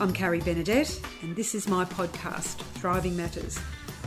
I'm 0.00 0.14
Carrie 0.14 0.40
Benedette, 0.40 0.98
and 1.20 1.36
this 1.36 1.54
is 1.54 1.68
my 1.68 1.84
podcast, 1.84 2.62
Thriving 2.80 3.14
Matters, 3.18 3.58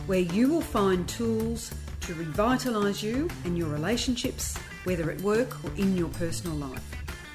where 0.06 0.18
you 0.18 0.48
will 0.48 0.60
find 0.60 1.08
tools 1.08 1.70
to 2.00 2.14
revitalise 2.14 3.00
you 3.00 3.30
and 3.44 3.56
your 3.56 3.68
relationships, 3.68 4.58
whether 4.82 5.08
at 5.12 5.20
work 5.20 5.64
or 5.64 5.70
in 5.76 5.96
your 5.96 6.08
personal 6.08 6.56
life. 6.56 6.82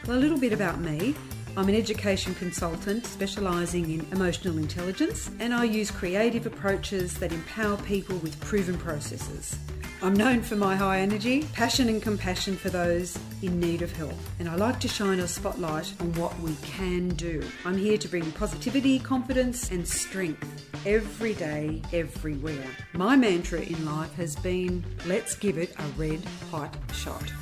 Well, 0.06 0.18
a 0.18 0.20
little 0.20 0.38
bit 0.38 0.52
about 0.52 0.82
me. 0.82 1.16
I'm 1.56 1.70
an 1.70 1.76
education 1.76 2.36
consultant 2.36 3.06
specialising 3.06 3.90
in 3.92 4.06
emotional 4.12 4.58
intelligence, 4.58 5.32
and 5.39 5.54
I 5.54 5.64
use 5.64 5.89
creative 5.89 6.46
approaches 6.46 7.14
that 7.20 7.32
empower 7.32 7.78
people 7.84 8.18
with 8.18 8.38
proven 8.41 8.78
processes. 8.78 9.57
I'm 10.02 10.13
known 10.13 10.41
for 10.41 10.55
my 10.55 10.77
high 10.77 11.02
energy, 11.02 11.43
passion, 11.52 11.89
and 11.89 12.02
compassion 12.02 12.55
for 12.55 12.70
those 12.70 13.20
in 13.41 13.59
need 13.59 13.81
of 13.81 13.91
help, 13.91 14.13
and 14.39 14.48
I 14.48 14.55
like 14.55 14.79
to 14.79 14.88
shine 14.88 15.20
a 15.20 15.27
spotlight 15.27 15.93
on 15.99 16.13
what 16.13 16.39
we 16.39 16.55
can 16.63 17.09
do. 17.09 17.43
I'm 17.66 17.77
here 17.77 17.98
to 17.98 18.07
bring 18.07 18.31
positivity, 18.31 18.99
confidence, 18.99 19.71
and 19.71 19.85
strength 19.85 20.48
every 20.85 21.34
day, 21.34 21.81
everywhere. 21.91 22.63
My 22.93 23.17
mantra 23.17 23.59
in 23.59 23.85
life 23.85 24.13
has 24.16 24.38
been 24.38 24.85
let's 25.05 25.35
give 25.35 25.57
it 25.57 25.76
a 25.77 25.84
red 25.98 26.23
hot 26.49 26.73
shot. 26.93 27.34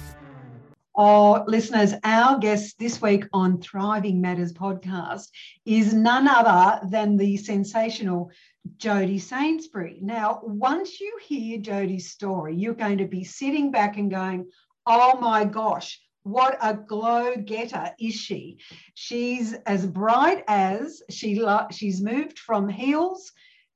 Oh, 1.00 1.44
listeners, 1.46 1.94
our 2.04 2.40
guest 2.40 2.80
this 2.80 3.00
week 3.00 3.26
on 3.32 3.62
Thriving 3.62 4.20
Matters 4.20 4.52
podcast 4.52 5.28
is 5.64 5.94
none 5.94 6.28
other 6.28 6.84
than 6.88 7.18
the 7.18 7.38
sensational 7.38 8.32
Jodie 8.78 9.22
Sainsbury. 9.22 10.00
Now, 10.02 10.42
once 10.44 11.00
you 11.00 11.18
hear 11.26 11.60
Jodie's 11.60 12.12
story, 12.12 12.56
you're 12.56 12.74
going 12.74 12.98
to 13.00 13.08
be 13.08 13.24
sitting 13.24 13.72
back 13.72 13.98
and 13.98 14.12
going, 14.12 14.50
oh 14.86 15.20
my 15.20 15.46
gosh, 15.46 16.00
what 16.24 16.58
a 16.62 16.74
glow 16.74 17.36
getter 17.38 17.92
is 18.00 18.14
she? 18.14 18.60
She's 18.94 19.54
as 19.66 19.86
bright 19.88 20.44
as 20.48 21.02
she 21.10 21.42
she's 21.72 22.02
moved 22.02 22.40
from 22.40 22.68
heels 22.68 23.32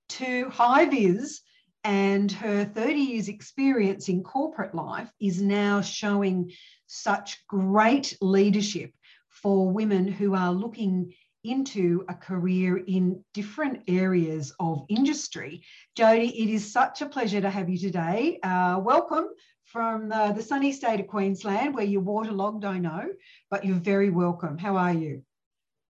to 0.10 0.50
high 0.50 0.86
vis 0.86 1.42
and 1.84 2.32
her 2.32 2.66
30 2.66 2.94
years 2.94 3.28
experience 3.30 4.10
in 4.10 4.24
corporate 4.24 4.76
life 4.76 5.12
is 5.20 5.42
now 5.42 5.82
showing 5.82 6.52
such 6.86 7.46
great 7.48 8.18
leadership 8.22 8.92
for 9.30 9.72
women 9.72 10.08
who 10.08 10.36
are 10.36 10.52
looking 10.52 11.14
into 11.44 12.06
a 12.10 12.14
career 12.14 12.78
in 12.78 13.24
different 13.34 13.82
areas 13.88 14.54
of 14.60 14.86
industry. 14.90 15.64
Jody, 15.96 16.28
it 16.28 16.50
is 16.50 16.72
such 16.72 17.02
a 17.02 17.06
pleasure 17.08 17.42
to 17.42 17.50
have 17.50 17.70
you 17.70 17.78
today. 17.78 18.40
Uh, 18.44 18.80
welcome 18.84 19.28
from 19.66 20.10
the, 20.10 20.34
the 20.36 20.44
sunny 20.44 20.72
state 20.72 21.00
of 21.00 21.08
Queensland, 21.08 21.74
where 21.74 21.86
you're 21.86 22.02
waterlogged, 22.02 22.66
I 22.66 22.78
know, 22.78 23.10
but 23.50 23.66
you're 23.66 23.76
very 23.76 24.10
welcome. 24.10 24.58
How 24.58 24.76
are 24.78 24.94
you? 24.94 25.24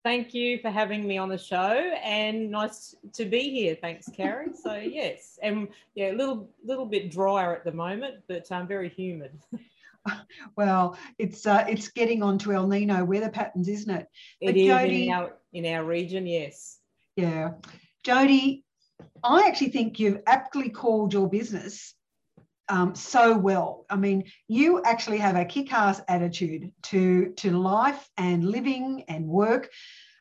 Thank 0.05 0.35
you 0.35 0.59
for 0.59 0.71
having 0.71 1.07
me 1.07 1.17
on 1.17 1.31
the 1.31 1.39
show 1.39 1.57
and 2.05 2.51
nice 2.51 2.95
to 3.15 3.25
be 3.25 3.51
here. 3.51 3.75
Thanks, 3.75 4.07
Carrie. 4.15 4.51
So 4.53 4.75
yes, 4.77 5.39
and 5.43 5.69
yeah, 5.95 6.13
a 6.13 6.15
little 6.15 6.49
little 6.63 6.85
bit 6.85 7.11
drier 7.11 7.57
at 7.57 7.65
the 7.65 7.73
moment, 7.73 8.17
but 8.29 8.51
um, 8.53 8.67
very 8.69 8.91
humid. 8.91 9.33
Well, 10.57 10.99
it's 11.19 11.47
uh, 11.47 11.65
it's 11.69 11.89
getting 11.89 12.23
onto 12.23 12.53
El 12.53 12.67
Nino 12.67 13.05
weather 13.05 13.31
patterns, 13.31 13.69
isn't 13.69 13.91
it? 13.91 14.07
It 14.41 14.47
but 14.47 14.57
is 14.57 14.69
Jodie, 14.69 15.07
in, 15.07 15.13
our, 15.13 15.33
in 15.53 15.67
our 15.67 15.85
region, 15.85 16.27
yes. 16.27 16.79
Yeah. 17.17 17.53
Jody, 18.05 18.65
I 19.23 19.47
actually 19.47 19.71
think 19.71 19.99
you've 19.99 20.21
aptly 20.27 20.69
called 20.69 21.13
your 21.13 21.29
business 21.29 21.95
um, 22.69 22.95
so 22.95 23.37
well. 23.37 23.87
I 23.89 23.97
mean, 23.97 24.25
you 24.49 24.83
actually 24.83 25.19
have 25.19 25.37
a 25.37 25.45
kick-ass 25.45 26.01
attitude 26.09 26.73
to, 26.85 27.33
to 27.37 27.51
life 27.59 28.09
and 28.17 28.45
living 28.45 29.05
and 29.09 29.27
work, 29.27 29.71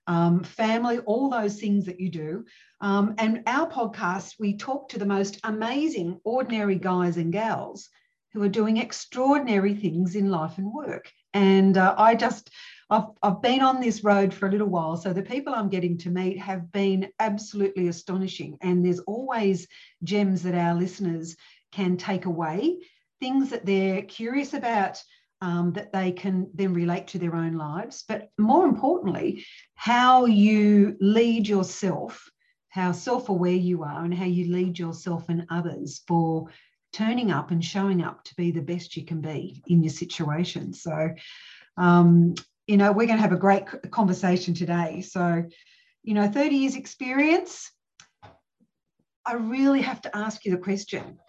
um, 0.08 0.44
family, 0.44 1.00
all 1.00 1.30
those 1.30 1.60
things 1.60 1.86
that 1.86 2.00
you 2.00 2.10
do. 2.10 2.46
Um, 2.82 3.16
and 3.18 3.44
our 3.48 3.70
podcast, 3.70 4.36
we 4.40 4.58
talk 4.58 4.90
to 4.90 5.00
the 5.00 5.06
most 5.06 5.40
amazing, 5.44 6.20
ordinary 6.24 6.76
guys 6.76 7.18
and 7.18 7.32
gals 7.32 7.90
who 8.34 8.42
are 8.42 8.50
doing 8.50 8.78
extraordinary 8.78 9.76
things 9.76 10.16
in 10.16 10.30
life 10.30 10.58
and 10.58 10.74
work. 10.74 11.12
And 11.34 11.78
uh, 11.78 11.96
I 11.98 12.16
just, 12.16 12.50
I've, 12.90 13.06
I've 13.22 13.42
been 13.42 13.62
on 13.62 13.80
this 13.80 14.04
road 14.04 14.34
for 14.34 14.48
a 14.48 14.52
little 14.52 14.68
while. 14.68 14.98
So 14.98 15.14
the 15.14 15.22
people 15.22 15.54
I'm 15.54 15.70
getting 15.70 15.98
to 16.00 16.10
meet 16.10 16.40
have 16.40 16.72
been 16.72 17.10
absolutely 17.20 17.88
astonishing. 17.88 18.58
And 18.62 18.84
there's 18.84 19.00
always 19.00 19.68
gems 20.04 20.44
that 20.44 20.56
our 20.56 20.74
listeners 20.76 21.36
can 21.72 21.98
take 21.98 22.26
away, 22.26 22.80
things 23.20 23.50
that 23.52 23.66
they're 23.66 24.02
curious 24.04 24.54
about. 24.54 25.02
Um, 25.42 25.74
that 25.74 25.92
they 25.92 26.14
can 26.14 26.50
then 26.54 26.74
relate 26.74 27.08
to 27.08 27.20
their 27.20 27.36
own 27.36 27.58
lives, 27.58 28.06
but 28.08 28.30
more 28.38 28.66
importantly, 28.66 29.46
how 29.76 30.24
you 30.24 30.96
lead 31.02 31.50
yourself, 31.50 32.30
how 32.70 32.94
self 32.94 33.28
aware 33.28 33.52
you 33.52 33.84
are, 33.84 34.06
and 34.06 34.14
how 34.14 34.24
you 34.24 34.54
lead 34.54 34.80
yourself 34.80 35.28
and 35.28 35.46
others 35.50 36.02
for 36.08 36.48
turning 36.94 37.32
up 37.32 37.52
and 37.52 37.64
showing 37.64 38.04
up 38.04 38.24
to 38.24 38.36
be 38.36 38.52
the 38.52 38.62
best 38.62 38.96
you 38.96 39.04
can 39.04 39.20
be 39.20 39.62
in 39.68 39.84
your 39.84 39.92
situation. 39.92 40.74
So, 40.74 41.10
um, 41.78 42.36
you 42.68 42.78
know, 42.78 42.92
we're 42.92 43.08
going 43.08 43.18
to 43.18 43.24
have 43.24 43.34
a 43.34 43.38
great 43.38 43.66
conversation 43.92 44.54
today. 44.54 45.02
So, 45.02 45.44
you 46.04 46.14
know, 46.14 46.28
30 46.28 46.56
years 46.56 46.76
experience, 46.76 47.72
I 49.26 49.34
really 49.34 49.82
have 49.82 50.02
to 50.02 50.16
ask 50.16 50.46
you 50.46 50.52
the 50.52 50.58
question 50.58 51.20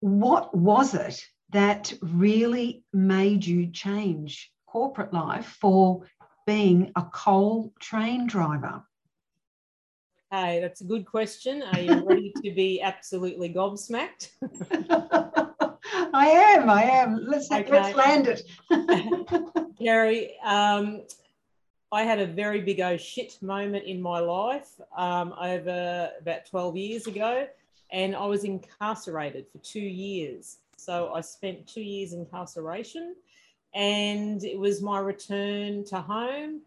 what 0.00 0.56
was 0.56 0.94
it 0.94 1.22
that 1.50 1.92
really 2.00 2.84
made 2.92 3.44
you 3.44 3.70
change 3.70 4.50
corporate 4.66 5.12
life 5.12 5.58
for 5.60 6.06
being 6.46 6.90
a 6.96 7.02
coal 7.02 7.72
train 7.80 8.26
driver? 8.26 8.82
Hey, 10.30 10.60
that's 10.60 10.80
a 10.80 10.84
good 10.84 11.06
question. 11.06 11.60
Are 11.72 11.80
you 11.80 12.04
ready 12.04 12.32
to 12.44 12.52
be 12.52 12.80
absolutely 12.82 13.52
gobsmacked? 13.52 14.28
I 16.14 16.28
am. 16.28 16.70
I 16.70 16.82
am. 16.84 17.26
Let's 17.26 17.50
okay. 17.50 17.68
let's 17.68 17.96
land 17.96 18.28
it. 18.28 18.44
Carrie, 19.82 20.38
um, 20.44 21.02
I 21.90 22.04
had 22.04 22.20
a 22.20 22.26
very 22.26 22.60
big 22.60 22.78
oh 22.78 22.96
shit 22.96 23.42
moment 23.42 23.86
in 23.86 24.00
my 24.00 24.20
life 24.20 24.80
um, 24.96 25.34
over 25.40 26.12
about 26.20 26.46
12 26.46 26.76
years 26.76 27.06
ago, 27.08 27.48
and 27.90 28.14
I 28.14 28.26
was 28.26 28.44
incarcerated 28.44 29.46
for 29.50 29.58
two 29.58 29.80
years. 29.80 30.58
So 30.76 31.12
I 31.12 31.22
spent 31.22 31.66
two 31.66 31.82
years 31.82 32.12
incarceration, 32.12 33.16
and 33.74 34.44
it 34.44 34.56
was 34.56 34.80
my 34.80 35.00
return 35.00 35.82
to 35.86 36.00
home 36.00 36.60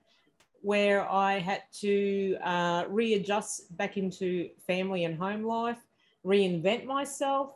where 0.64 1.08
I 1.10 1.40
had 1.40 1.64
to 1.82 2.38
uh, 2.42 2.86
readjust 2.88 3.76
back 3.78 3.98
into 3.98 4.50
family 4.66 5.04
and 5.04 5.18
home 5.18 5.44
life, 5.44 5.78
reinvent 6.26 6.86
myself, 6.86 7.52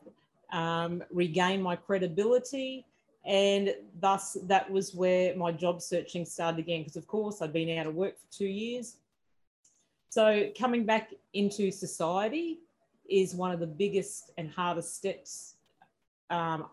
um, 0.51 1.01
regain 1.09 1.61
my 1.61 1.77
credibility. 1.77 2.85
And 3.25 3.73
thus, 3.99 4.37
that 4.43 4.69
was 4.69 4.93
where 4.93 5.35
my 5.37 5.53
job 5.53 5.81
searching 5.81 6.25
started 6.25 6.59
again. 6.59 6.81
Because, 6.81 6.97
of 6.97 7.07
course, 7.07 7.41
I'd 7.41 7.53
been 7.53 7.77
out 7.77 7.87
of 7.87 7.95
work 7.95 8.19
for 8.19 8.37
two 8.37 8.45
years. 8.45 8.97
So, 10.09 10.49
coming 10.57 10.85
back 10.85 11.13
into 11.33 11.71
society 11.71 12.59
is 13.09 13.35
one 13.35 13.51
of 13.51 13.61
the 13.61 13.67
biggest 13.67 14.31
and 14.37 14.51
hardest 14.51 14.95
steps 14.95 15.55
um, 16.29 16.65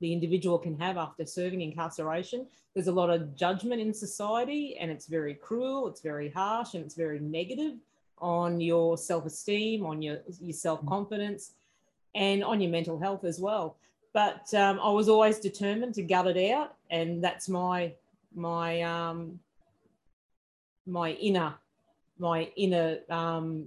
the 0.00 0.12
individual 0.12 0.58
can 0.58 0.78
have 0.78 0.96
after 0.96 1.24
serving 1.24 1.62
incarceration. 1.62 2.46
There's 2.74 2.88
a 2.88 2.92
lot 2.92 3.10
of 3.10 3.34
judgment 3.34 3.80
in 3.80 3.94
society, 3.94 4.76
and 4.78 4.90
it's 4.90 5.06
very 5.06 5.34
cruel, 5.34 5.88
it's 5.88 6.00
very 6.00 6.30
harsh, 6.30 6.74
and 6.74 6.84
it's 6.84 6.94
very 6.94 7.18
negative 7.18 7.74
on 8.18 8.60
your 8.60 8.98
self 8.98 9.26
esteem, 9.26 9.84
on 9.84 10.02
your, 10.02 10.18
your 10.40 10.52
self 10.52 10.84
confidence, 10.86 11.52
and 12.14 12.44
on 12.44 12.60
your 12.60 12.70
mental 12.70 12.98
health 12.98 13.24
as 13.24 13.40
well. 13.40 13.76
But 14.12 14.52
um, 14.54 14.80
I 14.82 14.90
was 14.90 15.08
always 15.08 15.38
determined 15.38 15.94
to 15.94 16.02
gut 16.02 16.26
it 16.26 16.50
out, 16.50 16.74
and 16.90 17.22
that's 17.22 17.48
my 17.48 17.92
my 18.34 18.82
um, 18.82 19.38
my 20.86 21.12
inner 21.12 21.54
my 22.18 22.50
inner 22.56 22.98
um, 23.10 23.66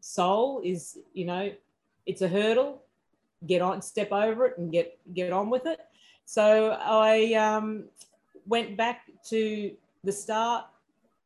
soul 0.00 0.60
is 0.64 0.98
you 1.12 1.24
know 1.24 1.52
it's 2.06 2.22
a 2.22 2.28
hurdle 2.28 2.83
get 3.46 3.62
on, 3.62 3.82
step 3.82 4.12
over 4.12 4.46
it 4.46 4.58
and 4.58 4.72
get, 4.72 4.98
get 5.14 5.32
on 5.32 5.50
with 5.50 5.66
it. 5.66 5.80
So 6.24 6.78
I 6.80 7.34
um, 7.34 7.84
went 8.46 8.76
back 8.76 9.02
to 9.28 9.72
the 10.02 10.12
start, 10.12 10.66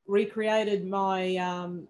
recreated 0.06 0.86
my, 0.86 1.36
um, 1.36 1.88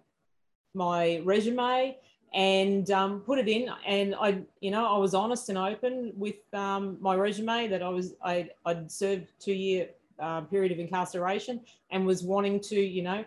my 0.75 1.20
resume 1.25 1.97
and 2.35 2.91
um, 2.91 3.20
put 3.20 3.38
it 3.38 3.49
in. 3.49 3.70
And 3.87 4.15
I, 4.20 4.43
you 4.61 4.70
know, 4.70 4.87
I 4.87 4.99
was 4.99 5.15
honest 5.15 5.49
and 5.49 5.59
open 5.59 6.12
with 6.17 6.37
um, 6.53 6.99
my 7.00 7.14
resume 7.14 7.69
that 7.69 7.82
I 7.82 7.88
was, 7.88 8.14
I, 8.23 8.50
I'd 8.67 8.91
served 8.91 9.29
two 9.41 9.55
year 9.55 9.88
uh, 10.19 10.43
period 10.43 10.73
of 10.73 10.79
incarceration 10.79 11.61
and 11.91 12.05
was 12.05 12.23
wanting 12.23 12.61
to, 12.61 12.81
you 12.81 13.03
know, 13.03 13.25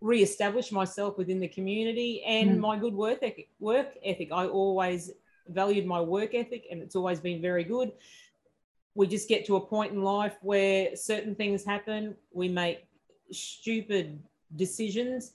re-establish 0.00 0.70
myself 0.70 1.18
within 1.18 1.40
the 1.40 1.48
community 1.48 2.22
and 2.24 2.50
mm. 2.50 2.58
my 2.58 2.76
good 2.76 2.94
work 2.94 3.18
ethic, 3.22 3.48
work 3.58 3.88
ethic. 4.04 4.28
I 4.30 4.46
always 4.46 5.10
valued 5.48 5.86
my 5.86 6.00
work 6.00 6.34
ethic 6.34 6.66
and 6.70 6.82
it's 6.82 6.96
always 6.96 7.20
been 7.20 7.40
very 7.40 7.64
good. 7.64 7.92
We 8.94 9.06
just 9.06 9.28
get 9.28 9.46
to 9.46 9.56
a 9.56 9.60
point 9.60 9.92
in 9.92 10.02
life 10.02 10.36
where 10.42 10.96
certain 10.96 11.34
things 11.34 11.64
happen. 11.64 12.16
We 12.32 12.48
make 12.48 12.86
stupid 13.30 14.20
decisions 14.56 15.32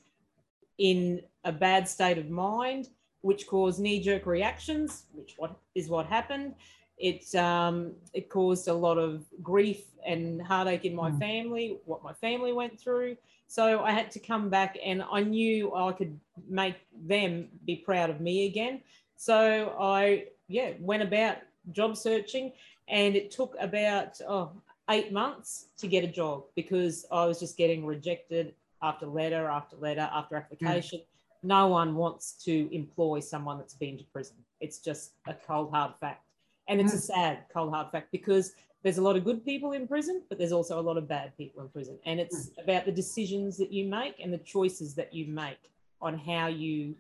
in 0.78 1.22
a 1.46 1.52
bad 1.52 1.88
state 1.88 2.18
of 2.18 2.30
mind, 2.30 2.90
which 3.22 3.48
cause 3.48 3.80
knee-jerk 3.80 4.26
reactions, 4.26 5.06
which 5.14 5.36
what 5.38 5.56
is 5.76 5.88
what 5.88 6.06
happened. 6.08 6.56
It 6.98 7.34
um, 7.36 7.94
it 8.14 8.30
caused 8.30 8.68
a 8.68 8.74
lot 8.74 8.98
of 8.98 9.26
grief 9.42 9.82
and 10.06 10.42
heartache 10.42 10.86
in 10.86 10.96
my 10.96 11.10
mm. 11.12 11.20
family, 11.20 11.78
what 11.86 12.04
my 12.04 12.14
family 12.14 12.54
went 12.54 12.80
through. 12.80 13.18
So 13.48 13.84
I 13.84 13.92
had 13.92 14.10
to 14.12 14.20
come 14.20 14.50
back, 14.50 14.78
and 14.84 15.04
I 15.12 15.22
knew 15.22 15.76
I 15.76 15.92
could 15.92 16.20
make 16.48 16.76
them 17.06 17.50
be 17.66 17.78
proud 17.78 18.10
of 18.10 18.20
me 18.20 18.46
again. 18.48 18.82
So 19.16 19.76
I 19.80 20.26
yeah 20.48 20.72
went 20.80 21.04
about 21.04 21.38
job 21.72 21.96
searching, 21.98 22.52
and 22.88 23.16
it 23.16 23.32
took 23.32 23.56
about 23.60 24.20
oh, 24.28 24.52
eight 24.90 25.12
months 25.12 25.68
to 25.78 25.88
get 25.88 26.04
a 26.04 26.08
job 26.08 26.44
because 26.56 27.06
I 27.12 27.26
was 27.26 27.40
just 27.40 27.58
getting 27.58 27.86
rejected 27.86 28.54
after 28.82 29.06
letter 29.06 29.48
after 29.48 29.78
letter 29.78 30.10
after 30.14 30.36
application. 30.36 31.00
Mm. 31.00 31.06
No 31.46 31.68
one 31.68 31.96
wants 31.96 32.34
to 32.46 32.74
employ 32.74 33.20
someone 33.20 33.58
that's 33.58 33.74
been 33.74 33.98
to 33.98 34.04
prison. 34.06 34.38
It's 34.60 34.80
just 34.80 35.14
a 35.28 35.34
cold 35.34 35.72
hard 35.72 35.94
fact. 36.00 36.24
And 36.68 36.80
it's 36.80 36.94
mm. 36.94 36.98
a 36.98 37.02
sad 37.02 37.40
cold 37.54 37.74
hard 37.74 37.92
fact 37.92 38.12
because 38.12 38.54
there's 38.84 38.98
a 38.98 39.02
lot 39.02 39.16
of 39.16 39.24
good 39.24 39.46
people 39.46 39.72
in 39.72 39.88
prison, 39.88 40.24
but 40.28 40.38
there's 40.38 40.52
also 40.52 40.80
a 40.80 40.82
lot 40.82 40.98
of 40.98 41.08
bad 41.08 41.36
people 41.38 41.62
in 41.62 41.70
prison. 41.70 41.98
And 42.06 42.20
it's 42.20 42.50
mm. 42.50 42.64
about 42.64 42.86
the 42.86 42.92
decisions 42.92 43.58
that 43.58 43.72
you 43.72 43.86
make 43.86 44.20
and 44.22 44.34
the 44.34 44.38
choices 44.38 44.94
that 44.96 45.14
you 45.14 45.28
make 45.28 45.72
on 46.02 46.18
how 46.18 46.48
you 46.48 46.96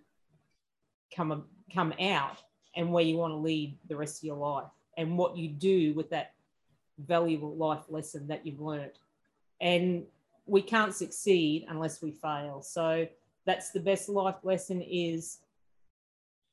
come 1.13 1.45
come 1.73 1.93
out 1.99 2.37
and 2.75 2.91
where 2.91 3.03
you 3.03 3.17
want 3.17 3.31
to 3.31 3.37
lead 3.37 3.77
the 3.87 3.95
rest 3.95 4.19
of 4.19 4.23
your 4.23 4.37
life 4.37 4.69
and 4.97 5.17
what 5.17 5.37
you 5.37 5.49
do 5.49 5.93
with 5.93 6.09
that 6.09 6.33
valuable 6.97 7.55
life 7.55 7.83
lesson 7.89 8.27
that 8.27 8.45
you've 8.45 8.61
learned. 8.61 8.97
And 9.61 10.05
we 10.45 10.61
can't 10.61 10.93
succeed 10.93 11.65
unless 11.69 12.01
we 12.01 12.11
fail. 12.11 12.61
So 12.61 13.07
that's 13.45 13.71
the 13.71 13.79
best 13.79 14.09
life 14.09 14.35
lesson 14.43 14.81
is 14.81 15.39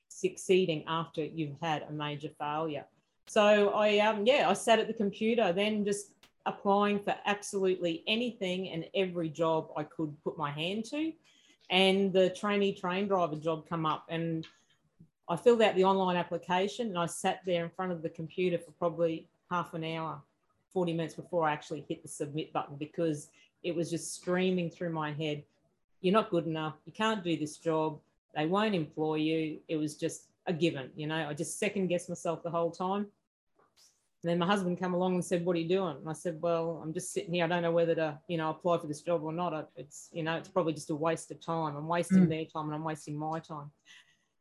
succeeding 0.09 0.85
after 0.87 1.25
you've 1.25 1.56
had 1.61 1.85
a 1.89 1.93
major 1.93 2.31
failure. 2.39 2.85
So 3.27 3.71
I 3.71 3.99
um 3.99 4.27
yeah, 4.27 4.49
I 4.49 4.53
sat 4.55 4.79
at 4.79 4.87
the 4.89 4.95
computer 4.95 5.53
then 5.53 5.85
just 5.85 6.13
applying 6.47 6.99
for 6.99 7.15
absolutely 7.27 8.03
anything 8.06 8.71
and 8.71 8.85
every 8.95 9.29
job 9.29 9.71
I 9.77 9.85
could 9.85 10.15
put 10.25 10.37
my 10.37 10.51
hand 10.51 10.85
to. 10.87 11.13
And 11.71 12.13
the 12.13 12.31
trainee 12.31 12.75
train 12.75 13.06
driver 13.06 13.37
job 13.37 13.69
come 13.69 13.87
up 13.87 14.05
and 14.09 14.47
I 15.31 15.37
filled 15.37 15.62
out 15.62 15.77
the 15.77 15.85
online 15.85 16.17
application 16.17 16.88
and 16.88 16.99
I 16.99 17.06
sat 17.06 17.41
there 17.47 17.62
in 17.62 17.71
front 17.71 17.93
of 17.93 18.03
the 18.03 18.09
computer 18.09 18.59
for 18.59 18.73
probably 18.73 19.29
half 19.49 19.75
an 19.75 19.85
hour 19.85 20.21
40 20.73 20.93
minutes 20.93 21.15
before 21.15 21.49
I 21.49 21.53
actually 21.53 21.85
hit 21.88 22.03
the 22.03 22.09
submit 22.09 22.53
button 22.53 22.75
because 22.75 23.29
it 23.62 23.73
was 23.73 23.88
just 23.91 24.12
screaming 24.12 24.71
through 24.71 24.91
my 24.91 25.12
head. 25.12 25.44
You're 26.00 26.15
not 26.15 26.31
good 26.31 26.47
enough. 26.47 26.75
You 26.85 26.93
can't 26.93 27.23
do 27.23 27.37
this 27.37 27.59
job. 27.59 28.00
They 28.35 28.47
won't 28.47 28.75
employ 28.75 29.17
you. 29.17 29.59
It 29.69 29.77
was 29.77 29.94
just 29.94 30.25
a 30.47 30.53
given 30.53 30.91
you 30.97 31.06
know. 31.06 31.29
I 31.29 31.32
just 31.32 31.61
second 31.61 31.87
guessed 31.87 32.09
myself 32.09 32.43
the 32.43 32.50
whole 32.50 32.73
time. 32.73 33.06
And 34.23 34.31
then 34.31 34.38
my 34.38 34.47
husband 34.47 34.81
come 34.81 34.94
along 34.94 35.15
and 35.15 35.25
said 35.25 35.44
what 35.44 35.55
are 35.55 35.61
you 35.61 35.69
doing? 35.69 35.97
And 35.97 36.09
i 36.09 36.12
said 36.12 36.43
well 36.43 36.81
i'm 36.82 36.93
just 36.93 37.12
sitting 37.12 37.35
here. 37.35 37.44
I 37.44 37.49
don't 37.49 37.62
know 37.62 37.71
whether 37.71 37.94
to 37.94 38.19
you 38.27 38.37
know 38.37 38.50
apply 38.50 38.79
for 38.79 38.88
this 38.88 39.03
job 39.03 39.23
or 39.23 39.32
not. 39.32 39.71
It's 39.77 40.09
you 40.12 40.25
know 40.25 40.35
it's 40.35 40.49
probably 40.49 40.73
just 40.73 40.91
a 40.91 40.97
waste 40.97 41.31
of 41.31 41.41
time. 41.41 41.77
I'm 41.77 41.87
wasting 41.87 42.27
mm. 42.27 42.29
their 42.29 42.47
time 42.47 42.67
and 42.67 42.75
i'm 42.75 42.85
wasting 42.85 43.17
my 43.17 43.38
time 43.38 43.71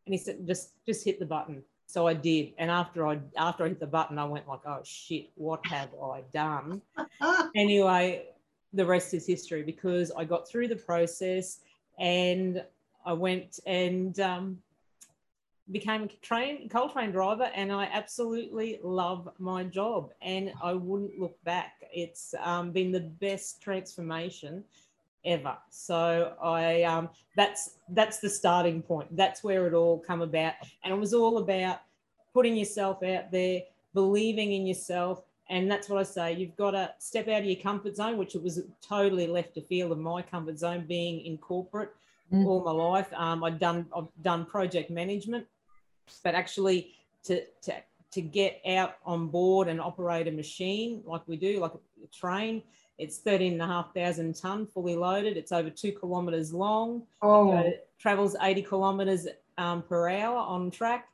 and 0.10 0.16
he 0.16 0.18
said 0.18 0.48
just 0.48 0.72
just 0.86 1.06
hit 1.06 1.20
the 1.20 1.26
button 1.26 1.64
so 1.90 2.06
I 2.06 2.14
did. 2.14 2.54
And 2.60 2.70
after 2.70 3.08
I 3.08 3.20
after 3.36 3.66
I 3.66 3.70
hit 3.70 3.80
the 3.80 3.88
button, 3.88 4.20
I 4.20 4.26
went 4.26 4.48
like, 4.48 4.60
oh 4.68 4.82
shit, 4.84 5.32
what 5.34 5.66
have 5.66 5.90
I 5.96 6.22
done? 6.32 6.84
anyway, 7.56 8.28
the 8.74 8.86
rest 8.86 9.16
is 9.16 9.26
history 9.26 9.64
because 9.64 10.12
I 10.16 10.24
got 10.24 10.48
through 10.48 10.68
the 10.68 10.76
process 10.76 11.62
and 11.98 12.64
I 13.04 13.14
went 13.14 13.60
and 13.66 14.20
um, 14.20 14.60
became 15.72 16.04
a 16.04 16.08
train 16.22 16.70
coal 16.70 16.90
train 16.90 17.10
driver 17.10 17.50
and 17.56 17.72
I 17.72 17.86
absolutely 17.86 18.80
love 18.84 19.28
my 19.40 19.64
job 19.64 20.12
and 20.22 20.54
I 20.62 20.74
wouldn't 20.74 21.20
look 21.20 21.44
back. 21.44 21.84
It's 21.92 22.36
um, 22.44 22.72
been 22.72 22.92
the 22.92 23.00
best 23.00 23.64
transformation 23.64 24.64
ever. 25.26 25.58
So 25.70 26.34
I 26.42 26.84
um, 26.84 27.10
that's 27.36 27.78
that's 27.90 28.20
the 28.20 28.30
starting 28.30 28.82
point. 28.82 29.16
That's 29.16 29.44
where 29.44 29.68
it 29.68 29.74
all 29.74 30.00
come 30.00 30.22
about, 30.22 30.54
and 30.84 30.94
it 30.94 31.00
was 31.00 31.14
all 31.14 31.38
about 31.38 31.82
putting 32.34 32.56
yourself 32.56 33.04
out 33.04 33.32
there, 33.32 33.62
believing 33.94 34.54
in 34.54 34.66
yourself. 34.66 35.24
And 35.52 35.70
that's 35.70 35.90
what 35.90 36.00
I 36.00 36.04
say. 36.04 36.34
You've 36.34 36.56
got 36.56 36.72
to 36.72 36.94
step 37.00 37.28
out 37.28 37.40
of 37.40 37.46
your 37.46 37.56
comfort 37.56 37.96
zone, 37.96 38.18
which 38.18 38.36
it 38.36 38.44
was 38.44 38.62
totally 38.88 39.26
left 39.26 39.56
to 39.56 39.62
field 39.62 39.92
of 39.92 39.98
my 39.98 40.22
comfort 40.22 40.60
zone, 40.60 40.86
being 40.88 41.22
in 41.22 41.40
corporate 41.40 41.92
mm. 42.32 42.46
all 42.46 42.64
my 42.64 42.72
life. 42.72 43.12
Um, 43.14 43.44
I've 43.44 43.60
done 43.60 43.88
I've 43.96 44.08
done 44.22 44.46
project 44.46 44.90
management, 44.90 45.46
but 46.24 46.36
actually 46.36 46.94
to 47.24 47.44
to 47.64 47.74
to 48.12 48.22
get 48.22 48.62
out 48.68 48.96
on 49.06 49.28
board 49.28 49.68
and 49.68 49.80
operate 49.80 50.28
a 50.28 50.32
machine 50.32 51.02
like 51.06 51.22
we 51.28 51.38
do, 51.38 51.60
like 51.60 51.74
a 51.74 52.08
train, 52.08 52.64
it's 53.00 53.18
13,500 53.20 54.36
tonne 54.36 54.68
fully 54.68 54.96
loaded. 54.96 55.38
It's 55.38 55.52
over 55.52 55.70
two 55.70 55.94
kilometres 55.94 56.54
long. 56.54 57.04
Oh. 57.22 57.58
It 57.58 57.88
travels 57.98 58.36
80 58.42 58.64
kilometres 58.64 59.28
um, 59.58 59.82
per 59.82 60.10
hour 60.10 60.38
on 60.38 60.70
track. 60.70 61.08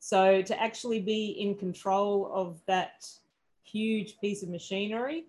So 0.00 0.42
to 0.42 0.60
actually 0.60 1.00
be 1.00 1.30
in 1.40 1.54
control 1.54 2.30
of 2.34 2.60
that 2.66 3.08
huge 3.62 4.18
piece 4.20 4.42
of 4.42 4.48
machinery 4.48 5.26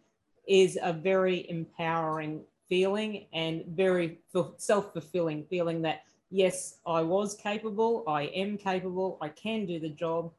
is 0.48 0.78
a 0.82 0.92
very 0.92 1.48
empowering 1.50 2.42
feeling 2.68 3.26
and 3.34 3.64
very 3.68 4.20
self-fulfilling 4.58 5.46
feeling 5.46 5.82
that 5.84 6.04
yes, 6.32 6.78
I 6.86 7.02
was 7.02 7.36
capable, 7.36 8.04
I 8.08 8.24
am 8.24 8.58
capable, 8.58 9.18
I 9.22 9.30
can 9.30 9.66
do 9.66 9.80
the 9.80 9.90
job. 9.90 10.32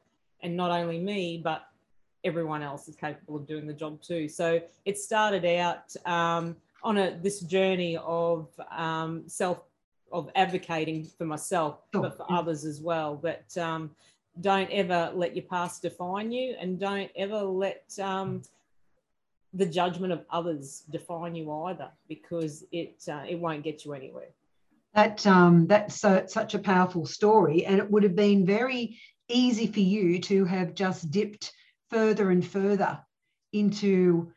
And 0.42 0.56
not 0.56 0.70
only 0.70 0.98
me, 0.98 1.40
but 1.42 1.66
everyone 2.24 2.62
else 2.62 2.88
is 2.88 2.96
capable 2.96 3.36
of 3.36 3.46
doing 3.46 3.66
the 3.66 3.72
job 3.72 4.00
too. 4.02 4.28
So 4.28 4.60
it 4.84 4.98
started 4.98 5.44
out 5.44 5.94
um, 6.06 6.56
on 6.82 6.98
a 6.98 7.18
this 7.22 7.40
journey 7.40 7.96
of 7.98 8.48
um, 8.70 9.24
self 9.26 9.62
of 10.12 10.30
advocating 10.34 11.04
for 11.04 11.24
myself, 11.24 11.78
sure. 11.92 12.02
but 12.02 12.16
for 12.16 12.26
yeah. 12.28 12.38
others 12.38 12.64
as 12.64 12.80
well. 12.80 13.16
But 13.16 13.56
um, 13.56 13.90
don't 14.40 14.70
ever 14.70 15.12
let 15.14 15.36
your 15.36 15.44
past 15.44 15.82
define 15.82 16.32
you, 16.32 16.56
and 16.60 16.78
don't 16.78 17.10
ever 17.16 17.40
let 17.42 17.84
um, 18.00 18.42
the 19.54 19.66
judgment 19.66 20.12
of 20.12 20.24
others 20.30 20.82
define 20.90 21.34
you 21.34 21.52
either, 21.52 21.90
because 22.08 22.64
it 22.72 23.02
uh, 23.08 23.24
it 23.28 23.38
won't 23.38 23.62
get 23.62 23.84
you 23.84 23.92
anywhere. 23.94 24.28
That 24.94 25.24
um, 25.26 25.66
that's 25.68 25.96
such 25.96 26.54
a 26.54 26.58
powerful 26.58 27.06
story, 27.06 27.64
and 27.64 27.78
it 27.78 27.90
would 27.90 28.02
have 28.02 28.16
been 28.16 28.44
very 28.44 28.98
easy 29.28 29.68
for 29.68 29.80
you 29.80 30.18
to 30.18 30.44
have 30.44 30.74
just 30.74 31.10
dipped 31.12 31.52
further 31.90 32.30
and 32.30 32.46
further 32.46 33.00
into 33.52 34.32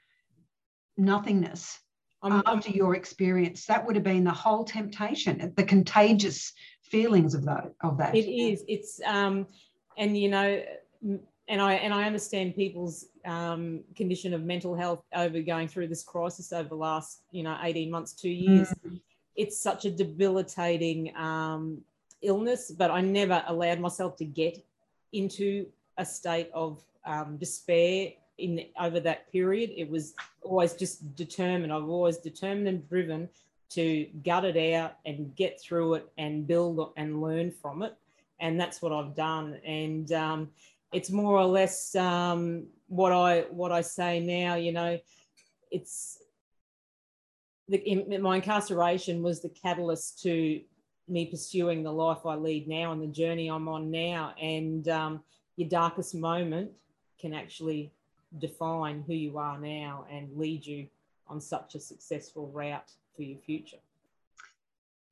nothingness 0.97 1.79
um, 2.21 2.43
after 2.45 2.69
your 2.69 2.95
experience. 2.95 3.65
That 3.65 3.85
would 3.85 3.95
have 3.95 4.03
been 4.03 4.23
the 4.23 4.31
whole 4.31 4.63
temptation, 4.63 5.53
the 5.55 5.63
contagious 5.63 6.53
feelings 6.81 7.33
of 7.33 7.45
that. 7.45 7.73
Of 7.81 7.97
that. 7.97 8.15
It 8.15 8.29
is. 8.29 8.63
It's 8.67 8.99
um, 9.05 9.47
and 9.97 10.17
you 10.17 10.29
know, 10.29 10.61
and 11.47 11.61
I 11.61 11.73
and 11.73 11.93
I 11.93 12.03
understand 12.05 12.55
people's 12.55 13.05
um, 13.25 13.83
condition 13.95 14.33
of 14.33 14.43
mental 14.43 14.75
health 14.75 15.03
over 15.13 15.41
going 15.41 15.67
through 15.67 15.87
this 15.87 16.03
crisis 16.03 16.53
over 16.53 16.69
the 16.69 16.75
last 16.75 17.23
you 17.31 17.43
know 17.43 17.57
eighteen 17.61 17.91
months, 17.91 18.13
two 18.13 18.29
years. 18.29 18.73
Mm. 18.85 19.01
It's 19.35 19.61
such 19.61 19.85
a 19.85 19.91
debilitating 19.91 21.15
um, 21.15 21.81
illness, 22.21 22.71
but 22.71 22.91
I 22.91 23.01
never 23.01 23.43
allowed 23.47 23.79
myself 23.79 24.15
to 24.17 24.25
get 24.25 24.63
into 25.11 25.65
a 25.97 26.05
state 26.05 26.49
of 26.53 26.83
um, 27.05 27.37
despair 27.37 28.13
in 28.37 28.65
over 28.79 28.99
that 28.99 29.31
period. 29.31 29.71
It 29.75 29.89
was 29.89 30.13
always 30.41 30.73
just 30.73 31.15
determined. 31.15 31.71
I've 31.71 31.89
always 31.89 32.17
determined 32.17 32.67
and 32.67 32.89
driven 32.89 33.29
to 33.71 34.07
gut 34.23 34.45
it 34.45 34.73
out 34.75 34.97
and 35.05 35.35
get 35.35 35.59
through 35.59 35.95
it 35.95 36.09
and 36.17 36.45
build 36.47 36.93
and 36.97 37.21
learn 37.21 37.51
from 37.51 37.81
it. 37.81 37.95
And 38.39 38.59
that's 38.59 38.81
what 38.81 38.91
I've 38.91 39.15
done. 39.15 39.59
And 39.65 40.11
um, 40.11 40.49
it's 40.91 41.09
more 41.09 41.37
or 41.37 41.45
less 41.45 41.95
um, 41.95 42.67
what 42.87 43.11
I 43.11 43.41
what 43.49 43.71
I 43.71 43.81
say 43.81 44.19
now. 44.19 44.55
You 44.55 44.73
know, 44.73 44.99
it's 45.71 46.19
the, 47.67 47.77
in, 47.77 48.21
my 48.21 48.35
incarceration 48.37 49.23
was 49.23 49.41
the 49.41 49.49
catalyst 49.49 50.21
to 50.23 50.61
me 51.07 51.25
pursuing 51.25 51.83
the 51.83 51.91
life 51.91 52.25
I 52.25 52.35
lead 52.35 52.67
now 52.67 52.91
and 52.91 53.01
the 53.01 53.07
journey 53.07 53.49
I'm 53.49 53.67
on 53.67 53.91
now. 53.91 54.33
And 54.41 54.87
um, 54.87 55.23
your 55.55 55.69
darkest 55.69 56.15
moment 56.15 56.71
can 57.23 57.33
actually 57.33 57.89
define 58.39 59.01
who 59.07 59.13
you 59.13 59.37
are 59.37 59.57
now 59.57 60.05
and 60.11 60.27
lead 60.35 60.65
you 60.65 60.87
on 61.27 61.39
such 61.39 61.73
a 61.75 61.79
successful 61.79 62.47
route 62.47 62.91
for 63.15 63.23
your 63.23 63.37
future. 63.37 63.77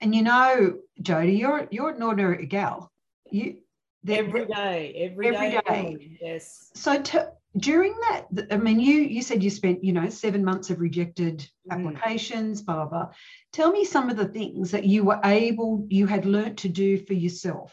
And 0.02 0.14
you 0.14 0.24
know, 0.24 0.80
Jody, 1.02 1.34
you're 1.34 1.68
you're 1.72 1.92
an 1.92 2.04
ordinary 2.04 2.46
gal. 2.48 2.92
You 3.30 3.58
every 4.06 4.46
day, 4.46 5.10
every, 5.10 5.28
every 5.34 5.52
day. 5.52 5.62
day. 5.66 6.18
Yes. 6.20 6.72
So 6.74 7.02
t- 7.02 7.20
during 7.58 7.94
that, 8.10 8.26
I 8.52 8.58
mean, 8.58 8.80
you 8.82 8.96
you 8.96 9.22
said 9.22 9.42
you 9.42 9.50
spent, 9.50 9.84
you 9.84 9.94
know, 9.94 10.10
seven 10.10 10.44
months 10.44 10.70
of 10.70 10.82
rejected 10.82 11.48
Mm. 11.70 11.74
applications, 11.74 12.62
blah, 12.64 12.76
blah, 12.76 12.86
blah. 12.86 13.10
Tell 13.54 13.72
me 13.72 13.86
some 13.86 14.10
of 14.10 14.18
the 14.18 14.28
things 14.28 14.72
that 14.72 14.84
you 14.84 15.06
were 15.06 15.22
able, 15.24 15.86
you 15.90 16.08
had 16.08 16.26
learnt 16.26 16.58
to 16.60 16.70
do 16.70 16.98
for 17.06 17.14
yourself. 17.14 17.72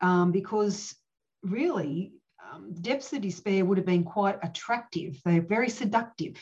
Um, 0.00 0.32
because 0.32 0.94
really, 1.42 2.12
um, 2.58 2.74
depths 2.80 3.12
of 3.12 3.22
despair 3.22 3.64
would 3.64 3.78
have 3.78 3.86
been 3.86 4.04
quite 4.04 4.38
attractive. 4.42 5.20
They're 5.24 5.40
very 5.40 5.70
seductive 5.70 6.36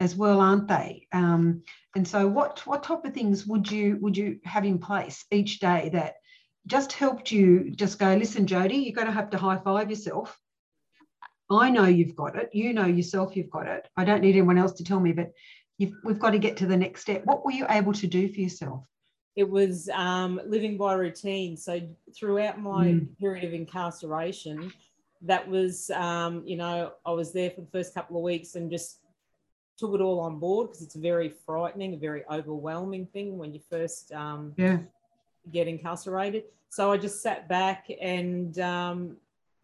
as 0.00 0.16
well, 0.16 0.40
aren't 0.40 0.68
they? 0.68 1.06
Um, 1.12 1.62
and 1.94 2.06
so 2.06 2.26
what 2.26 2.66
what 2.66 2.82
type 2.82 3.04
of 3.04 3.14
things 3.14 3.46
would 3.46 3.70
you 3.70 3.98
would 4.00 4.16
you 4.16 4.40
have 4.44 4.64
in 4.64 4.78
place 4.78 5.24
each 5.30 5.60
day 5.60 5.90
that 5.92 6.14
just 6.66 6.92
helped 6.92 7.32
you 7.32 7.70
just 7.70 7.98
go, 7.98 8.14
listen, 8.14 8.46
Jody, 8.46 8.76
you're 8.76 8.94
going 8.94 9.06
to 9.06 9.12
have 9.12 9.30
to 9.30 9.38
high 9.38 9.58
five 9.58 9.90
yourself 9.90 10.38
I 11.50 11.70
know 11.70 11.86
you've 11.86 12.14
got 12.14 12.36
it. 12.36 12.50
You 12.52 12.72
know 12.72 12.86
yourself 12.86 13.36
you've 13.36 13.50
got 13.50 13.66
it. 13.66 13.88
I 13.96 14.04
don't 14.04 14.20
need 14.20 14.36
anyone 14.36 14.58
else 14.58 14.72
to 14.74 14.84
tell 14.84 15.00
me, 15.00 15.12
but 15.12 15.32
we've 15.78 16.18
got 16.18 16.30
to 16.30 16.38
get 16.38 16.56
to 16.58 16.66
the 16.66 16.76
next 16.76 17.02
step. 17.02 17.22
What 17.24 17.44
were 17.44 17.50
you 17.50 17.66
able 17.68 17.92
to 17.94 18.06
do 18.06 18.32
for 18.32 18.40
yourself? 18.40 18.84
It 19.36 19.48
was 19.48 19.88
um, 19.92 20.40
living 20.46 20.76
by 20.76 20.94
routine. 20.94 21.56
So 21.56 21.80
throughout 22.16 22.60
my 22.60 22.86
mm. 22.86 23.18
period 23.18 23.44
of 23.44 23.52
incarceration, 23.52 24.72
that 25.22 25.46
was, 25.46 25.90
um, 25.90 26.42
you 26.46 26.56
know, 26.56 26.92
I 27.04 27.10
was 27.10 27.32
there 27.32 27.50
for 27.50 27.60
the 27.60 27.70
first 27.70 27.94
couple 27.94 28.16
of 28.16 28.22
weeks 28.22 28.54
and 28.54 28.70
just 28.70 29.00
took 29.76 29.94
it 29.94 30.00
all 30.00 30.20
on 30.20 30.38
board 30.38 30.68
because 30.68 30.82
it's 30.82 30.94
a 30.94 31.00
very 31.00 31.28
frightening, 31.28 31.94
a 31.94 31.96
very 31.96 32.24
overwhelming 32.30 33.06
thing 33.06 33.38
when 33.38 33.52
you 33.52 33.60
first 33.70 34.12
um, 34.12 34.52
yeah. 34.56 34.78
get 35.52 35.68
incarcerated. 35.68 36.44
So 36.68 36.92
I 36.92 36.96
just 36.96 37.22
sat 37.22 37.48
back 37.48 37.90
and 38.00 38.58
um, 38.60 39.16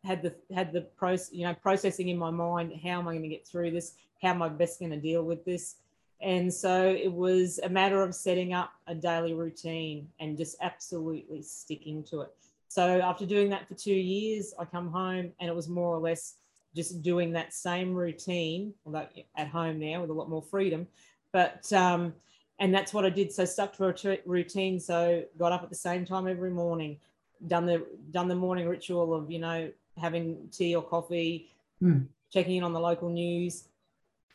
had 0.05 0.23
the 0.23 0.35
had 0.55 0.73
the 0.73 0.83
process, 0.83 1.33
you 1.33 1.47
know, 1.47 1.55
processing 1.55 2.09
in 2.09 2.19
my 2.19 2.31
mind. 2.31 2.73
How 2.83 2.99
am 2.99 3.09
I 3.09 3.13
going 3.13 3.23
to 3.23 3.29
get 3.29 3.47
through 3.47 3.71
this? 3.71 3.95
How 4.23 4.31
am 4.31 4.43
I 4.43 4.49
best 4.49 4.81
going 4.81 4.91
to 4.91 4.97
deal 4.97 5.23
with 5.23 5.45
this? 5.45 5.77
And 6.21 6.53
so 6.53 6.89
it 6.89 7.13
was 7.13 7.61
a 7.63 7.69
matter 7.69 8.03
of 8.03 8.15
setting 8.15 8.55
up 8.55 8.73
a 8.87 8.95
daily 8.95 9.35
routine 9.35 10.09
and 10.19 10.37
just 10.37 10.57
absolutely 10.63 11.43
sticking 11.43 12.03
to 12.05 12.23
it. 12.23 12.35
So 12.69 13.01
after 13.01 13.27
doing 13.27 13.51
that 13.51 13.69
for 13.69 13.75
two 13.75 13.95
years, 13.95 14.55
I 14.59 14.65
come 14.65 14.91
home 14.91 15.33
and 15.41 15.49
it 15.49 15.55
was 15.55 15.69
more 15.69 15.95
or 15.95 15.99
less 15.99 16.35
just 16.75 17.03
doing 17.03 17.33
that 17.33 17.55
same 17.55 17.95
routine, 17.95 18.75
although 18.85 19.07
at 19.37 19.49
home 19.49 19.79
now 19.79 20.03
with 20.03 20.11
a 20.11 20.13
lot 20.13 20.29
more 20.29 20.43
freedom. 20.43 20.87
But 21.33 21.73
um, 21.73 22.15
and 22.59 22.75
that's 22.75 22.93
what 22.93 23.05
I 23.05 23.11
did. 23.11 23.33
So 23.33 23.45
stuck 23.45 23.77
to 23.77 23.89
a 23.89 24.19
routine. 24.27 24.81
So 24.81 25.25
got 25.39 25.53
up 25.53 25.63
at 25.63 25.71
the 25.71 25.77
same 25.77 26.05
time 26.05 26.27
every 26.27 26.51
morning, 26.51 26.99
done 27.47 27.67
the 27.67 27.87
done 28.11 28.29
the 28.29 28.35
morning 28.35 28.69
ritual 28.69 29.15
of 29.15 29.31
you 29.31 29.39
know 29.39 29.71
having 29.99 30.49
tea 30.53 30.75
or 30.75 30.83
coffee, 30.83 31.51
mm. 31.83 32.07
checking 32.31 32.57
in 32.57 32.63
on 32.63 32.73
the 32.73 32.81
local 32.81 33.09
news, 33.09 33.69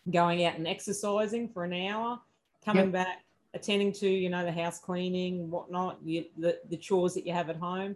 going 0.10 0.46
out 0.46 0.56
and 0.56 0.68
exercising 0.68 1.50
for 1.50 1.64
an 1.64 1.74
hour, 1.74 2.20
coming 2.64 2.86
yep. 2.86 2.94
back, 2.94 3.24
attending 3.54 3.92
to, 3.92 4.10
you 4.10 4.30
know, 4.30 4.44
the 4.44 4.52
house 4.52 4.80
cleaning, 4.80 5.50
whatnot, 5.50 6.04
the, 6.06 6.30
the, 6.38 6.60
the 6.70 6.78
chores 6.78 7.14
that 7.14 7.26
you 7.26 7.34
have 7.34 7.50
at 7.50 7.58
home. 7.58 7.96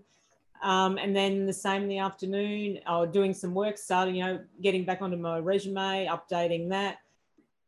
Um, 0.64 0.98
and 0.98 1.16
then 1.16 1.46
the 1.46 1.54
same 1.54 1.84
in 1.84 1.90
the 1.90 2.00
afternoon, 2.00 2.80
or 2.90 3.06
doing 3.06 3.34
some 3.34 3.54
work, 3.54 3.78
starting, 3.78 4.16
you 4.16 4.24
know, 4.24 4.40
getting 4.62 4.84
back 4.84 5.02
onto 5.02 5.18
my 5.18 5.38
resume, 5.38 6.08
updating 6.08 6.70
that, 6.70 7.00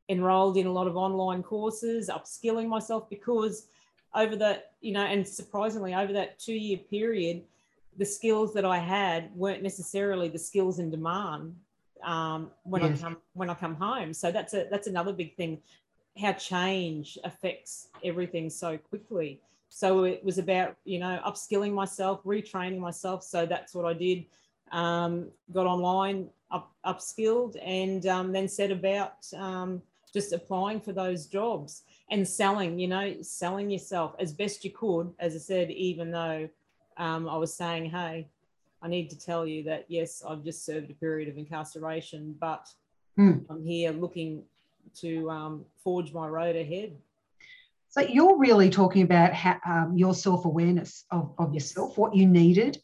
enrolled 0.10 0.58
in 0.58 0.65
a 0.67 0.72
lot 0.72 0.88
of 0.88 0.96
online 0.96 1.44
courses, 1.44 2.10
upskilling 2.10 2.67
myself 2.67 3.10
because 3.10 3.67
over 4.15 4.36
that, 4.38 4.72
you 4.82 4.94
know, 4.94 5.03
and 5.03 5.27
surprisingly, 5.27 5.94
over 5.94 6.13
that 6.13 6.39
two 6.39 6.53
year 6.53 6.77
period, 6.77 7.44
the 7.98 8.06
skills 8.06 8.53
that 8.53 8.65
I 8.65 8.77
had 8.77 9.36
weren't 9.36 9.63
necessarily 9.63 10.29
the 10.29 10.39
skills 10.39 10.79
in 10.79 10.89
demand 10.89 11.56
um, 12.03 12.51
when 12.63 12.82
yes. 12.84 13.00
I 13.00 13.03
come 13.03 13.17
when 13.34 13.50
I 13.50 13.53
come 13.53 13.75
home. 13.75 14.13
So 14.13 14.32
that's 14.32 14.53
a 14.53 14.67
that's 14.72 14.88
another 14.88 15.13
big 15.13 15.36
thing, 15.36 15.60
how 16.17 16.34
change 16.34 17.17
affects 17.24 17.89
everything 18.03 18.50
so 18.50 18.77
quickly. 18.77 19.41
So 19.77 20.05
it 20.05 20.24
was 20.24 20.39
about 20.39 20.75
you 20.86 20.98
know 20.98 21.19
upskilling 21.24 21.72
myself, 21.72 22.24
retraining 22.24 22.79
myself. 22.79 23.24
So 23.24 23.46
that's 23.46 23.75
what 23.75 23.86
I 23.86 23.93
did. 23.93 24.25
Um, 24.72 25.27
got 25.53 25.67
online, 25.67 26.29
up, 26.50 26.72
upskilled, 26.84 27.57
and 27.63 28.03
um, 28.07 28.31
then 28.31 28.48
set 28.48 28.72
about 28.72 29.31
um, 29.36 29.84
just 30.12 30.34
applying 30.34 30.81
for 30.81 30.93
those 30.93 31.27
jobs 31.27 31.84
and 32.10 32.27
selling. 32.27 32.79
You 32.79 32.88
know, 32.88 33.22
selling 33.22 33.69
yourself 33.69 34.15
as 34.17 34.34
best 34.34 34.65
you 34.65 34.72
could. 34.72 35.13
As 35.19 35.36
I 35.36 35.38
said, 35.38 35.69
even 35.69 36.10
though 36.10 36.50
um, 36.98 37.29
I 37.29 37.38
was 37.38 37.53
saying, 37.53 37.91
hey, 37.91 38.27
I 38.81 38.88
need 38.88 39.12
to 39.12 39.19
tell 39.19 39.46
you 39.46 39.62
that 39.65 39.86
yes, 39.89 40.24
I've 40.27 40.43
just 40.43 40.65
served 40.65 40.89
a 40.89 40.96
period 40.96 41.29
of 41.29 41.38
incarceration, 41.38 42.36
but 42.39 42.67
mm. 43.15 43.46
I'm 43.48 43.63
here 43.63 43.91
looking 43.91 44.41
to 45.01 45.29
um, 45.29 45.65
forge 45.84 46.13
my 46.13 46.27
road 46.27 46.55
ahead. 46.55 46.98
So 47.89 48.01
you're 48.01 48.38
really 48.38 48.70
talking 48.70 49.01
about 49.01 49.34
how, 49.34 49.58
um, 49.65 49.94
your 49.96 50.13
self 50.13 50.46
awareness 50.46 51.06
of, 51.12 51.34
of 51.38 51.53
yourself, 51.53 51.98
what 51.98 52.15
you 52.15 52.27
needed, 52.27 52.77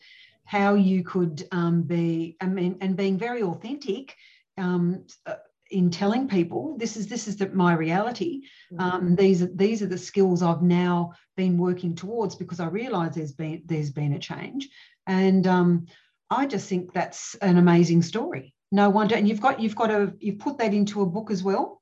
how 0.45 0.75
you 0.75 1.03
could 1.03 1.47
um, 1.51 1.83
be, 1.83 2.37
I 2.41 2.47
mean, 2.47 2.77
and 2.81 2.95
being 2.95 3.17
very 3.17 3.43
authentic. 3.43 4.15
Um, 4.57 5.05
uh, 5.25 5.35
in 5.71 5.89
telling 5.89 6.27
people 6.27 6.77
this 6.77 6.95
is 6.95 7.07
this 7.07 7.27
is 7.27 7.37
the, 7.37 7.49
my 7.49 7.73
reality 7.73 8.41
mm-hmm. 8.71 8.79
um, 8.79 9.15
these 9.15 9.41
are 9.41 9.49
these 9.55 9.81
are 9.81 9.87
the 9.87 9.97
skills 9.97 10.43
i've 10.43 10.61
now 10.61 11.11
been 11.35 11.57
working 11.57 11.95
towards 11.95 12.35
because 12.35 12.59
i 12.59 12.67
realize 12.67 13.15
there's 13.15 13.31
been 13.31 13.61
there's 13.65 13.89
been 13.89 14.13
a 14.13 14.19
change 14.19 14.69
and 15.07 15.47
um, 15.47 15.85
i 16.29 16.45
just 16.45 16.69
think 16.69 16.93
that's 16.93 17.33
an 17.35 17.57
amazing 17.57 18.03
story 18.03 18.53
no 18.71 18.89
wonder 18.89 19.15
and 19.15 19.27
you've 19.27 19.41
got 19.41 19.59
you've 19.59 19.75
got 19.75 19.89
a 19.89 20.13
you've 20.19 20.39
put 20.39 20.57
that 20.59 20.73
into 20.73 21.01
a 21.01 21.05
book 21.05 21.31
as 21.31 21.43
well 21.43 21.81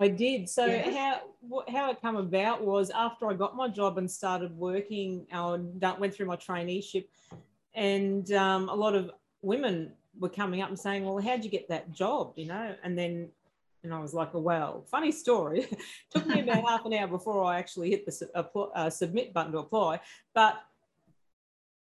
i 0.00 0.08
did 0.08 0.48
so 0.48 0.66
yes. 0.66 0.94
how 0.96 1.64
how 1.68 1.90
it 1.90 2.00
came 2.00 2.16
about 2.16 2.64
was 2.64 2.90
after 2.90 3.28
i 3.30 3.34
got 3.34 3.56
my 3.56 3.68
job 3.68 3.98
and 3.98 4.10
started 4.10 4.56
working 4.56 5.26
i 5.32 5.56
went 5.98 6.14
through 6.14 6.26
my 6.26 6.36
traineeship 6.36 7.04
and 7.74 8.32
um, 8.32 8.68
a 8.68 8.74
lot 8.74 8.94
of 8.94 9.10
women 9.40 9.92
were 10.18 10.28
coming 10.28 10.60
up 10.60 10.68
and 10.68 10.78
saying, 10.78 11.04
"Well, 11.04 11.18
how'd 11.18 11.44
you 11.44 11.50
get 11.50 11.68
that 11.68 11.92
job?" 11.92 12.32
You 12.36 12.46
know, 12.46 12.74
and 12.82 12.98
then 12.98 13.28
and 13.82 13.92
I 13.92 13.98
was 13.98 14.14
like, 14.14 14.34
oh, 14.34 14.40
"Well, 14.40 14.84
funny 14.90 15.12
story. 15.12 15.66
Took 16.10 16.26
me 16.26 16.40
about 16.40 16.68
half 16.68 16.84
an 16.84 16.94
hour 16.94 17.08
before 17.08 17.44
I 17.44 17.58
actually 17.58 17.90
hit 17.90 18.06
the 18.06 18.30
uh, 18.74 18.90
submit 18.90 19.32
button 19.32 19.52
to 19.52 19.58
apply, 19.58 20.00
but." 20.34 20.62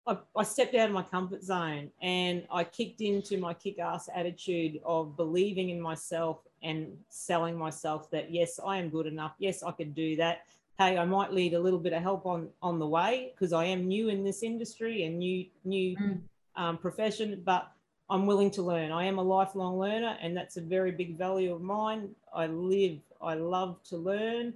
I, 0.06 0.16
I 0.34 0.44
stepped 0.44 0.74
out 0.74 0.88
of 0.88 0.94
my 0.94 1.02
comfort 1.02 1.44
zone 1.44 1.90
and 2.00 2.46
I 2.50 2.64
kicked 2.64 3.02
into 3.02 3.36
my 3.36 3.52
kick 3.52 3.78
ass 3.78 4.08
attitude 4.12 4.80
of 4.82 5.14
believing 5.14 5.68
in 5.68 5.78
myself 5.78 6.38
and 6.62 6.96
selling 7.08 7.56
myself 7.56 8.10
that 8.10 8.30
yes, 8.30 8.60
I 8.64 8.78
am 8.78 8.88
good 8.88 9.06
enough. 9.06 9.34
Yes, 9.38 9.62
I 9.62 9.72
could 9.72 9.94
do 9.94 10.16
that. 10.16 10.42
Hey, 10.78 10.96
I 10.96 11.04
might 11.04 11.32
need 11.32 11.54
a 11.54 11.60
little 11.60 11.78
bit 11.78 11.92
of 11.92 12.02
help 12.02 12.26
on 12.26 12.48
on 12.62 12.78
the 12.78 12.86
way 12.86 13.32
because 13.34 13.52
I 13.52 13.64
am 13.64 13.86
new 13.86 14.08
in 14.08 14.24
this 14.24 14.42
industry 14.42 15.04
and 15.04 15.18
new 15.18 15.46
new 15.64 15.96
mm. 15.96 16.20
um, 16.56 16.78
profession, 16.78 17.42
but 17.44 17.70
I'm 18.08 18.26
willing 18.26 18.50
to 18.52 18.62
learn. 18.62 18.90
I 18.90 19.04
am 19.04 19.18
a 19.18 19.22
lifelong 19.22 19.78
learner, 19.78 20.16
and 20.20 20.36
that's 20.36 20.56
a 20.56 20.60
very 20.60 20.90
big 20.90 21.16
value 21.16 21.54
of 21.54 21.62
mine. 21.62 22.10
I 22.34 22.46
live, 22.46 22.98
I 23.22 23.34
love 23.34 23.82
to 23.84 23.96
learn, 23.96 24.54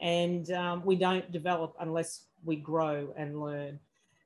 and 0.00 0.50
um, 0.50 0.84
we 0.84 0.96
don't 0.96 1.30
develop 1.30 1.76
unless 1.78 2.22
we 2.44 2.56
grow 2.56 3.14
and 3.16 3.40
learn. 3.40 3.78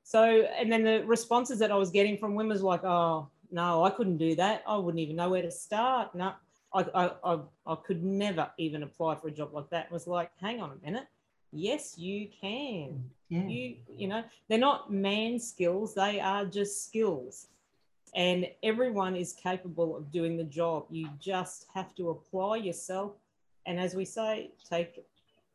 So, 0.03 0.25
and 0.59 0.73
then 0.73 0.83
the 0.83 1.05
responses 1.07 1.59
that 1.59 1.71
I 1.71 1.77
was 1.77 1.91
getting 1.91 2.17
from 2.17 2.35
women 2.35 2.53
was 2.53 2.63
like, 2.63 2.83
oh, 2.85 3.29
no, 3.53 3.85
I 3.85 3.91
couldn't 3.91 4.17
do 4.17 4.35
that. 4.37 4.63
I 4.67 4.77
wouldn't 4.77 5.01
even 5.01 5.17
know 5.17 5.29
where 5.29 5.43
to 5.43 5.51
start. 5.51 6.15
No, 6.15 6.33
I, 6.73 6.87
I, 6.95 7.11
I, 7.25 7.39
I 7.67 7.75
could 7.87 8.03
never 8.05 8.51
even 8.59 8.83
apply 8.83 9.17
for 9.17 9.29
a 9.29 9.33
job 9.33 9.53
like 9.53 9.71
that. 9.71 9.87
It 9.87 9.93
was 9.93 10.07
like, 10.07 10.31
hang 10.41 10.61
on 10.61 10.71
a 10.71 10.85
minute. 10.85 11.07
Yes, 11.53 11.99
you 11.99 12.29
can. 12.41 13.05
Yeah. 13.29 13.47
You, 13.47 13.77
you 13.89 14.09
know, 14.09 14.23
they're 14.49 14.59
not 14.59 14.93
man 14.93 15.41
skills. 15.41 15.95
They 15.95 16.21
are 16.21 16.45
just 16.45 16.87
skills 16.87 17.49
and 18.15 18.47
everyone 18.63 19.17
is 19.17 19.33
capable 19.33 19.97
of 19.97 20.11
doing 20.11 20.37
the 20.37 20.45
job. 20.45 20.87
You 20.91 21.09
just 21.21 21.67
have 21.75 21.95
to 21.97 22.11
apply 22.11 22.57
yourself. 22.57 23.13
And 23.67 23.79
as 23.79 23.95
we 23.95 24.05
say, 24.05 24.51
take 24.69 25.05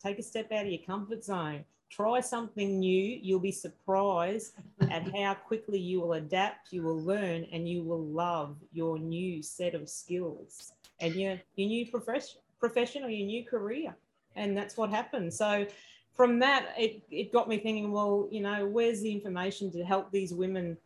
take 0.02 0.20
a 0.20 0.24
step 0.24 0.52
out 0.52 0.66
of 0.66 0.72
your 0.72 0.82
comfort 0.86 1.24
zone. 1.24 1.66
Try 1.90 2.20
something 2.20 2.80
new. 2.80 3.20
You'll 3.22 3.40
be 3.40 3.52
surprised 3.52 4.54
at 4.90 5.16
how 5.16 5.34
quickly 5.34 5.80
you 5.80 6.02
will 6.02 6.14
adapt, 6.14 6.74
you 6.74 6.84
will 6.84 7.02
learn, 7.02 7.46
and 7.52 7.68
you 7.68 7.84
will 7.84 8.04
love 8.04 8.58
your 8.74 9.00
new 9.00 9.42
set 9.42 9.76
of 9.76 9.90
skills 9.90 10.74
and 11.00 11.14
your, 11.16 11.40
your 11.56 11.68
new 11.68 11.86
profession, 11.90 12.40
profession 12.60 13.04
or 13.04 13.10
your 13.10 13.28
new 13.28 13.44
career. 13.46 13.96
And 14.36 14.58
that's 14.58 14.78
what 14.78 14.90
happened. 14.90 15.34
So 15.34 15.66
from 16.14 16.40
that, 16.40 16.74
it, 16.78 17.04
it 17.12 17.32
got 17.32 17.48
me 17.48 17.58
thinking, 17.58 17.92
well, 17.92 18.28
you 18.32 18.42
know, 18.42 18.66
where's 18.66 19.02
the 19.02 19.12
information 19.12 19.72
to 19.72 19.84
help 19.84 20.12
these 20.12 20.34
women 20.34 20.78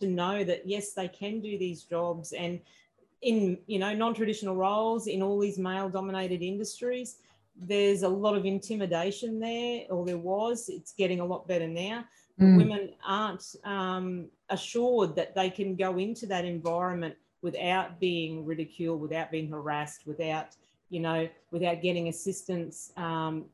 to 0.00 0.06
know 0.06 0.42
that 0.44 0.66
yes, 0.66 0.92
they 0.92 1.08
can 1.08 1.40
do 1.40 1.58
these 1.58 1.84
jobs 1.84 2.32
and 2.32 2.60
in 3.22 3.56
you 3.66 3.78
know 3.78 3.94
non-traditional 3.94 4.56
roles 4.56 5.06
in 5.06 5.22
all 5.22 5.38
these 5.38 5.58
male-dominated 5.58 6.42
industries. 6.42 7.16
There's 7.54 8.02
a 8.02 8.08
lot 8.08 8.36
of 8.36 8.44
intimidation 8.44 9.38
there, 9.38 9.84
or 9.90 10.04
there 10.04 10.18
was. 10.18 10.68
It's 10.68 10.92
getting 10.92 11.20
a 11.20 11.24
lot 11.24 11.46
better 11.46 11.68
now. 11.68 12.04
Mm. 12.40 12.56
Women 12.56 12.90
aren't 13.06 13.44
um, 13.64 14.28
assured 14.48 15.14
that 15.16 15.34
they 15.34 15.50
can 15.50 15.76
go 15.76 15.98
into 15.98 16.26
that 16.26 16.44
environment 16.44 17.14
without 17.42 18.00
being 18.00 18.46
ridiculed, 18.46 19.00
without 19.00 19.30
being 19.30 19.50
harassed, 19.50 20.06
without, 20.06 20.56
you 20.90 21.00
know, 21.00 21.28
without 21.50 21.82
getting 21.82 22.08
assistance. 22.08 22.92
Um, 22.96 23.46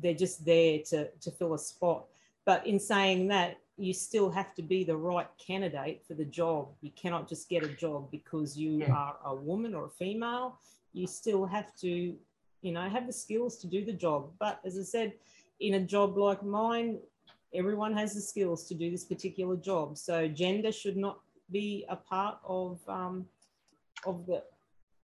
they're 0.00 0.14
just 0.14 0.44
there 0.44 0.80
to, 0.90 1.08
to 1.20 1.30
fill 1.30 1.54
a 1.54 1.58
spot. 1.58 2.04
But 2.44 2.66
in 2.66 2.78
saying 2.78 3.28
that, 3.28 3.58
you 3.76 3.92
still 3.92 4.28
have 4.30 4.54
to 4.56 4.62
be 4.62 4.82
the 4.82 4.96
right 4.96 5.28
candidate 5.38 6.02
for 6.06 6.14
the 6.14 6.24
job. 6.24 6.68
You 6.80 6.90
cannot 7.00 7.28
just 7.28 7.48
get 7.48 7.62
a 7.62 7.68
job 7.68 8.10
because 8.10 8.56
you 8.56 8.78
yeah. 8.78 8.92
are 8.92 9.16
a 9.24 9.34
woman 9.34 9.74
or 9.74 9.86
a 9.86 9.90
female. 9.90 10.58
You 10.92 11.06
still 11.06 11.46
have 11.46 11.74
to, 11.76 12.16
you 12.62 12.72
know, 12.72 12.88
have 12.88 13.06
the 13.06 13.12
skills 13.12 13.56
to 13.58 13.68
do 13.68 13.84
the 13.84 13.92
job. 13.92 14.30
But 14.40 14.60
as 14.64 14.76
I 14.78 14.82
said, 14.82 15.12
in 15.60 15.74
a 15.74 15.80
job 15.80 16.16
like 16.16 16.42
mine, 16.42 16.98
everyone 17.54 17.96
has 17.96 18.14
the 18.14 18.20
skills 18.20 18.66
to 18.68 18.74
do 18.74 18.90
this 18.90 19.04
particular 19.04 19.56
job. 19.56 19.96
So 19.96 20.26
gender 20.26 20.72
should 20.72 20.96
not 20.96 21.20
be 21.50 21.84
a 21.88 21.96
part 21.96 22.38
of 22.44 22.80
um, 22.88 23.26
of 24.06 24.26
the 24.26 24.42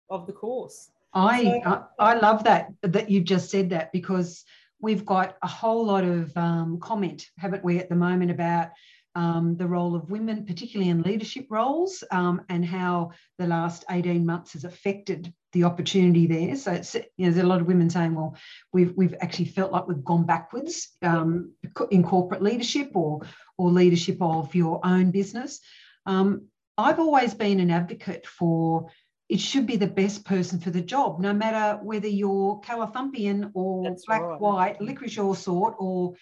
of 0.10 0.26
the 0.28 0.34
course. 0.34 0.90
I, 1.14 1.44
so, 1.44 1.62
I 2.00 2.12
I 2.12 2.20
love 2.20 2.44
that 2.44 2.74
that 2.84 3.10
you've 3.10 3.26
just 3.26 3.50
said 3.50 3.70
that 3.72 3.92
because 3.92 4.46
we've 4.82 5.06
got 5.06 5.38
a 5.42 5.48
whole 5.48 5.86
lot 5.86 6.04
of 6.04 6.36
um, 6.38 6.80
comment, 6.80 7.30
haven't 7.38 7.64
we, 7.64 7.80
at 7.80 7.90
the 7.90 7.96
moment 7.96 8.32
about 8.32 8.70
um, 9.16 9.58
the 9.58 9.68
role 9.68 9.96
of 9.96 10.12
women, 10.12 10.46
particularly 10.46 10.90
in 10.90 11.02
leadership 11.02 11.48
roles, 11.50 12.04
um, 12.12 12.42
and 12.50 12.64
how 12.64 13.12
the 13.38 13.48
last 13.48 13.84
18 13.90 14.26
months 14.26 14.54
has 14.54 14.64
affected 14.64 15.34
the 15.52 15.64
opportunity 15.64 16.28
there. 16.28 16.56
So 16.56 16.74
it's, 16.74 16.94
you 16.94 17.02
know, 17.18 17.32
there's 17.32 17.44
a 17.44 17.48
lot 17.48 17.60
of 17.60 17.68
women 17.68 17.90
saying, 17.90 18.16
well, 18.16 18.38
we've, 18.72 18.94
we've 18.96 19.16
actually 19.20 19.46
felt 19.46 19.72
like 19.72 19.88
we've 19.88 20.04
gone 20.04 20.26
backwards 20.26 20.90
um, 21.02 21.54
in 21.90 22.04
corporate 22.04 22.44
leadership 22.44 22.92
or, 22.94 23.22
or 23.58 23.72
leadership 23.72 24.18
of 24.22 24.54
your 24.54 24.80
own 24.86 25.12
business. 25.12 25.60
Um, 26.06 26.48
I've 26.78 27.00
always 27.00 27.34
been 27.34 27.60
an 27.60 27.72
advocate 27.72 28.26
for 28.26 28.90
it 29.28 29.40
should 29.40 29.68
be 29.68 29.76
the 29.76 29.88
best 29.88 30.26
person 30.26 30.60
for 30.60 30.72
the 30.72 30.82
job, 30.82 31.20
no 31.20 31.34
matter 31.34 31.80
whether 31.84 32.08
you're 32.08 32.62
Calathumpian 32.62 33.52
or 33.54 33.84
That's 33.84 34.06
black, 34.06 34.22
right. 34.22 34.42
white, 34.42 34.82
licorice 34.82 35.20
or 35.20 35.36
sort, 35.36 35.76
or 35.78 36.16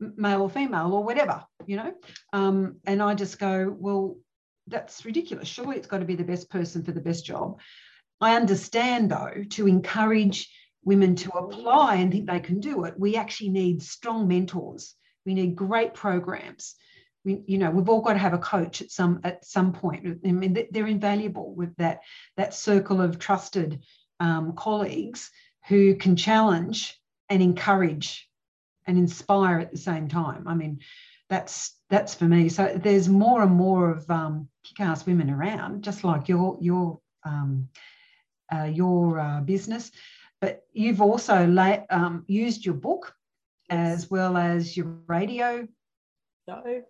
male 0.00 0.42
or 0.42 0.48
female 0.48 0.92
or 0.94 1.04
whatever, 1.04 1.44
you 1.66 1.76
know. 1.76 1.92
Um, 2.32 2.76
and 2.86 3.02
I 3.02 3.14
just 3.14 3.38
go, 3.38 3.74
well, 3.78 4.16
that's 4.66 5.04
ridiculous. 5.04 5.48
Surely 5.48 5.76
it's 5.76 5.86
got 5.86 5.98
to 5.98 6.06
be 6.06 6.16
the 6.16 6.24
best 6.24 6.48
person 6.48 6.82
for 6.82 6.92
the 6.92 7.00
best 7.00 7.26
job. 7.26 7.60
I 8.22 8.36
understand, 8.36 9.10
though, 9.10 9.44
to 9.50 9.68
encourage 9.68 10.50
women 10.82 11.14
to 11.16 11.30
apply 11.32 11.96
and 11.96 12.10
think 12.10 12.26
they 12.26 12.40
can 12.40 12.60
do 12.60 12.84
it, 12.84 12.98
we 12.98 13.16
actually 13.16 13.50
need 13.50 13.82
strong 13.82 14.28
mentors. 14.28 14.94
We 15.26 15.34
need 15.34 15.56
great 15.56 15.92
programs 15.92 16.74
you 17.26 17.58
know 17.58 17.70
we've 17.70 17.88
all 17.88 18.00
got 18.00 18.14
to 18.14 18.18
have 18.18 18.34
a 18.34 18.38
coach 18.38 18.82
at 18.82 18.90
some 18.90 19.20
at 19.24 19.44
some 19.44 19.72
point. 19.72 20.20
I 20.24 20.32
mean 20.32 20.66
they're 20.70 20.86
invaluable 20.86 21.54
with 21.54 21.74
that 21.76 22.00
that 22.36 22.54
circle 22.54 23.00
of 23.00 23.18
trusted 23.18 23.82
um, 24.20 24.52
colleagues 24.54 25.30
who 25.68 25.96
can 25.96 26.16
challenge 26.16 26.98
and 27.28 27.42
encourage 27.42 28.28
and 28.86 28.96
inspire 28.96 29.58
at 29.58 29.72
the 29.72 29.78
same 29.78 30.08
time. 30.08 30.46
I 30.46 30.54
mean 30.54 30.80
that's 31.28 31.74
that's 31.90 32.14
for 32.14 32.24
me. 32.24 32.48
So 32.48 32.78
there's 32.82 33.08
more 33.08 33.42
and 33.42 33.52
more 33.52 33.90
of 33.90 34.08
um, 34.10 34.48
kick-ass 34.64 35.06
women 35.06 35.30
around 35.30 35.82
just 35.82 36.04
like 36.04 36.28
your 36.28 36.56
your 36.60 37.00
um, 37.24 37.68
uh, 38.54 38.64
your 38.64 39.18
uh, 39.18 39.40
business. 39.40 39.90
But 40.40 40.62
you've 40.72 41.00
also 41.00 41.46
la- 41.46 41.84
um, 41.90 42.24
used 42.28 42.64
your 42.64 42.74
book 42.74 43.14
as 43.68 44.10
well 44.10 44.36
as 44.36 44.76
your 44.76 44.86
radio 45.08 45.66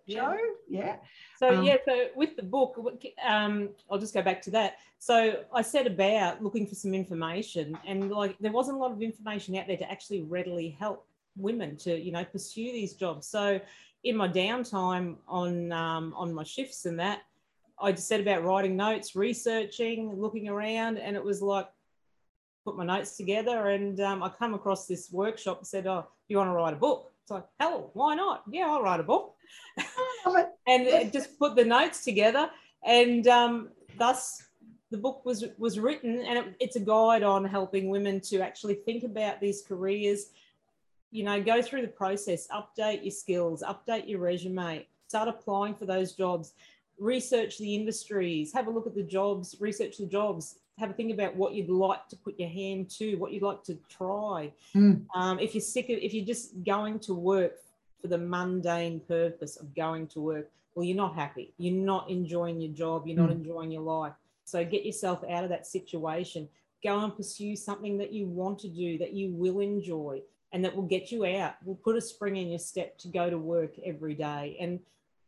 Yeah. 0.05 0.31
Show, 0.31 0.37
yeah. 0.69 0.95
So 1.37 1.49
um, 1.49 1.63
yeah, 1.63 1.77
so 1.85 2.07
with 2.15 2.35
the 2.35 2.43
book, 2.43 2.77
um, 3.25 3.69
I'll 3.89 3.99
just 3.99 4.13
go 4.13 4.21
back 4.21 4.41
to 4.43 4.51
that. 4.51 4.77
So 4.99 5.43
I 5.53 5.61
set 5.61 5.87
about 5.87 6.43
looking 6.43 6.67
for 6.67 6.75
some 6.75 6.93
information, 6.93 7.77
and 7.85 8.11
like 8.11 8.37
there 8.39 8.51
wasn't 8.51 8.77
a 8.77 8.79
lot 8.79 8.91
of 8.91 9.01
information 9.01 9.55
out 9.55 9.67
there 9.67 9.77
to 9.77 9.91
actually 9.91 10.21
readily 10.23 10.75
help 10.79 11.07
women 11.35 11.75
to 11.77 11.97
you 11.97 12.11
know 12.11 12.23
pursue 12.23 12.71
these 12.71 12.93
jobs. 12.93 13.27
So 13.27 13.59
in 14.03 14.15
my 14.15 14.27
downtime 14.27 15.15
on 15.27 15.71
um, 15.71 16.13
on 16.15 16.33
my 16.33 16.43
shifts 16.43 16.85
and 16.85 16.99
that, 16.99 17.21
I 17.79 17.91
just 17.91 18.07
set 18.07 18.19
about 18.19 18.43
writing 18.43 18.75
notes, 18.75 19.15
researching, 19.15 20.19
looking 20.19 20.49
around, 20.49 20.97
and 20.97 21.15
it 21.15 21.23
was 21.23 21.41
like 21.41 21.67
put 22.65 22.77
my 22.77 22.85
notes 22.85 23.17
together, 23.17 23.69
and 23.69 23.99
um, 24.01 24.21
I 24.21 24.29
come 24.29 24.53
across 24.53 24.87
this 24.87 25.11
workshop 25.11 25.59
and 25.59 25.67
said, 25.67 25.87
"Oh, 25.87 26.07
you 26.27 26.37
want 26.37 26.49
to 26.49 26.53
write 26.53 26.73
a 26.73 26.77
book?" 26.77 27.11
It's 27.27 27.31
like, 27.33 27.45
hell, 27.59 27.91
why 27.91 28.15
not? 28.15 28.43
Yeah, 28.49 28.67
I'll 28.69 28.81
write 28.81 29.01
a 29.01 29.03
book. 29.03 29.35
and 30.65 31.11
just 31.11 31.37
put 31.37 31.57
the 31.57 31.65
notes 31.65 32.05
together. 32.05 32.49
And 32.85 33.27
um, 33.27 33.69
thus 33.97 34.43
the 34.91 34.97
book 34.97 35.25
was, 35.25 35.43
was 35.57 35.77
written 35.77 36.21
and 36.21 36.39
it, 36.39 36.55
it's 36.61 36.77
a 36.77 36.79
guide 36.79 37.23
on 37.23 37.43
helping 37.43 37.89
women 37.89 38.21
to 38.21 38.39
actually 38.39 38.75
think 38.75 39.03
about 39.03 39.41
these 39.41 39.61
careers, 39.61 40.27
you 41.11 41.25
know, 41.25 41.43
go 41.43 41.61
through 41.61 41.81
the 41.81 41.89
process, 41.89 42.47
update 42.47 43.03
your 43.03 43.11
skills, 43.11 43.61
update 43.61 44.07
your 44.07 44.21
resume, 44.21 44.87
start 45.09 45.27
applying 45.27 45.75
for 45.75 45.85
those 45.85 46.13
jobs, 46.13 46.53
research 46.97 47.57
the 47.57 47.75
industries, 47.75 48.53
have 48.53 48.67
a 48.67 48.71
look 48.71 48.87
at 48.87 48.95
the 48.95 49.03
jobs, 49.03 49.53
research 49.59 49.97
the 49.97 50.05
jobs, 50.05 50.59
have 50.77 50.91
a 50.91 50.93
think 50.93 51.11
about 51.11 51.35
what 51.35 51.53
you'd 51.53 51.69
like 51.69 52.07
to 52.09 52.15
put 52.15 52.39
your 52.39 52.49
hand 52.49 52.89
to, 52.91 53.15
what 53.15 53.31
you'd 53.31 53.43
like 53.43 53.63
to 53.63 53.77
try. 53.89 54.51
Mm. 54.75 55.05
Um, 55.15 55.39
if 55.39 55.55
you're 55.55 55.61
sick 55.61 55.85
of, 55.85 55.97
if 55.97 56.13
you're 56.13 56.25
just 56.25 56.63
going 56.63 56.99
to 56.99 57.13
work 57.13 57.55
for 58.01 58.07
the 58.07 58.17
mundane 58.17 58.99
purpose 59.01 59.57
of 59.57 59.73
going 59.75 60.07
to 60.07 60.21
work, 60.21 60.51
well, 60.75 60.85
you're 60.85 60.95
not 60.95 61.15
happy. 61.15 61.53
You're 61.57 61.73
not 61.73 62.09
enjoying 62.09 62.61
your 62.61 62.71
job. 62.73 63.07
You're 63.07 63.17
not 63.17 63.29
mm. 63.29 63.37
enjoying 63.37 63.71
your 63.71 63.81
life. 63.81 64.13
So 64.45 64.63
get 64.63 64.85
yourself 64.85 65.23
out 65.29 65.43
of 65.43 65.49
that 65.49 65.65
situation. 65.65 66.47
Go 66.83 66.99
and 67.03 67.15
pursue 67.15 67.55
something 67.55 67.97
that 67.97 68.13
you 68.13 68.27
want 68.27 68.59
to 68.59 68.69
do, 68.69 68.99
that 68.99 69.13
you 69.13 69.31
will 69.31 69.59
enjoy, 69.59 70.21
and 70.53 70.63
that 70.63 70.75
will 70.75 70.83
get 70.83 71.11
you 71.11 71.25
out. 71.25 71.55
Will 71.65 71.75
put 71.75 71.97
a 71.97 72.01
spring 72.01 72.37
in 72.37 72.49
your 72.49 72.59
step 72.59 72.99
to 72.99 73.07
go 73.07 73.31
to 73.31 73.37
work 73.39 73.73
every 73.83 74.13
day. 74.13 74.55
And 74.61 74.79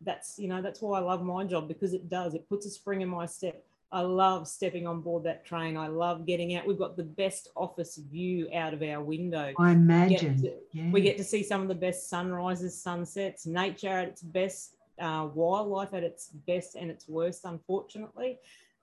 that's, 0.01 0.37
you 0.37 0.47
know, 0.47 0.61
that's 0.61 0.79
why 0.79 0.99
I 0.99 1.01
love 1.01 1.23
my 1.23 1.43
job 1.43 1.67
because 1.67 1.93
it 1.93 2.07
does. 2.07 2.35
It 2.35 2.47
puts 2.47 2.67
a 2.67 2.69
spring 2.69 3.01
in 3.01 3.09
my 3.09 3.25
step 3.25 3.65
I 3.91 4.01
love 4.01 4.47
stepping 4.47 4.85
on 4.85 5.01
board 5.01 5.23
that 5.23 5.45
train. 5.45 5.75
I 5.75 5.87
love 5.87 6.25
getting 6.25 6.55
out. 6.55 6.67
We've 6.67 6.77
got 6.77 6.95
the 6.95 7.03
best 7.03 7.49
office 7.55 7.97
view 7.97 8.47
out 8.53 8.73
of 8.73 8.83
our 8.83 9.01
window. 9.01 9.53
I 9.57 9.71
imagine. 9.71 10.35
We 10.35 10.41
get 10.41 10.41
to, 10.41 10.77
yeah. 10.77 10.91
we 10.91 11.01
get 11.01 11.17
to 11.17 11.23
see 11.23 11.43
some 11.43 11.61
of 11.61 11.67
the 11.67 11.75
best 11.75 12.07
sunrises, 12.09 12.79
sunsets, 12.79 13.47
nature 13.47 13.89
at 13.89 14.07
its 14.09 14.21
best, 14.21 14.75
uh, 14.99 15.27
wildlife 15.33 15.93
at 15.93 16.03
its 16.03 16.27
best 16.45 16.75
and 16.75 16.91
its 16.91 17.07
worst, 17.07 17.45
unfortunately. 17.45 18.37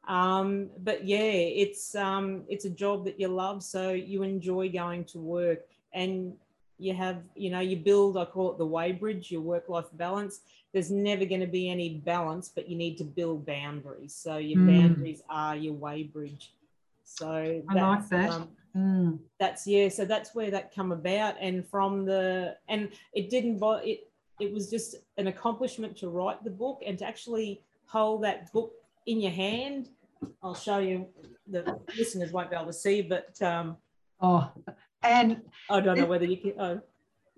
Um, 0.09 0.71
but 0.79 1.05
yeah, 1.05 1.19
it's 1.19 1.95
um, 1.95 2.45
it's 2.49 2.65
a 2.65 2.71
job 2.71 3.05
that 3.05 3.21
you 3.21 3.29
love, 3.29 3.63
so 3.63 3.91
you 3.91 4.23
enjoy 4.23 4.71
going 4.71 5.05
to 5.07 5.19
work, 5.19 5.67
and 5.93 6.35
you 6.79 6.95
have 6.95 7.23
you 7.35 7.51
know 7.51 7.61
you 7.61 7.77
build. 7.77 8.17
I 8.17 8.25
call 8.25 8.53
it 8.53 8.59
the 8.59 8.67
weighbridge, 8.67 9.31
your 9.31 9.43
work-life 9.43 9.87
balance 9.95 10.41
there's 10.77 10.91
never 10.91 11.25
going 11.25 11.41
to 11.41 11.47
be 11.47 11.71
any 11.71 11.89
balance, 12.05 12.51
but 12.55 12.69
you 12.69 12.77
need 12.77 12.99
to 12.99 13.05
build 13.05 13.47
boundaries. 13.47 14.15
So 14.15 14.37
your 14.37 14.59
mm. 14.59 14.79
boundaries 14.79 15.23
are 15.31 15.57
your 15.57 15.73
way 15.73 16.03
bridge. 16.03 16.53
So 17.03 17.63
I 17.67 17.75
like 17.75 18.07
that. 18.11 18.31
Um, 18.31 18.49
mm. 18.77 19.19
That's 19.41 19.67
yeah. 19.67 19.89
So 19.89 20.05
that's 20.05 20.35
where 20.35 20.51
that 20.51 20.75
come 20.75 20.93
about, 20.93 21.37
and 21.41 21.67
from 21.67 22.05
the 22.05 22.57
and 22.69 22.91
it 23.15 23.31
didn't. 23.31 23.59
It 23.63 24.11
it 24.39 24.53
was 24.53 24.69
just 24.69 24.97
an 25.17 25.29
accomplishment 25.29 25.97
to 25.97 26.11
write 26.11 26.45
the 26.45 26.51
book 26.51 26.83
and 26.87 26.99
to 26.99 27.07
actually 27.07 27.63
hold 27.87 28.23
that 28.25 28.53
book 28.53 28.75
in 29.07 29.19
your 29.19 29.33
hand. 29.33 29.89
I'll 30.43 30.55
show 30.55 30.77
you. 30.77 31.07
The 31.47 31.81
listeners 31.97 32.33
won't 32.33 32.51
be 32.51 32.57
able 32.57 32.67
to 32.67 32.73
see, 32.75 33.01
but 33.01 33.41
um, 33.41 33.79
oh, 34.21 34.51
and 35.07 35.43
I 35.71 35.81
don't 35.81 35.99
know 35.99 36.07
whether 36.07 36.25
you 36.25 36.37
can. 36.37 36.55
Oh, 36.59 36.81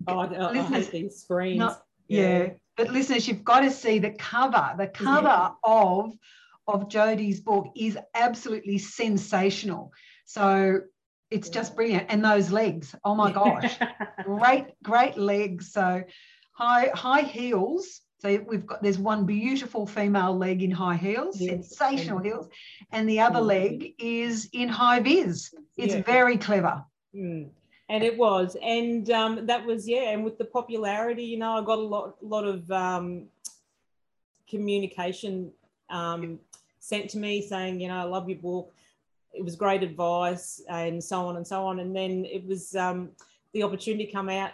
oh 0.07 0.19
I, 0.19 0.49
I 0.49 0.61
hate 0.63 0.91
these 0.91 1.21
screens. 1.21 1.59
Not, 1.59 1.83
yeah. 2.07 2.21
yeah. 2.21 2.49
But 2.77 2.91
listeners, 2.91 3.27
you've 3.27 3.43
got 3.43 3.61
to 3.61 3.71
see 3.71 3.99
the 3.99 4.11
cover. 4.11 4.73
The 4.77 4.87
cover 4.87 5.27
yeah. 5.27 5.49
of 5.63 6.13
of 6.67 6.87
Jodie's 6.87 7.41
book 7.41 7.67
is 7.75 7.97
absolutely 8.13 8.77
sensational. 8.77 9.91
So 10.25 10.81
it's 11.31 11.49
just 11.49 11.75
brilliant. 11.75 12.05
And 12.09 12.23
those 12.23 12.51
legs, 12.51 12.95
oh 13.03 13.15
my 13.15 13.31
gosh, 13.31 13.77
great, 14.23 14.67
great 14.83 15.17
legs. 15.17 15.73
So 15.73 16.03
high 16.53 16.91
high 16.93 17.21
heels. 17.23 18.01
So 18.19 18.43
we've 18.47 18.65
got 18.65 18.83
there's 18.83 18.99
one 18.99 19.25
beautiful 19.25 19.87
female 19.87 20.37
leg 20.37 20.61
in 20.61 20.71
high 20.71 20.97
heels, 20.97 21.39
yes. 21.39 21.75
sensational 21.75 22.19
heels, 22.19 22.47
and 22.91 23.09
the 23.09 23.21
other 23.21 23.39
leg 23.39 23.93
is 23.97 24.49
in 24.53 24.69
high 24.69 24.99
vis. 24.99 25.53
It's 25.77 25.95
yeah. 25.95 26.03
very 26.03 26.37
clever. 26.37 26.83
Mm 27.15 27.49
and 27.89 28.03
it 28.03 28.15
was. 28.17 28.55
And 28.61 29.09
um, 29.09 29.47
that 29.47 29.65
was 29.65 29.87
yeah 29.87 30.11
and 30.11 30.23
with 30.23 30.37
the 30.37 30.45
popularity 30.45 31.23
you 31.23 31.37
know 31.37 31.53
i 31.53 31.61
got 31.61 31.79
a 31.79 31.81
lot 31.81 32.15
lot 32.23 32.45
of 32.45 32.69
um, 32.71 33.25
communication 34.47 35.51
um, 35.89 36.39
sent 36.79 37.09
to 37.09 37.17
me 37.17 37.41
saying 37.41 37.81
you 37.81 37.87
know 37.87 37.97
i 37.97 38.03
love 38.03 38.29
your 38.29 38.39
book. 38.39 38.73
It 39.33 39.43
was 39.43 39.55
great 39.55 39.83
advice 39.83 40.61
and 40.69 41.03
so 41.03 41.27
on 41.27 41.37
and 41.37 41.45
so 41.45 41.63
on. 41.67 41.81
And 41.81 41.95
then 41.95 42.25
it 42.25 42.43
was 42.47 42.75
um, 42.75 43.11
the 43.53 43.61
opportunity 43.61 44.07
come 44.07 44.29
out 44.29 44.51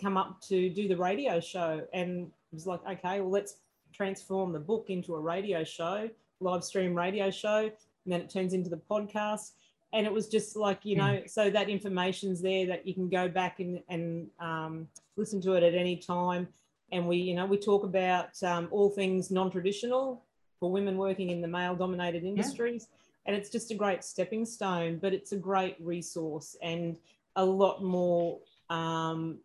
come 0.00 0.16
up 0.16 0.40
to 0.42 0.70
do 0.70 0.88
the 0.88 0.96
radio 0.96 1.40
show. 1.40 1.82
And 1.92 2.26
it 2.26 2.54
was 2.54 2.66
like 2.66 2.80
okay 2.86 3.20
well 3.20 3.30
let's 3.30 3.56
transform 3.92 4.52
the 4.52 4.60
book 4.60 4.86
into 4.88 5.14
a 5.14 5.20
radio 5.20 5.64
show 5.64 6.10
live 6.40 6.64
stream 6.64 6.94
radio 6.94 7.30
show. 7.30 7.70
And 8.04 8.12
then 8.12 8.20
it 8.20 8.30
turns 8.30 8.52
into 8.52 8.70
the 8.70 8.80
podcast 8.90 9.52
and 9.92 10.06
it 10.06 10.12
was 10.12 10.28
just 10.28 10.56
like 10.56 10.80
you 10.84 10.96
know 10.96 11.22
so 11.26 11.50
that 11.50 11.68
information's 11.68 12.40
there 12.42 12.66
that 12.66 12.86
you 12.86 12.94
can 12.94 13.08
go 13.08 13.28
back 13.28 13.60
and 13.60 13.80
and 13.88 14.28
um, 14.40 14.88
listen 15.16 15.40
to 15.42 15.54
it 15.54 15.62
at 15.62 15.74
any 15.74 15.96
time. 15.96 16.48
And 16.92 17.08
we 17.08 17.16
you 17.16 17.34
know 17.34 17.46
we 17.46 17.58
talk 17.58 17.84
about 17.84 18.40
um, 18.42 18.68
all 18.70 18.90
things 18.90 19.30
non-traditional 19.30 20.22
for 20.60 20.70
women 20.70 20.96
working 20.96 21.30
in 21.30 21.40
the 21.40 21.48
male 21.48 21.74
dominated 21.74 22.24
industries. 22.24 22.88
Yeah. 22.90 22.96
and 23.26 23.36
it's 23.36 23.50
just 23.50 23.70
a 23.70 23.74
great 23.74 24.04
stepping 24.04 24.46
stone 24.46 24.98
but 24.98 25.12
it's 25.12 25.32
a 25.32 25.36
great 25.36 25.76
resource 25.80 26.56
and 26.62 26.96
a 27.34 27.44
lot 27.44 27.82
more 27.82 28.38
um, 28.70 29.38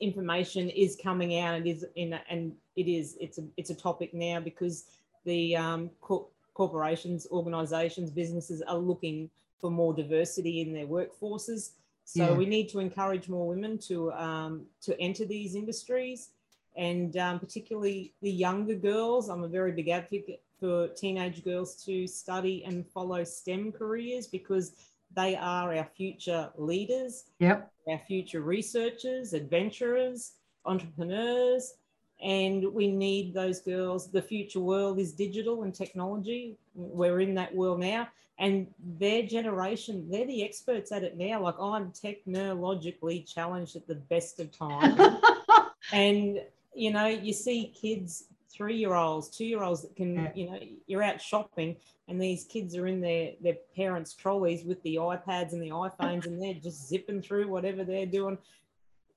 information 0.00 0.68
is 0.68 0.98
coming 1.02 1.38
out 1.38 1.54
and 1.54 1.66
is 1.66 1.86
in 1.94 2.18
and 2.28 2.52
it 2.76 2.88
is 2.88 3.16
it's 3.20 3.38
a 3.38 3.44
it's 3.56 3.70
a 3.70 3.74
topic 3.74 4.12
now 4.12 4.40
because 4.40 4.84
the 5.24 5.56
um, 5.56 5.90
co- 6.00 6.28
corporations 6.54 7.26
organizations 7.30 8.10
businesses 8.10 8.60
are 8.62 8.76
looking 8.76 9.30
for 9.62 9.70
more 9.70 9.94
diversity 9.94 10.60
in 10.60 10.74
their 10.74 10.86
workforces. 10.86 11.70
So 12.04 12.30
yeah. 12.30 12.32
we 12.32 12.44
need 12.44 12.68
to 12.70 12.80
encourage 12.80 13.28
more 13.28 13.46
women 13.46 13.78
to 13.88 14.12
um, 14.12 14.66
to 14.82 15.00
enter 15.00 15.24
these 15.24 15.54
industries, 15.54 16.30
and 16.76 17.16
um, 17.16 17.38
particularly 17.38 18.12
the 18.20 18.30
younger 18.30 18.74
girls. 18.74 19.30
I'm 19.30 19.44
a 19.44 19.48
very 19.48 19.72
big 19.72 19.88
advocate 19.88 20.42
for 20.60 20.88
teenage 20.88 21.42
girls 21.44 21.82
to 21.84 22.06
study 22.06 22.64
and 22.64 22.86
follow 22.86 23.24
STEM 23.24 23.72
careers 23.72 24.26
because 24.26 24.74
they 25.14 25.36
are 25.36 25.74
our 25.74 25.88
future 25.96 26.50
leaders, 26.56 27.24
yep. 27.38 27.70
our 27.88 28.00
future 28.06 28.40
researchers, 28.40 29.32
adventurers, 29.32 30.32
entrepreneurs, 30.64 31.74
and 32.22 32.72
we 32.72 32.90
need 32.90 33.34
those 33.34 33.60
girls. 33.60 34.10
The 34.10 34.22
future 34.22 34.60
world 34.60 34.98
is 34.98 35.12
digital 35.12 35.64
and 35.64 35.74
technology. 35.74 36.56
We're 36.74 37.20
in 37.20 37.34
that 37.34 37.54
world 37.54 37.80
now, 37.80 38.08
and 38.38 38.66
their 38.98 39.24
generation 39.24 40.08
they're 40.10 40.26
the 40.26 40.44
experts 40.44 40.92
at 40.92 41.02
it 41.02 41.16
now. 41.18 41.42
Like 41.42 41.58
i'm 41.60 41.92
technologically 41.92 43.20
challenged 43.20 43.76
at 43.76 43.86
the 43.86 43.96
best 43.96 44.40
of 44.40 44.56
times. 44.56 45.00
And 45.92 46.40
you 46.74 46.92
know 46.92 47.06
you 47.06 47.32
see 47.32 47.74
kids 47.78 48.24
three 48.50 48.76
year 48.76 48.94
olds 48.94 49.28
two 49.28 49.44
year 49.44 49.62
olds 49.62 49.82
that 49.82 49.96
can 49.96 50.30
you 50.34 50.50
know 50.50 50.58
you're 50.86 51.02
out 51.02 51.20
shopping 51.20 51.76
and 52.08 52.20
these 52.20 52.44
kids 52.44 52.76
are 52.76 52.86
in 52.86 53.00
their 53.00 53.32
their 53.40 53.56
parents 53.74 54.14
trolleys 54.14 54.64
with 54.64 54.82
the 54.82 54.96
ipads 54.96 55.52
and 55.52 55.62
the 55.62 55.70
iphones 55.70 56.26
and 56.26 56.40
they're 56.40 56.54
just 56.54 56.88
zipping 56.88 57.22
through 57.22 57.48
whatever 57.48 57.84
they're 57.84 58.06
doing 58.06 58.36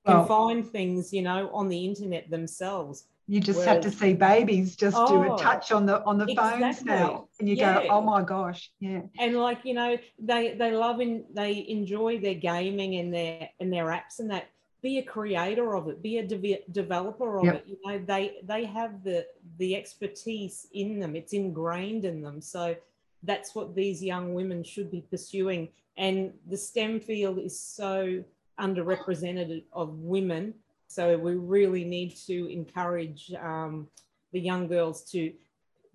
can 0.06 0.18
well, 0.18 0.26
find 0.26 0.66
things 0.66 1.12
you 1.12 1.22
know 1.22 1.50
on 1.52 1.68
the 1.68 1.84
internet 1.84 2.30
themselves 2.30 3.04
you 3.28 3.40
just 3.40 3.58
Whereas, 3.58 3.84
have 3.84 3.92
to 3.92 3.98
see 3.98 4.14
babies 4.14 4.76
just 4.76 4.96
oh, 4.96 5.08
do 5.08 5.28
a 5.28 5.34
oh, 5.34 5.36
touch 5.36 5.72
on 5.72 5.84
the 5.84 6.02
on 6.04 6.16
the 6.16 6.26
exactly. 6.26 6.62
phones 6.62 6.84
now, 6.84 7.28
and 7.40 7.48
you 7.48 7.56
yeah. 7.56 7.82
go, 7.82 7.88
"Oh 7.90 8.00
my 8.00 8.22
gosh, 8.22 8.70
yeah." 8.78 9.00
And 9.18 9.36
like 9.36 9.64
you 9.64 9.74
know, 9.74 9.98
they 10.20 10.54
they 10.54 10.70
love 10.70 11.00
and 11.00 11.24
they 11.34 11.66
enjoy 11.68 12.20
their 12.20 12.34
gaming 12.34 12.96
and 12.96 13.12
their 13.12 13.50
and 13.58 13.72
their 13.72 13.86
apps 13.86 14.20
and 14.20 14.30
that. 14.30 14.48
Be 14.82 14.98
a 14.98 15.02
creator 15.02 15.74
of 15.74 15.88
it. 15.88 16.00
Be 16.00 16.18
a 16.18 16.26
de- 16.26 16.62
developer 16.70 17.38
of 17.38 17.44
yep. 17.46 17.54
it. 17.56 17.64
You 17.66 17.76
know, 17.84 17.98
they 17.98 18.36
they 18.44 18.64
have 18.66 19.02
the 19.02 19.26
the 19.58 19.74
expertise 19.74 20.68
in 20.72 21.00
them. 21.00 21.16
It's 21.16 21.32
ingrained 21.32 22.04
in 22.04 22.20
them. 22.20 22.40
So 22.40 22.76
that's 23.24 23.54
what 23.54 23.74
these 23.74 24.04
young 24.04 24.34
women 24.34 24.62
should 24.62 24.90
be 24.92 25.00
pursuing. 25.10 25.70
And 25.96 26.34
the 26.46 26.58
STEM 26.58 27.00
field 27.00 27.38
is 27.38 27.58
so 27.58 28.22
underrepresented 28.58 29.64
of 29.72 29.98
women 29.98 30.54
so 30.88 31.16
we 31.18 31.34
really 31.34 31.84
need 31.84 32.16
to 32.26 32.46
encourage 32.50 33.32
um, 33.34 33.88
the 34.32 34.40
young 34.40 34.68
girls 34.68 35.02
to, 35.10 35.32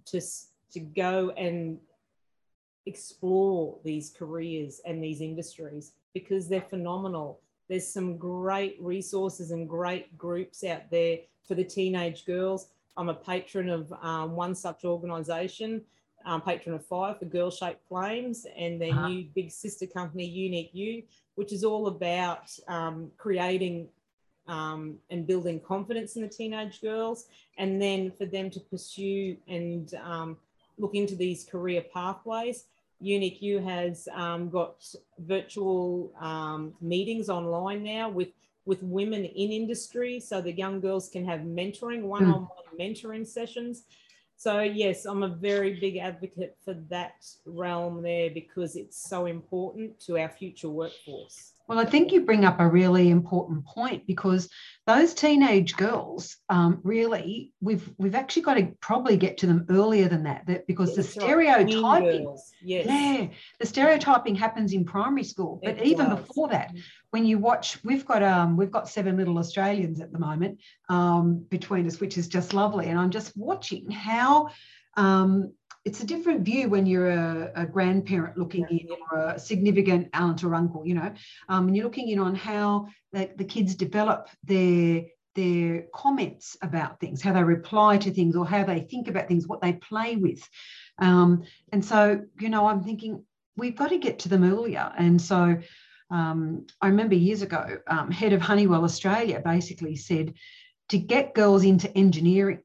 to, 0.05 0.21
to 0.73 0.79
go 0.79 1.31
and 1.31 1.79
explore 2.85 3.77
these 3.83 4.13
careers 4.17 4.81
and 4.85 5.03
these 5.03 5.21
industries 5.21 5.93
because 6.13 6.47
they're 6.47 6.61
phenomenal. 6.61 7.39
There's 7.69 7.87
some 7.87 8.17
great 8.17 8.77
resources 8.81 9.51
and 9.51 9.69
great 9.69 10.17
groups 10.17 10.63
out 10.63 10.89
there 10.91 11.19
for 11.47 11.55
the 11.55 11.63
teenage 11.63 12.25
girls. 12.25 12.67
I'm 12.97 13.09
a 13.09 13.13
patron 13.13 13.69
of 13.69 13.93
um, 14.01 14.35
one 14.35 14.55
such 14.55 14.83
organisation, 14.83 15.81
um, 16.25 16.41
patron 16.41 16.75
of 16.75 16.85
fire 16.85 17.15
for 17.15 17.25
Girl 17.25 17.51
Shaped 17.51 17.87
Flames, 17.87 18.45
and 18.57 18.81
their 18.81 18.91
uh-huh. 18.91 19.07
new 19.07 19.25
big 19.35 19.51
sister 19.51 19.85
company, 19.85 20.25
Unique 20.25 20.71
You, 20.73 21.03
which 21.35 21.51
is 21.51 21.63
all 21.63 21.87
about 21.87 22.51
um, 22.67 23.11
creating 23.17 23.87
um, 24.47 24.97
and 25.09 25.25
building 25.25 25.59
confidence 25.59 26.15
in 26.15 26.21
the 26.21 26.27
teenage 26.27 26.81
girls, 26.81 27.25
and 27.57 27.81
then 27.81 28.11
for 28.11 28.25
them 28.25 28.49
to 28.49 28.59
pursue 28.59 29.37
and 29.47 29.93
um, 29.95 30.37
look 30.77 30.95
into 30.95 31.15
these 31.15 31.45
career 31.45 31.83
pathways. 31.93 32.65
Unique 32.99 33.41
You 33.41 33.59
has 33.59 34.07
um, 34.13 34.49
got 34.49 34.85
virtual 35.19 36.11
um, 36.19 36.73
meetings 36.81 37.29
online 37.29 37.83
now 37.83 38.09
with 38.09 38.29
with 38.65 38.83
women 38.83 39.25
in 39.25 39.51
industry, 39.51 40.19
so 40.19 40.39
the 40.39 40.51
young 40.51 40.79
girls 40.79 41.09
can 41.09 41.25
have 41.25 41.39
mentoring, 41.39 42.03
one-on-one 42.03 42.47
mm. 42.47 42.79
mentoring 42.79 43.25
sessions. 43.25 43.85
So 44.41 44.61
yes, 44.61 45.05
I'm 45.05 45.21
a 45.21 45.27
very 45.27 45.79
big 45.79 45.97
advocate 45.97 46.57
for 46.65 46.73
that 46.89 47.27
realm 47.45 48.01
there 48.01 48.31
because 48.31 48.75
it's 48.75 48.97
so 49.07 49.27
important 49.27 49.99
to 50.07 50.17
our 50.17 50.29
future 50.29 50.67
workforce. 50.67 51.50
Well, 51.67 51.79
I 51.79 51.85
think 51.85 52.11
you 52.11 52.25
bring 52.25 52.43
up 52.43 52.59
a 52.59 52.67
really 52.67 53.09
important 53.09 53.65
point 53.65 54.05
because 54.05 54.49
those 54.87 55.13
teenage 55.13 55.75
girls, 55.75 56.37
um, 56.49 56.79
really, 56.83 57.53
we've 57.61 57.89
we've 57.97 58.15
actually 58.15 58.41
got 58.41 58.55
to 58.55 58.73
probably 58.81 59.15
get 59.15 59.37
to 59.37 59.47
them 59.47 59.65
earlier 59.69 60.09
than 60.09 60.23
that. 60.23 60.45
That 60.47 60.67
because 60.67 60.95
the 60.95 61.03
stereotyping, 61.03 62.35
yes. 62.61 62.85
yeah, 62.85 63.27
the 63.59 63.65
stereotyping 63.65 64.35
happens 64.35 64.73
in 64.73 64.85
primary 64.85 65.23
school, 65.23 65.59
but 65.63 65.77
it 65.77 65.85
even 65.85 66.09
does. 66.09 66.19
before 66.19 66.49
that, 66.49 66.73
when 67.11 67.25
you 67.25 67.37
watch, 67.37 67.77
we've 67.83 68.05
got 68.05 68.23
um, 68.23 68.57
we've 68.57 68.71
got 68.71 68.89
seven 68.89 69.17
little 69.17 69.37
Australians 69.37 70.01
at 70.01 70.11
the 70.11 70.19
moment 70.19 70.59
um, 70.89 71.45
between 71.49 71.87
us, 71.87 71.99
which 71.99 72.17
is 72.17 72.27
just 72.27 72.53
lovely, 72.53 72.87
and 72.87 72.99
I'm 72.99 73.11
just 73.11 73.37
watching 73.37 73.91
how 73.91 74.49
um, 74.97 75.53
it's 75.83 76.01
a 76.01 76.05
different 76.05 76.41
view 76.41 76.69
when 76.69 76.85
you're 76.85 77.09
a, 77.09 77.51
a 77.55 77.65
grandparent 77.65 78.37
looking 78.37 78.65
in 78.69 78.87
or 79.11 79.19
a 79.19 79.39
significant 79.39 80.09
aunt 80.13 80.43
or 80.43 80.53
uncle, 80.53 80.85
you 80.85 80.93
know, 80.93 81.11
um, 81.49 81.67
and 81.67 81.75
you're 81.75 81.85
looking 81.85 82.09
in 82.09 82.19
on 82.19 82.35
how 82.35 82.87
the, 83.13 83.29
the 83.37 83.43
kids 83.43 83.75
develop 83.75 84.29
their 84.43 85.03
their 85.33 85.85
comments 85.95 86.57
about 86.61 86.99
things, 86.99 87.21
how 87.21 87.31
they 87.31 87.43
reply 87.43 87.97
to 87.97 88.11
things, 88.11 88.35
or 88.35 88.45
how 88.45 88.65
they 88.65 88.81
think 88.81 89.07
about 89.07 89.29
things, 89.29 89.47
what 89.47 89.61
they 89.61 89.73
play 89.73 90.17
with. 90.17 90.47
Um, 90.99 91.43
and 91.71 91.83
so, 91.83 92.21
you 92.39 92.49
know, 92.49 92.67
I'm 92.67 92.83
thinking 92.83 93.23
we've 93.55 93.77
got 93.77 93.89
to 93.89 93.97
get 93.97 94.19
to 94.19 94.29
them 94.29 94.43
earlier. 94.43 94.91
And 94.97 95.21
so, 95.21 95.57
um, 96.09 96.67
I 96.81 96.87
remember 96.87 97.15
years 97.15 97.41
ago, 97.41 97.77
um, 97.87 98.11
head 98.11 98.33
of 98.33 98.41
Honeywell 98.41 98.83
Australia 98.83 99.41
basically 99.43 99.95
said 99.95 100.33
to 100.89 100.97
get 100.97 101.33
girls 101.33 101.63
into 101.63 101.95
engineering, 101.97 102.59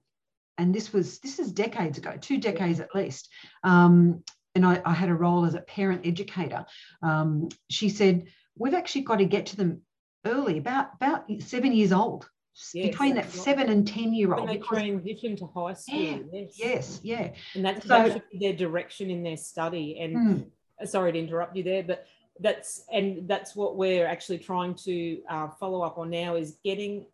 and 0.58 0.74
this 0.74 0.92
was 0.92 1.18
this 1.20 1.38
is 1.38 1.52
decades 1.52 1.98
ago, 1.98 2.14
two 2.20 2.38
decades 2.38 2.80
at 2.80 2.94
least. 2.94 3.28
Um, 3.62 4.22
and 4.54 4.64
I, 4.64 4.80
I, 4.86 4.94
had 4.94 5.10
a 5.10 5.14
role 5.14 5.44
as 5.44 5.54
a 5.54 5.60
parent 5.60 6.06
educator. 6.06 6.64
Um, 7.02 7.50
she 7.68 7.90
said 7.90 8.24
we've 8.56 8.74
actually 8.74 9.02
got 9.02 9.16
to 9.16 9.26
get 9.26 9.46
to 9.46 9.56
them 9.56 9.82
early, 10.24 10.58
about 10.58 10.88
about 10.94 11.24
seven 11.40 11.72
years 11.72 11.92
old. 11.92 12.28
Yes, 12.72 12.88
between 12.88 13.16
that 13.16 13.30
seven 13.30 13.68
and 13.68 13.86
ten 13.86 14.14
year 14.14 14.32
old. 14.32 14.48
When 14.48 14.58
they 14.58 14.66
transition 14.66 15.36
to 15.36 15.46
high 15.46 15.74
school. 15.74 16.00
Yeah, 16.00 16.18
yes. 16.32 16.58
yes, 16.58 17.00
yeah. 17.02 17.30
And 17.54 17.64
that's 17.64 17.82
so, 17.82 17.88
that 17.88 18.12
should 18.12 18.22
be 18.32 18.38
their 18.38 18.56
direction 18.56 19.10
in 19.10 19.22
their 19.22 19.36
study. 19.36 19.98
And 20.00 20.16
hmm. 20.16 20.86
sorry 20.86 21.12
to 21.12 21.18
interrupt 21.18 21.54
you 21.54 21.62
there, 21.62 21.82
but 21.82 22.06
that's 22.40 22.84
and 22.90 23.28
that's 23.28 23.54
what 23.54 23.76
we're 23.76 24.06
actually 24.06 24.38
trying 24.38 24.74
to 24.74 25.20
uh, 25.28 25.48
follow 25.60 25.82
up 25.82 25.98
on 25.98 26.08
now 26.08 26.36
is 26.36 26.56
getting 26.64 27.04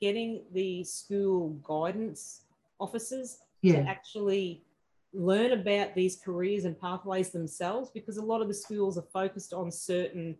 getting 0.00 0.42
the 0.52 0.84
school 0.84 1.50
guidance 1.62 2.42
officers 2.80 3.38
yeah. 3.62 3.82
to 3.82 3.88
actually 3.88 4.62
learn 5.12 5.52
about 5.52 5.94
these 5.94 6.16
careers 6.16 6.64
and 6.64 6.78
pathways 6.78 7.30
themselves 7.30 7.90
because 7.90 8.18
a 8.18 8.22
lot 8.22 8.42
of 8.42 8.48
the 8.48 8.54
schools 8.54 8.98
are 8.98 9.06
focused 9.12 9.52
on 9.52 9.70
certain 9.70 10.36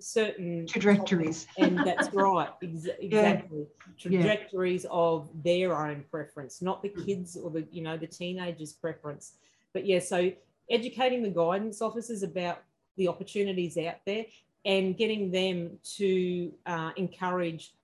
certain 0.00 0.66
trajectories 0.66 1.46
and 1.58 1.78
that's 1.78 2.12
right 2.12 2.48
ex- 2.62 2.88
exactly 2.98 3.58
yeah. 3.58 3.64
trajectories 3.98 4.84
yeah. 4.84 4.90
of 4.90 5.30
their 5.44 5.76
own 5.76 6.04
preference 6.10 6.60
not 6.60 6.82
the 6.82 6.88
kids 6.88 7.36
or 7.36 7.48
the 7.50 7.66
you 7.70 7.80
know 7.80 7.96
the 7.96 8.06
teenagers 8.06 8.72
preference 8.72 9.34
but 9.72 9.86
yeah 9.86 10.00
so 10.00 10.32
educating 10.68 11.22
the 11.22 11.28
guidance 11.28 11.80
officers 11.80 12.24
about 12.24 12.62
the 12.96 13.06
opportunities 13.06 13.76
out 13.76 13.96
there 14.04 14.24
and 14.64 14.96
getting 14.96 15.30
them 15.30 15.78
to 15.82 16.52
uh, 16.66 16.90
encourage 16.96 17.74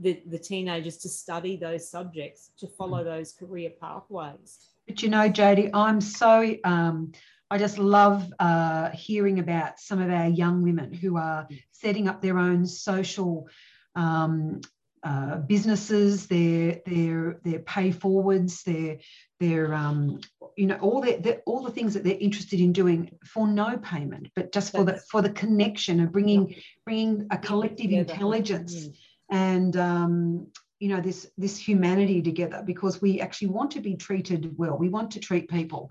the, 0.00 0.22
the 0.26 0.38
teenagers 0.38 0.96
to 0.98 1.08
study 1.08 1.56
those 1.56 1.90
subjects, 1.90 2.50
to 2.58 2.66
follow 2.66 3.02
mm. 3.02 3.04
those 3.04 3.32
career 3.32 3.70
pathways. 3.80 4.58
But 4.86 5.02
you 5.02 5.08
know, 5.08 5.28
Jodie, 5.28 5.70
I'm 5.72 6.00
so, 6.00 6.56
um, 6.64 7.12
I 7.50 7.58
just 7.58 7.78
love 7.78 8.32
uh, 8.38 8.90
hearing 8.90 9.38
about 9.38 9.78
some 9.78 10.00
of 10.00 10.10
our 10.10 10.28
young 10.28 10.62
women 10.62 10.92
who 10.92 11.16
are 11.16 11.46
mm. 11.50 11.62
setting 11.72 12.08
up 12.08 12.22
their 12.22 12.38
own 12.38 12.66
social 12.66 13.48
um, 13.94 14.60
uh, 15.02 15.36
businesses, 15.38 16.26
their 16.26 16.80
their 16.84 17.40
their 17.42 17.60
pay 17.60 17.90
forwards, 17.90 18.62
their 18.64 18.98
their 19.38 19.72
um, 19.74 20.20
you 20.56 20.66
know 20.66 20.76
all 20.76 21.00
the, 21.00 21.16
the, 21.16 21.38
all 21.46 21.62
the 21.62 21.70
things 21.70 21.94
that 21.94 22.04
they're 22.04 22.18
interested 22.20 22.60
in 22.60 22.72
doing 22.72 23.16
for 23.24 23.46
no 23.46 23.78
payment 23.78 24.28
but 24.34 24.52
just 24.52 24.72
for 24.72 24.84
the 24.84 24.96
for 25.10 25.22
the 25.22 25.30
connection 25.30 26.00
of 26.00 26.12
bringing 26.12 26.54
bringing 26.84 27.26
a 27.30 27.38
collective 27.38 27.90
intelligence 27.90 28.74
mm. 28.74 28.94
And 29.30 29.76
um, 29.76 30.46
you 30.78 30.88
know 30.88 31.00
this 31.00 31.30
this 31.36 31.56
humanity 31.56 32.22
together 32.22 32.62
because 32.64 33.00
we 33.00 33.20
actually 33.20 33.48
want 33.48 33.70
to 33.72 33.80
be 33.80 33.96
treated 33.96 34.56
well 34.56 34.76
we 34.76 34.88
want 34.88 35.10
to 35.12 35.20
treat 35.20 35.48
people 35.48 35.90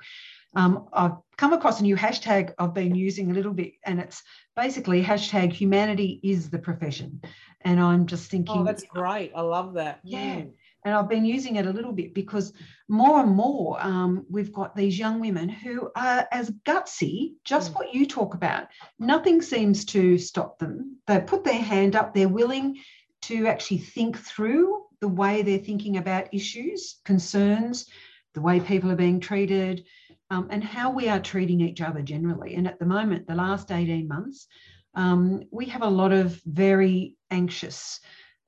um, 0.56 0.88
I've 0.94 1.14
come 1.38 1.54
across 1.54 1.80
a 1.80 1.84
new 1.84 1.96
hashtag 1.96 2.54
I've 2.58 2.74
been 2.74 2.96
using 2.96 3.30
a 3.32 3.34
little 3.34 3.54
bit, 3.54 3.74
and 3.86 4.00
it's 4.00 4.24
basically 4.56 5.04
hashtag 5.04 5.54
humanity 5.54 6.20
is 6.24 6.50
the 6.50 6.60
profession. 6.60 7.22
And 7.62 7.80
I'm 7.80 8.08
just 8.08 8.32
thinking, 8.32 8.60
oh, 8.60 8.64
that's 8.64 8.84
great. 8.84 9.32
I 9.36 9.42
love 9.42 9.74
that. 9.76 10.00
Yeah. 10.04 10.38
Mm. 10.38 10.52
And 10.86 10.96
I've 10.96 11.10
been 11.10 11.26
using 11.26 11.58
it 11.58 11.66
a 11.66 11.72
little 11.72 11.92
bit 11.92 12.14
because 12.14 12.54
more 12.88 13.20
and 13.20 13.32
more 13.32 13.78
um, 13.82 14.26
we've 14.30 14.54
got 14.54 14.78
these 14.78 14.98
young 14.98 15.20
women 15.20 15.50
who 15.50 15.92
are 15.96 16.26
as 16.32 16.52
gutsy, 16.66 17.34
just 17.44 17.74
mm. 17.74 17.76
what 17.76 17.94
you 17.94 18.06
talk 18.06 18.34
about. 18.34 18.68
Nothing 18.98 19.42
seems 19.42 19.84
to 19.86 20.18
stop 20.18 20.58
them. 20.58 20.98
They 21.06 21.20
put 21.20 21.44
their 21.44 21.62
hand 21.62 21.98
up, 21.98 22.14
they're 22.14 22.30
willing 22.30 22.80
to 23.24 23.48
actually 23.48 23.80
think 23.80 24.18
through 24.18 24.84
the 25.02 25.08
way 25.08 25.42
they're 25.42 25.58
thinking 25.58 25.98
about 25.98 26.34
issues, 26.34 27.00
concerns, 27.06 27.86
the 28.34 28.42
way 28.42 28.60
people 28.60 28.92
are 28.92 28.96
being 28.96 29.20
treated, 29.20 29.86
um, 30.30 30.48
and 30.52 30.64
how 30.64 30.92
we 30.92 31.10
are 31.10 31.20
treating 31.20 31.62
each 31.62 31.82
other 31.82 32.02
generally. 32.02 32.56
And 32.56 32.68
at 32.68 32.80
the 32.80 32.86
moment, 32.86 33.28
the 33.28 33.36
last 33.36 33.72
18 33.72 34.08
months, 34.08 34.48
um, 34.96 35.44
we 35.52 35.66
have 35.68 35.82
a 35.82 35.90
lot 35.90 36.12
of 36.12 36.40
very 36.46 37.16
anxious, 37.32 38.00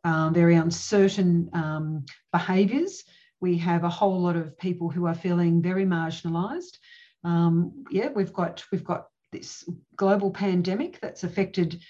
um, 0.04 0.34
very 0.34 0.56
uncertain 0.56 1.50
um, 1.54 2.06
behaviours. 2.32 3.04
We 3.40 3.58
have 3.58 3.84
a 3.84 3.90
whole 3.90 4.20
lot 4.20 4.36
of 4.36 4.58
people 4.58 4.90
who 4.90 5.08
are 5.08 5.16
feeling 5.16 5.62
very 5.62 5.86
marginalised. 5.86 6.78
Um, 7.24 7.86
yeah, 7.90 8.10
we've 8.10 8.34
got 8.34 8.64
we've 8.72 8.84
got 8.84 9.08
this 9.32 9.64
global 9.96 10.32
pandemic 10.32 11.00
that's 11.02 11.24
affected 11.24 11.82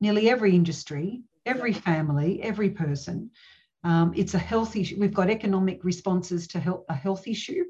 nearly 0.00 0.28
every 0.30 0.54
industry, 0.54 1.22
every 1.46 1.72
family, 1.72 2.42
every 2.42 2.70
person. 2.70 3.30
Um, 3.84 4.12
it's 4.16 4.34
a 4.34 4.38
health 4.38 4.74
issue. 4.76 4.96
We've 4.98 5.14
got 5.14 5.30
economic 5.30 5.84
responses 5.84 6.48
to 6.48 6.82
a 6.88 6.94
health 6.94 7.28
issue. 7.28 7.64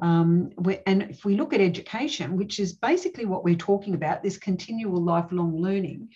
Um, 0.00 0.50
and 0.86 1.02
if 1.02 1.24
we 1.24 1.34
look 1.34 1.52
at 1.52 1.60
education, 1.60 2.36
which 2.36 2.60
is 2.60 2.72
basically 2.72 3.24
what 3.24 3.42
we're 3.42 3.56
talking 3.56 3.94
about, 3.94 4.22
this 4.22 4.38
continual 4.38 5.02
lifelong 5.02 5.60
learning, 5.60 6.10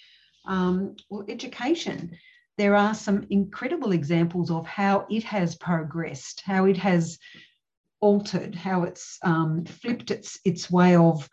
um, 0.46 0.94
well, 1.10 1.24
education, 1.28 2.16
there 2.58 2.76
are 2.76 2.94
some 2.94 3.26
incredible 3.30 3.92
examples 3.92 4.50
of 4.50 4.66
how 4.66 5.06
it 5.10 5.24
has 5.24 5.56
progressed, 5.56 6.42
how 6.44 6.66
it 6.66 6.76
has 6.76 7.18
altered, 8.00 8.54
how 8.54 8.84
it's 8.84 9.18
um, 9.22 9.64
flipped 9.64 10.10
its, 10.10 10.38
its 10.44 10.70
way 10.70 10.94
of 10.94 11.28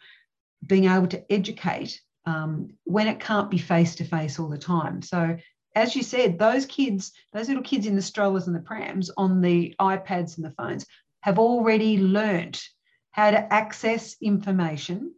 being 0.66 0.86
able 0.86 1.08
to 1.08 1.24
educate 1.32 2.00
um, 2.26 2.70
when 2.86 3.08
it 3.08 3.20
can't 3.20 3.52
be 3.52 3.58
face 3.58 3.96
to 3.96 4.04
face 4.04 4.40
all 4.40 4.50
the 4.50 4.58
time. 4.58 5.02
So, 5.02 5.38
as 5.76 5.96
you 5.96 6.04
said, 6.04 6.40
those 6.40 6.66
kids, 6.66 7.12
those 7.34 7.48
little 7.48 7.64
kids 7.64 7.86
in 7.86 7.96
the 7.96 8.02
strollers 8.02 8.48
and 8.48 8.56
the 8.56 8.62
prams 8.62 9.10
on 9.18 9.42
the 9.42 9.76
iPads 9.80 10.38
and 10.38 10.46
the 10.46 10.52
phones, 10.52 10.86
have 11.22 11.40
already 11.40 11.98
learnt 11.98 12.62
how 13.12 13.32
to 13.32 13.54
access 13.54 14.16
information 14.22 15.14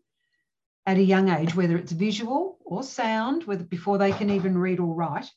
at 0.85 0.97
a 0.97 1.03
young 1.03 1.29
age, 1.29 1.55
whether 1.55 1.77
it's 1.77 1.91
visual 1.91 2.57
or 2.65 2.83
sound, 2.83 3.43
whether 3.45 3.63
before 3.63 3.97
they 3.97 4.11
can 4.11 4.29
even 4.29 4.57
read 4.57 4.79
or 4.79 4.93
write, 4.93 5.29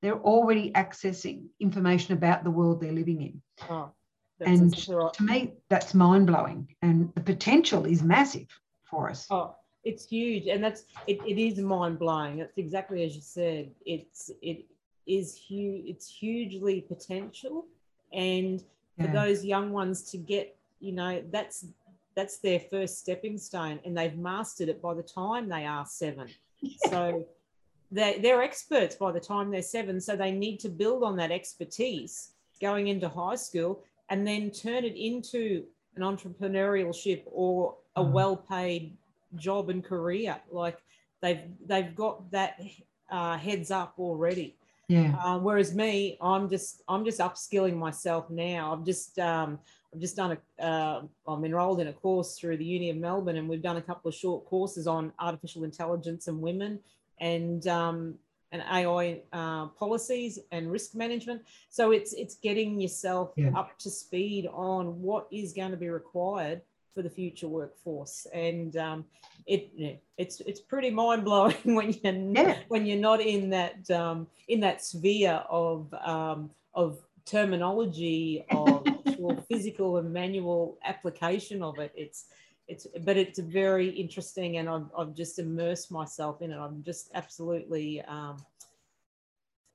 they're 0.00 0.20
already 0.20 0.70
accessing 0.72 1.46
information 1.58 2.14
about 2.14 2.44
the 2.44 2.50
world 2.50 2.80
they're 2.80 2.92
living 2.92 3.22
in. 3.22 3.42
Oh, 3.68 3.90
and 4.40 4.74
to 4.76 5.22
me, 5.22 5.54
that's 5.68 5.94
mind 5.94 6.26
blowing, 6.26 6.74
and 6.82 7.12
the 7.14 7.22
potential 7.22 7.86
is 7.86 8.02
massive 8.02 8.48
for 8.84 9.08
us. 9.08 9.26
Oh, 9.30 9.56
it's 9.84 10.06
huge, 10.06 10.46
and 10.46 10.62
that's 10.62 10.84
it. 11.06 11.20
It 11.26 11.38
is 11.38 11.58
mind 11.58 11.98
blowing. 11.98 12.38
It's 12.38 12.58
exactly 12.58 13.04
as 13.04 13.14
you 13.14 13.22
said. 13.22 13.70
It's 13.84 14.30
it 14.42 14.64
is 15.06 15.34
huge. 15.34 15.84
It's 15.86 16.08
hugely 16.08 16.80
potential, 16.80 17.66
and 18.12 18.62
for 18.98 19.08
those 19.08 19.44
young 19.44 19.72
ones 19.72 20.02
to 20.02 20.16
get 20.16 20.56
you 20.80 20.92
know 20.92 21.22
that's 21.30 21.66
that's 22.14 22.38
their 22.38 22.60
first 22.60 22.98
stepping 22.98 23.36
stone 23.36 23.80
and 23.84 23.96
they've 23.96 24.16
mastered 24.16 24.68
it 24.68 24.80
by 24.80 24.94
the 24.94 25.02
time 25.02 25.48
they 25.48 25.66
are 25.66 25.84
seven 25.86 26.28
so 26.88 27.26
they're, 27.90 28.18
they're 28.20 28.42
experts 28.42 28.94
by 28.94 29.10
the 29.10 29.20
time 29.20 29.50
they're 29.50 29.62
seven 29.62 30.00
so 30.00 30.16
they 30.16 30.30
need 30.30 30.58
to 30.60 30.68
build 30.68 31.02
on 31.02 31.16
that 31.16 31.30
expertise 31.30 32.30
going 32.60 32.88
into 32.88 33.08
high 33.08 33.34
school 33.34 33.82
and 34.10 34.26
then 34.26 34.50
turn 34.50 34.84
it 34.84 34.96
into 34.96 35.64
an 35.96 36.02
entrepreneurship 36.02 37.22
or 37.26 37.74
a 37.96 38.02
mm. 38.02 38.12
well-paid 38.12 38.96
job 39.36 39.70
and 39.70 39.84
career 39.84 40.36
like 40.50 40.78
they've 41.22 41.42
they've 41.66 41.94
got 41.94 42.30
that 42.30 42.60
uh, 43.10 43.36
heads 43.36 43.70
up 43.70 43.94
already 43.98 44.56
yeah. 44.88 45.14
Um, 45.24 45.44
whereas 45.44 45.74
me, 45.74 46.18
I'm 46.20 46.48
just 46.48 46.82
I'm 46.88 47.04
just 47.04 47.20
upskilling 47.20 47.76
myself 47.76 48.28
now. 48.30 48.72
I've 48.72 48.84
just 48.84 49.18
um, 49.18 49.58
I've 49.92 50.00
just 50.00 50.16
done 50.16 50.36
a 50.58 50.64
uh, 50.64 51.02
I'm 51.26 51.44
enrolled 51.44 51.80
in 51.80 51.88
a 51.88 51.92
course 51.92 52.38
through 52.38 52.58
the 52.58 52.64
Uni 52.64 52.90
of 52.90 52.96
Melbourne, 52.96 53.36
and 53.36 53.48
we've 53.48 53.62
done 53.62 53.78
a 53.78 53.82
couple 53.82 54.08
of 54.08 54.14
short 54.14 54.44
courses 54.44 54.86
on 54.86 55.12
artificial 55.18 55.64
intelligence 55.64 56.28
and 56.28 56.40
women 56.40 56.80
and 57.18 57.66
um, 57.66 58.14
and 58.52 58.62
AI 58.70 59.22
uh, 59.32 59.66
policies 59.68 60.38
and 60.52 60.70
risk 60.70 60.94
management. 60.94 61.42
So 61.70 61.92
it's 61.92 62.12
it's 62.12 62.34
getting 62.36 62.78
yourself 62.78 63.32
yeah. 63.36 63.50
up 63.56 63.78
to 63.78 63.90
speed 63.90 64.48
on 64.52 65.00
what 65.00 65.28
is 65.32 65.54
going 65.54 65.70
to 65.70 65.78
be 65.78 65.88
required 65.88 66.60
for 66.94 67.02
the 67.02 67.10
future 67.10 67.48
workforce. 67.48 68.26
And 68.32 68.76
um, 68.76 69.04
it 69.46 70.00
it's 70.16 70.40
it's 70.40 70.60
pretty 70.60 70.90
mind 70.90 71.24
blowing 71.24 71.56
when 71.64 71.92
you're 71.92 72.14
yeah. 72.14 72.58
when 72.68 72.86
you're 72.86 72.98
not 72.98 73.20
in 73.20 73.50
that 73.50 73.90
um, 73.90 74.26
in 74.48 74.60
that 74.60 74.82
sphere 74.82 75.42
of 75.50 75.92
um, 75.94 76.50
of 76.74 76.98
terminology 77.26 78.44
of 78.50 78.86
physical 79.48 79.98
and 79.98 80.12
manual 80.12 80.78
application 80.84 81.62
of 81.62 81.78
it. 81.78 81.92
It's 81.96 82.26
it's 82.68 82.86
but 83.02 83.16
it's 83.16 83.38
very 83.38 83.88
interesting, 83.88 84.56
and 84.56 84.68
I've, 84.68 84.86
I've 84.96 85.14
just 85.14 85.38
immersed 85.38 85.90
myself 85.90 86.40
in 86.40 86.50
it. 86.50 86.56
I'm 86.56 86.82
just 86.82 87.10
absolutely 87.14 88.00
um, 88.02 88.38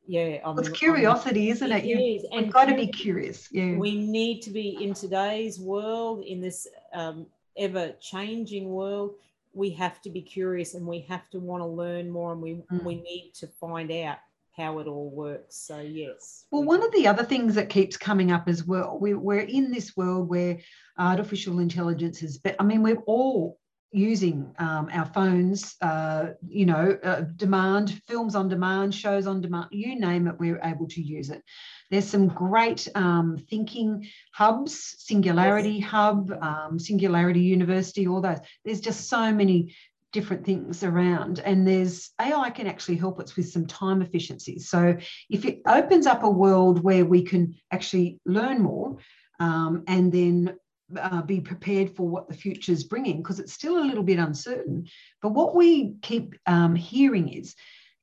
yeah 0.09 0.39
I'm, 0.43 0.57
it's 0.57 0.69
curiosity 0.69 1.49
I'm, 1.49 1.55
isn't 1.55 1.71
it, 1.71 1.85
it 1.85 1.87
you, 1.87 2.29
and 2.31 2.51
got 2.51 2.65
to 2.65 2.75
be 2.75 2.87
curious 2.87 3.47
yeah 3.51 3.75
we 3.75 3.95
need 3.95 4.41
to 4.41 4.49
be 4.49 4.83
in 4.83 4.93
today's 4.93 5.59
world 5.59 6.23
in 6.23 6.41
this 6.41 6.67
um, 6.93 7.25
ever 7.57 7.93
changing 7.99 8.69
world 8.69 9.15
we 9.53 9.69
have 9.71 10.01
to 10.01 10.09
be 10.09 10.21
curious 10.21 10.73
and 10.73 10.85
we 10.85 11.01
have 11.01 11.29
to 11.29 11.39
want 11.39 11.61
to 11.61 11.67
learn 11.67 12.09
more 12.09 12.31
and 12.33 12.41
we 12.41 12.55
mm. 12.71 12.83
we 12.83 12.95
need 12.95 13.31
to 13.33 13.47
find 13.47 13.91
out 13.91 14.17
how 14.55 14.79
it 14.79 14.87
all 14.87 15.09
works 15.09 15.55
so 15.55 15.79
yes 15.79 16.45
well 16.51 16.63
one 16.63 16.83
of 16.83 16.91
the 16.93 17.07
other 17.07 17.23
things 17.23 17.55
that 17.55 17.69
keeps 17.69 17.97
coming 17.97 18.31
up 18.31 18.47
as 18.47 18.63
well 18.63 18.97
we, 18.99 19.13
we're 19.13 19.39
in 19.39 19.71
this 19.71 19.95
world 19.95 20.27
where 20.27 20.57
artificial 20.97 21.59
intelligence 21.59 22.21
is 22.23 22.37
but 22.37 22.55
i 22.59 22.63
mean 22.63 22.81
we're 22.81 23.03
all 23.05 23.58
using 23.91 24.53
um, 24.59 24.89
our 24.93 25.05
phones, 25.05 25.75
uh, 25.81 26.27
you 26.47 26.65
know, 26.65 26.97
uh, 27.03 27.21
demand, 27.35 28.01
films 28.07 28.35
on 28.35 28.47
demand, 28.47 28.93
shows 28.93 29.25
on 29.25 29.41
demand, 29.41 29.67
you 29.71 29.99
name 29.99 30.27
it, 30.27 30.39
we're 30.39 30.61
able 30.63 30.87
to 30.87 31.01
use 31.01 31.29
it. 31.29 31.41
There's 31.89 32.07
some 32.07 32.27
great 32.27 32.87
um, 32.93 33.37
thinking 33.49 34.07
hubs, 34.31 34.95
Singularity 34.99 35.77
yes. 35.79 35.89
Hub, 35.89 36.31
um, 36.41 36.77
Singularity 36.77 37.41
University, 37.41 38.07
all 38.07 38.21
those. 38.21 38.39
There's 38.63 38.81
just 38.81 39.09
so 39.09 39.33
many 39.33 39.75
different 40.11 40.45
things 40.45 40.83
around 40.83 41.39
and 41.39 41.67
there's 41.67 42.11
AI 42.19 42.49
can 42.49 42.65
actually 42.65 42.97
help 42.97 43.19
us 43.19 43.35
with 43.35 43.49
some 43.49 43.67
time 43.67 44.01
efficiency. 44.01 44.57
So 44.57 44.97
if 45.29 45.45
it 45.45 45.61
opens 45.67 46.07
up 46.07 46.23
a 46.23 46.29
world 46.29 46.83
where 46.83 47.05
we 47.05 47.23
can 47.23 47.55
actually 47.71 48.19
learn 48.25 48.61
more 48.61 48.97
um, 49.39 49.83
and 49.87 50.11
then 50.11 50.57
uh, 50.97 51.21
be 51.21 51.41
prepared 51.41 51.95
for 51.95 52.07
what 52.07 52.27
the 52.27 52.33
future 52.35 52.71
is 52.71 52.83
bringing 52.83 53.17
because 53.17 53.39
it's 53.39 53.53
still 53.53 53.77
a 53.77 53.85
little 53.85 54.03
bit 54.03 54.19
uncertain. 54.19 54.87
But 55.21 55.29
what 55.29 55.55
we 55.55 55.95
keep 56.01 56.35
um, 56.45 56.75
hearing 56.75 57.29
is 57.29 57.55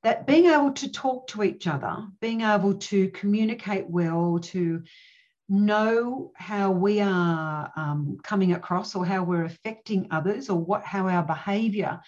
that 0.02 0.26
being 0.26 0.46
able 0.46 0.72
to 0.72 0.90
talk 0.90 1.28
to 1.28 1.42
each 1.42 1.66
other, 1.66 2.06
being 2.20 2.42
able 2.42 2.74
to 2.74 3.08
communicate 3.10 3.88
well, 3.88 4.38
to 4.40 4.82
know 5.48 6.32
how 6.34 6.70
we 6.70 7.00
are 7.00 7.72
um, 7.76 8.18
coming 8.22 8.52
across 8.52 8.94
or 8.94 9.06
how 9.06 9.22
we're 9.22 9.44
affecting 9.44 10.08
others 10.10 10.50
or 10.50 10.58
what 10.58 10.82
how 10.82 11.08
our 11.08 11.22
behavior 11.22 12.00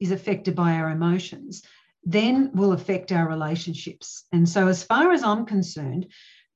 is 0.00 0.10
affected 0.10 0.54
by 0.54 0.72
our 0.74 0.90
emotions 0.90 1.62
then 2.04 2.50
will 2.52 2.72
affect 2.72 3.10
our 3.10 3.26
relationships 3.26 4.24
and 4.32 4.46
so 4.46 4.68
as 4.68 4.82
far 4.84 5.12
as 5.12 5.22
i'm 5.22 5.46
concerned 5.46 6.06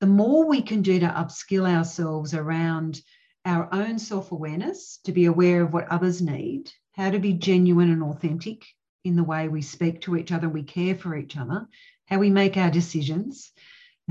the 0.01 0.07
more 0.07 0.45
we 0.45 0.61
can 0.61 0.83
do 0.83 0.99
to 0.99 1.07
upskill 1.07 1.67
ourselves 1.67 2.35
around 2.35 3.01
our 3.49 3.67
own 3.73 3.97
self 3.97 4.31
awareness, 4.31 4.99
to 5.05 5.11
be 5.11 5.25
aware 5.25 5.63
of 5.63 5.73
what 5.73 5.87
others 5.89 6.21
need, 6.21 6.71
how 6.93 7.09
to 7.09 7.19
be 7.19 7.33
genuine 7.33 7.91
and 7.91 8.03
authentic 8.03 8.63
in 9.03 9.15
the 9.15 9.23
way 9.23 9.47
we 9.47 9.61
speak 9.61 10.01
to 10.01 10.15
each 10.15 10.31
other, 10.31 10.47
we 10.47 10.63
care 10.63 10.95
for 10.95 11.15
each 11.15 11.35
other, 11.35 11.67
how 12.05 12.19
we 12.19 12.29
make 12.29 12.57
our 12.57 12.69
decisions, 12.69 13.51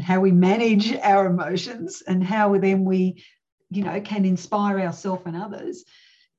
how 0.00 0.20
we 0.20 0.32
manage 0.32 0.92
our 1.02 1.26
emotions, 1.26 2.02
and 2.06 2.24
how 2.24 2.58
then 2.58 2.84
we 2.84 3.22
you 3.70 3.84
know, 3.84 4.00
can 4.00 4.24
inspire 4.24 4.80
ourselves 4.80 5.22
and 5.26 5.36
others. 5.36 5.84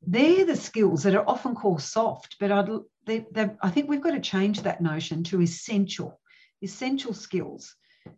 They're 0.06 0.46
the 0.46 0.56
skills 0.56 1.04
that 1.04 1.16
are 1.16 1.28
often 1.28 1.56
called 1.56 1.82
soft, 1.82 2.38
but 2.40 2.52
I'd, 2.52 2.70
they, 3.06 3.26
I 3.62 3.70
think 3.70 3.90
we've 3.90 4.02
got 4.02 4.12
to 4.12 4.20
change 4.20 4.62
that 4.64 4.82
notion 4.82 5.24
to 5.26 5.42
essential, 5.42 6.20
essential 6.62 7.14
skills. 7.14 7.76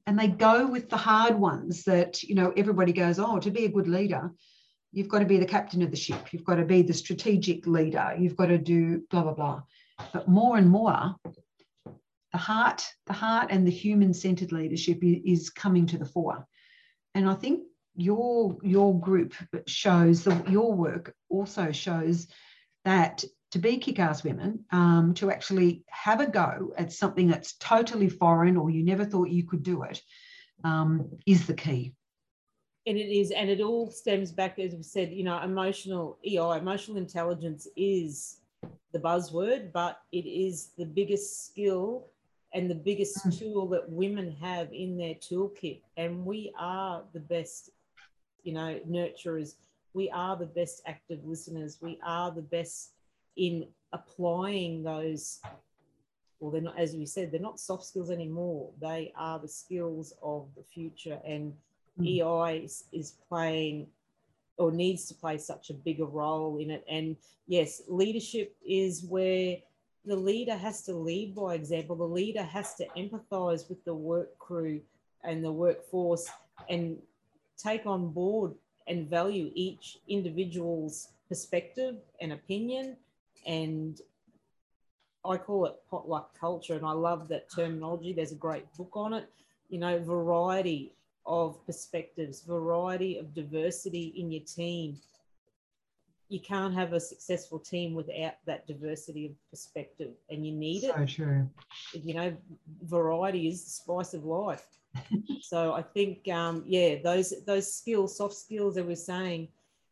And 0.08 0.18
they 0.18 0.28
go 0.28 0.68
with 0.68 0.90
the 0.90 0.98
hard 0.98 1.38
ones 1.38 1.84
that, 1.84 2.24
you 2.24 2.36
know, 2.36 2.54
everybody 2.56 2.94
goes, 2.94 3.20
oh, 3.20 3.40
to 3.40 3.52
be 3.52 3.66
a 3.66 3.72
good 3.72 3.88
leader, 3.88 4.32
you've 4.92 5.08
got 5.08 5.20
to 5.20 5.26
be 5.26 5.38
the 5.38 5.46
captain 5.46 5.82
of 5.82 5.92
the 5.92 5.98
ship, 5.98 6.34
you've 6.34 6.44
got 6.44 6.56
to 6.56 6.66
be 6.66 6.82
the 6.82 6.94
strategic 6.94 7.66
leader, 7.66 8.16
you've 8.18 8.36
got 8.36 8.48
to 8.48 8.58
do 8.58 9.04
blah, 9.10 9.24
blah, 9.24 9.34
blah. 9.34 9.62
But 10.14 10.28
more 10.28 10.58
and 10.58 10.70
more, 10.70 11.16
the 12.32 12.38
heart, 12.38 12.86
the 13.08 13.14
heart 13.14 13.48
and 13.52 13.66
the 13.66 13.72
human-centered 13.72 14.52
leadership 14.52 15.00
is 15.04 15.50
coming 15.50 15.86
to 15.88 15.98
the 15.98 16.06
fore. 16.06 16.48
And 17.14 17.30
I 17.30 17.34
think 17.34 17.64
your 17.96 18.58
your 18.64 18.98
group 19.00 19.34
shows 19.68 20.24
that 20.24 20.50
your 20.50 20.74
work 20.74 21.14
also 21.30 21.74
shows 21.74 22.28
that 22.86 23.24
to 23.52 23.60
be 23.60 23.78
kick-ass 23.78 24.24
women, 24.24 24.64
um, 24.72 25.14
to 25.16 25.30
actually 25.30 25.84
have 25.90 26.22
a 26.22 26.26
go 26.26 26.74
at 26.78 26.94
something 26.94 27.28
that's 27.28 27.58
totally 27.58 28.08
foreign 28.08 28.56
or 28.56 28.70
you 28.70 28.82
never 28.82 29.04
thought 29.04 29.30
you 29.30 29.44
could 29.44 29.62
do 29.62 29.84
it, 29.84 30.02
um, 30.64 31.10
is 31.26 31.48
the 31.48 31.54
key. 31.54 31.94
And 32.88 32.98
it 32.98 33.16
is, 33.16 33.32
and 33.32 33.50
it 33.50 33.62
all 33.62 33.92
stems 33.92 34.32
back, 34.32 34.58
as 34.58 34.74
we 34.74 34.82
said, 34.82 35.12
you 35.12 35.24
know, 35.24 35.40
emotional 35.42 36.18
EI, 36.26 36.58
emotional 36.58 36.98
intelligence 36.98 37.68
is 37.76 38.38
the 38.92 39.00
buzzword, 39.00 39.72
but 39.72 40.02
it 40.12 40.26
is 40.26 40.72
the 40.78 40.86
biggest 40.86 41.46
skill 41.46 42.08
and 42.54 42.70
the 42.70 42.76
biggest 42.76 43.26
mm. 43.26 43.40
tool 43.40 43.68
that 43.70 43.90
women 43.90 44.36
have 44.42 44.72
in 44.74 44.98
their 44.98 45.16
toolkit. 45.16 45.82
And 45.98 46.26
we 46.26 46.52
are 46.60 47.04
the 47.14 47.20
best, 47.20 47.70
you 48.44 48.54
know, 48.54 48.80
nurturers. 48.88 49.56
We 49.94 50.10
are 50.10 50.36
the 50.36 50.46
best 50.46 50.82
active 50.86 51.20
listeners. 51.24 51.78
We 51.82 52.00
are 52.04 52.32
the 52.32 52.42
best 52.42 52.92
in 53.38 53.68
applying 53.94 54.84
those. 54.84 55.40
Well, 56.40 56.52
they're 56.52 56.62
not, 56.62 56.80
as 56.80 56.96
we 56.96 57.06
said, 57.06 57.32
they're 57.32 57.40
not 57.40 57.60
soft 57.60 57.86
skills 57.86 58.10
anymore. 58.10 58.72
They 58.82 59.14
are 59.16 59.40
the 59.40 59.48
skills 59.48 60.14
of 60.22 60.48
the 60.56 60.64
future. 60.64 61.20
And. 61.26 61.54
Mm. 62.02 62.22
EI 62.22 62.66
is, 62.66 62.86
is 62.92 63.14
playing 63.28 63.88
or 64.58 64.72
needs 64.72 65.06
to 65.06 65.14
play 65.14 65.38
such 65.38 65.70
a 65.70 65.74
bigger 65.74 66.06
role 66.06 66.58
in 66.58 66.72
it. 66.72 66.86
And 66.90 67.16
yes, 67.48 67.82
leadership 67.88 68.56
is 68.66 69.04
where 69.04 69.58
the 70.06 70.16
leader 70.16 70.56
has 70.56 70.84
to 70.84 70.94
lead 70.94 71.36
by 71.36 71.56
example. 71.56 71.96
The 71.96 72.04
leader 72.04 72.44
has 72.44 72.76
to 72.76 72.86
empathize 72.98 73.70
with 73.70 73.84
the 73.86 73.94
work 73.94 74.38
crew 74.40 74.82
and 75.24 75.44
the 75.44 75.52
workforce 75.52 76.30
and 76.70 76.98
take 77.58 77.86
on 77.86 78.12
board 78.12 78.54
and 78.88 79.10
value 79.10 79.52
each 79.54 80.00
individual's 80.08 81.10
perspective 81.30 81.96
and 82.20 82.34
opinion. 82.34 82.98
And 83.46 84.00
I 85.24 85.38
call 85.38 85.66
it 85.68 85.76
potluck 85.90 86.38
culture, 86.40 86.76
and 86.76 86.86
I 86.86 86.94
love 86.94 87.28
that 87.28 87.50
terminology. 87.52 88.14
There's 88.14 88.32
a 88.32 88.36
great 88.36 88.66
book 88.76 88.92
on 88.94 89.14
it. 89.14 89.30
You 89.70 89.80
know, 89.80 90.00
variety 90.00 90.94
of 91.26 91.66
perspectives, 91.66 92.42
variety 92.42 93.18
of 93.18 93.34
diversity 93.34 94.14
in 94.18 94.32
your 94.32 94.44
team, 94.44 94.98
you 96.30 96.40
can't 96.40 96.74
have 96.74 96.94
a 96.94 97.00
successful 97.00 97.60
team 97.60 97.94
without 97.94 98.36
that 98.46 98.66
diversity 98.66 99.26
of 99.26 99.32
perspective 99.50 100.12
and 100.30 100.46
you 100.46 100.54
need 100.54 100.82
so 100.82 100.94
it. 100.96 101.10
true. 101.10 101.50
You 101.94 102.14
know, 102.14 102.38
variety 102.84 103.50
is 103.50 103.64
the 103.66 103.70
spice 103.70 104.14
of 104.14 104.24
life. 104.24 104.66
so 105.42 105.74
I 105.74 105.82
think, 105.82 106.28
um, 106.30 106.64
yeah, 106.66 106.96
those 107.04 107.34
those 107.46 107.74
skills, 107.74 108.16
soft 108.16 108.34
skills 108.34 108.76
that 108.76 108.86
we're 108.86 108.96
saying, 108.96 109.50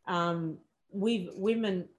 um, 0.08 0.58
we 0.92 1.30
women 1.36 1.90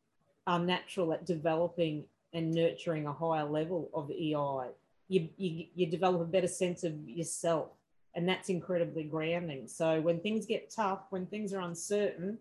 are 0.46 0.58
natural 0.58 1.12
at 1.12 1.26
developing 1.26 2.04
and 2.32 2.50
nurturing 2.50 3.06
a 3.06 3.12
higher 3.12 3.44
level 3.44 3.90
of 3.92 4.10
EI. 4.10 4.72
You, 5.08 5.28
you, 5.36 5.66
you 5.74 5.86
develop 5.86 6.20
a 6.22 6.24
better 6.24 6.48
sense 6.48 6.84
of 6.84 6.94
yourself, 7.08 7.70
and 8.14 8.28
that's 8.28 8.48
incredibly 8.48 9.04
grounding. 9.04 9.68
So 9.68 10.00
when 10.00 10.20
things 10.20 10.46
get 10.46 10.72
tough, 10.74 11.00
when 11.10 11.26
things 11.26 11.52
are 11.52 11.60
uncertain, 11.60 12.38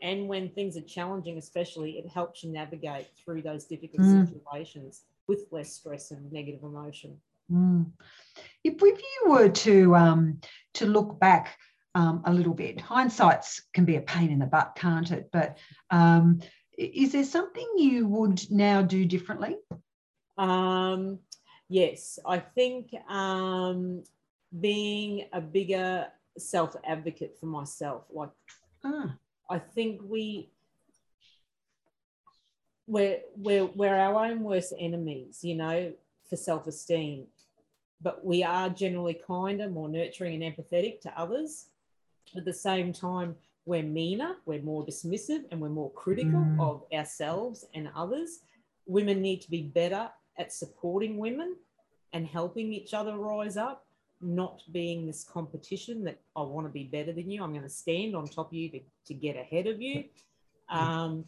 and 0.00 0.26
when 0.26 0.48
things 0.50 0.76
are 0.76 0.82
challenging, 0.82 1.38
especially, 1.38 1.92
it 1.92 2.08
helps 2.08 2.42
you 2.42 2.52
navigate 2.52 3.06
through 3.16 3.42
those 3.42 3.64
difficult 3.64 4.02
mm. 4.02 4.28
situations 4.28 5.02
with 5.28 5.46
less 5.52 5.72
stress 5.72 6.10
and 6.10 6.30
negative 6.32 6.64
emotion. 6.64 7.16
Mm. 7.50 7.86
If, 8.64 8.74
if 8.74 8.82
you 8.82 9.30
were 9.30 9.48
to 9.48 9.94
um, 9.94 10.40
to 10.74 10.86
look 10.86 11.20
back 11.20 11.56
um, 11.94 12.22
a 12.24 12.32
little 12.32 12.54
bit, 12.54 12.80
hindsight 12.80 13.44
can 13.74 13.84
be 13.84 13.96
a 13.96 14.00
pain 14.00 14.30
in 14.30 14.40
the 14.40 14.46
butt, 14.46 14.74
can't 14.76 15.10
it? 15.12 15.28
But 15.32 15.58
um, 15.90 16.40
is 16.76 17.12
there 17.12 17.24
something 17.24 17.68
you 17.76 18.06
would 18.08 18.50
now 18.50 18.82
do 18.82 19.04
differently? 19.04 19.56
Um, 20.36 21.20
yes, 21.68 22.18
I 22.26 22.38
think 22.38 22.92
um, 23.08 24.02
being 24.60 25.26
a 25.32 25.40
bigger 25.40 26.06
self 26.38 26.76
advocate 26.84 27.36
for 27.38 27.46
myself, 27.46 28.04
like 28.12 28.30
ah. 28.84 29.14
I 29.50 29.58
think 29.58 30.00
we 30.04 30.50
we're 32.86 33.20
we're 33.36 33.66
we're 33.66 33.94
our 33.94 34.26
own 34.26 34.42
worst 34.42 34.72
enemies, 34.78 35.40
you 35.42 35.54
know, 35.54 35.92
for 36.28 36.36
self-esteem. 36.36 37.26
But 38.00 38.24
we 38.24 38.42
are 38.42 38.68
generally 38.68 39.14
kinder, 39.14 39.68
more 39.68 39.88
nurturing 39.88 40.42
and 40.42 40.56
empathetic 40.56 41.00
to 41.02 41.18
others. 41.18 41.66
At 42.36 42.44
the 42.44 42.52
same 42.52 42.92
time, 42.92 43.36
we're 43.64 43.84
meaner, 43.84 44.36
we're 44.44 44.62
more 44.62 44.84
dismissive, 44.84 45.44
and 45.50 45.60
we're 45.60 45.68
more 45.68 45.92
critical 45.92 46.40
mm. 46.40 46.60
of 46.60 46.82
ourselves 46.92 47.64
and 47.74 47.88
others. 47.94 48.40
Women 48.86 49.22
need 49.22 49.40
to 49.42 49.50
be 49.50 49.62
better 49.62 50.10
at 50.36 50.52
supporting 50.52 51.18
women 51.18 51.56
and 52.12 52.26
helping 52.26 52.72
each 52.72 52.92
other 52.92 53.16
rise 53.16 53.56
up 53.56 53.86
not 54.22 54.62
being 54.72 55.06
this 55.06 55.24
competition 55.24 56.04
that 56.04 56.20
I 56.36 56.42
want 56.42 56.66
to 56.66 56.72
be 56.72 56.84
better 56.84 57.12
than 57.12 57.30
you. 57.30 57.42
I'm 57.42 57.50
going 57.50 57.62
to 57.62 57.68
stand 57.68 58.14
on 58.14 58.26
top 58.26 58.48
of 58.48 58.54
you 58.54 58.68
to, 58.70 58.80
to 59.06 59.14
get 59.14 59.36
ahead 59.36 59.66
of 59.66 59.80
you. 59.80 60.04
Um, 60.68 61.24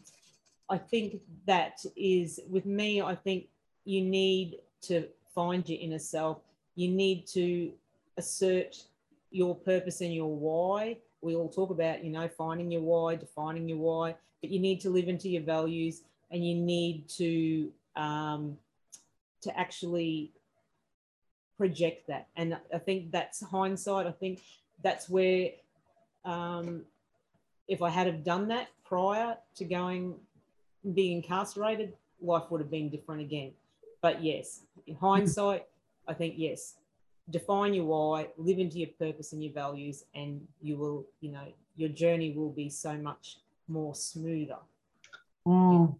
I 0.69 0.77
think 0.77 1.21
that 1.45 1.85
is 1.95 2.39
with 2.49 2.65
me, 2.65 3.01
I 3.01 3.15
think 3.15 3.47
you 3.83 4.01
need 4.01 4.59
to 4.83 5.07
find 5.33 5.67
your 5.69 5.79
inner 5.79 5.99
self. 5.99 6.39
You 6.75 6.89
need 6.89 7.27
to 7.27 7.71
assert 8.17 8.77
your 9.29 9.55
purpose 9.55 10.01
and 10.01 10.13
your 10.13 10.33
why. 10.33 10.97
We 11.21 11.35
all 11.35 11.49
talk 11.49 11.69
about, 11.69 12.03
you 12.03 12.11
know, 12.11 12.27
finding 12.27 12.71
your 12.71 12.81
why, 12.81 13.15
defining 13.15 13.69
your 13.69 13.77
why, 13.77 14.15
but 14.41 14.49
you 14.49 14.59
need 14.59 14.79
to 14.81 14.89
live 14.89 15.07
into 15.07 15.29
your 15.29 15.43
values 15.43 16.01
and 16.31 16.45
you 16.45 16.55
need 16.55 17.07
to 17.09 17.71
um, 17.95 18.57
to 19.41 19.57
actually 19.57 20.31
project 21.57 22.07
that. 22.07 22.27
And 22.35 22.57
I 22.73 22.77
think 22.77 23.11
that's 23.11 23.41
hindsight. 23.41 24.07
I 24.07 24.11
think 24.11 24.41
that's 24.83 25.09
where, 25.09 25.51
um, 26.23 26.83
if 27.67 27.81
I 27.81 27.89
had 27.89 28.07
have 28.07 28.23
done 28.23 28.47
that 28.49 28.67
prior 28.83 29.37
to 29.55 29.65
going 29.65 30.15
being 30.93 31.17
incarcerated, 31.17 31.93
life 32.21 32.43
would 32.49 32.61
have 32.61 32.71
been 32.71 32.89
different 32.89 33.21
again. 33.21 33.51
But 34.01 34.23
yes, 34.23 34.61
in 34.85 34.95
hindsight, 34.95 35.65
I 36.07 36.13
think 36.13 36.35
yes, 36.37 36.75
define 37.29 37.73
your 37.73 37.85
why, 37.85 38.27
live 38.37 38.59
into 38.59 38.77
your 38.77 38.89
purpose 38.99 39.33
and 39.33 39.43
your 39.43 39.53
values, 39.53 40.03
and 40.13 40.45
you 40.61 40.77
will, 40.77 41.05
you 41.21 41.31
know, 41.31 41.47
your 41.75 41.89
journey 41.89 42.31
will 42.31 42.51
be 42.51 42.69
so 42.69 42.93
much 42.93 43.39
more 43.67 43.95
smoother. 43.95 44.57
Mm. 45.47 45.97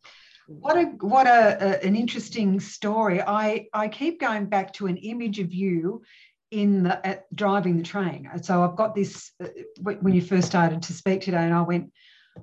What 0.48 0.78
a 0.78 0.86
what 1.00 1.26
a, 1.28 1.58
a, 1.60 1.86
an 1.86 1.96
interesting 1.96 2.60
story. 2.60 3.22
I 3.22 3.68
I 3.74 3.88
keep 3.88 4.20
going 4.20 4.46
back 4.46 4.74
to 4.74 4.88
an 4.88 4.98
image 4.98 5.40
of 5.40 5.54
you 5.54 6.04
in 6.52 6.84
the 6.84 7.06
at 7.06 7.36
driving 7.36 7.78
the 7.78 7.84
train. 7.84 8.30
So 8.42 8.64
I've 8.64 8.76
got 8.76 8.94
this 8.96 9.32
uh, 9.44 9.48
when 9.82 10.14
you 10.14 10.22
first 10.22 10.48
started 10.48 10.84
to 10.84 10.94
speak 10.94 11.22
today, 11.22 11.44
and 11.44 11.54
I 11.54 11.62
went, 11.62 11.92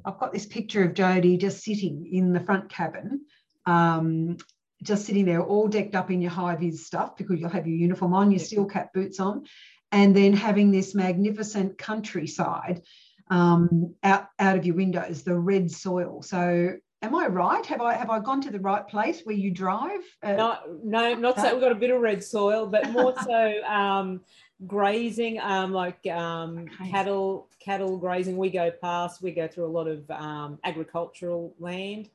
I've 0.04 0.18
got 0.18 0.32
this 0.32 0.46
picture 0.46 0.84
of 0.84 0.94
Jody 0.94 1.36
just 1.36 1.62
sitting 1.62 2.08
in 2.10 2.32
the 2.32 2.40
front 2.40 2.68
cabin, 2.68 3.24
um, 3.66 4.36
just 4.82 5.06
sitting 5.06 5.24
there, 5.24 5.42
all 5.42 5.68
decked 5.68 5.94
up 5.94 6.10
in 6.10 6.20
your 6.20 6.32
high 6.32 6.56
vis 6.56 6.84
stuff 6.84 7.16
because 7.16 7.38
you'll 7.38 7.50
have 7.50 7.68
your 7.68 7.76
uniform 7.76 8.14
on, 8.14 8.32
your 8.32 8.40
steel 8.40 8.64
cap 8.64 8.92
boots 8.92 9.20
on, 9.20 9.44
and 9.92 10.16
then 10.16 10.32
having 10.32 10.72
this 10.72 10.94
magnificent 10.94 11.78
countryside 11.78 12.82
um, 13.30 13.94
out 14.02 14.26
out 14.40 14.58
of 14.58 14.66
your 14.66 14.74
windows, 14.74 15.22
the 15.22 15.38
red 15.38 15.70
soil. 15.70 16.20
So 16.22 16.74
Am 17.02 17.16
I 17.16 17.26
right? 17.26 17.66
Have 17.66 17.80
I 17.80 17.94
have 17.94 18.10
I 18.10 18.20
gone 18.20 18.40
to 18.42 18.50
the 18.50 18.60
right 18.60 18.86
place 18.86 19.22
where 19.24 19.34
you 19.34 19.50
drive? 19.50 20.00
Uh, 20.22 20.32
no, 20.34 20.58
no, 20.84 21.14
not 21.14 21.36
so. 21.36 21.52
We've 21.52 21.60
got 21.60 21.72
a 21.72 21.76
bit 21.76 21.90
of 21.90 22.00
red 22.00 22.22
soil, 22.22 22.66
but 22.66 22.90
more 22.90 23.14
so 23.24 23.62
um, 23.64 24.20
grazing, 24.68 25.40
um, 25.40 25.72
like 25.72 26.06
um, 26.06 26.58
okay. 26.58 26.90
cattle, 26.90 27.48
cattle 27.58 27.98
grazing. 27.98 28.36
We 28.36 28.50
go 28.50 28.70
past. 28.70 29.20
We 29.20 29.32
go 29.32 29.48
through 29.48 29.66
a 29.66 29.74
lot 29.74 29.88
of 29.88 30.08
um, 30.10 30.58
agricultural 30.64 31.54
land. 31.58 32.08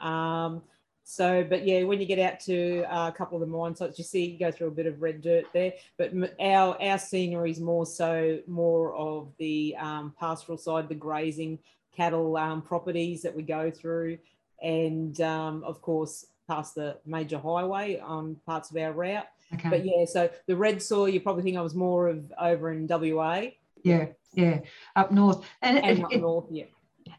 Um, 0.00 0.62
So, 1.04 1.44
but 1.44 1.66
yeah, 1.66 1.82
when 1.82 2.00
you 2.00 2.06
get 2.06 2.18
out 2.18 2.38
to 2.40 2.84
uh, 2.84 3.08
a 3.08 3.12
couple 3.12 3.36
of 3.36 3.40
the 3.40 3.46
mine 3.46 3.74
sites, 3.74 3.98
you 3.98 4.04
see 4.04 4.24
you 4.24 4.38
go 4.38 4.52
through 4.52 4.68
a 4.68 4.72
bit 4.72 4.86
of 4.86 5.02
red 5.02 5.20
dirt 5.20 5.46
there. 5.52 5.72
But 5.98 6.12
our 6.40 6.80
our 6.80 6.98
scenery 6.98 7.50
is 7.50 7.60
more 7.60 7.86
so 7.86 8.38
more 8.46 8.94
of 8.94 9.32
the 9.38 9.76
um, 9.78 10.14
pastoral 10.18 10.58
side, 10.58 10.88
the 10.88 10.94
grazing 10.94 11.58
cattle 11.94 12.36
um, 12.36 12.62
properties 12.62 13.22
that 13.22 13.34
we 13.34 13.42
go 13.42 13.70
through, 13.70 14.18
and 14.62 15.20
um, 15.20 15.62
of 15.64 15.82
course 15.82 16.26
past 16.48 16.74
the 16.74 16.98
major 17.06 17.38
highway 17.38 17.98
on 17.98 18.36
parts 18.46 18.70
of 18.70 18.76
our 18.76 18.92
route. 18.92 19.26
Okay. 19.54 19.68
But 19.68 19.84
yeah, 19.84 20.04
so 20.06 20.30
the 20.46 20.56
red 20.56 20.82
soil, 20.82 21.08
you 21.08 21.20
probably 21.20 21.42
think 21.42 21.56
I 21.56 21.62
was 21.62 21.74
more 21.74 22.08
of 22.08 22.32
over 22.40 22.72
in 22.72 22.86
WA. 22.86 23.48
Yeah, 23.84 24.06
yeah, 24.32 24.60
up 24.96 25.10
north, 25.10 25.44
and, 25.60 25.78
and 25.78 25.98
it, 25.98 26.04
up 26.04 26.12
it, 26.12 26.20
north, 26.20 26.46
yeah 26.50 26.64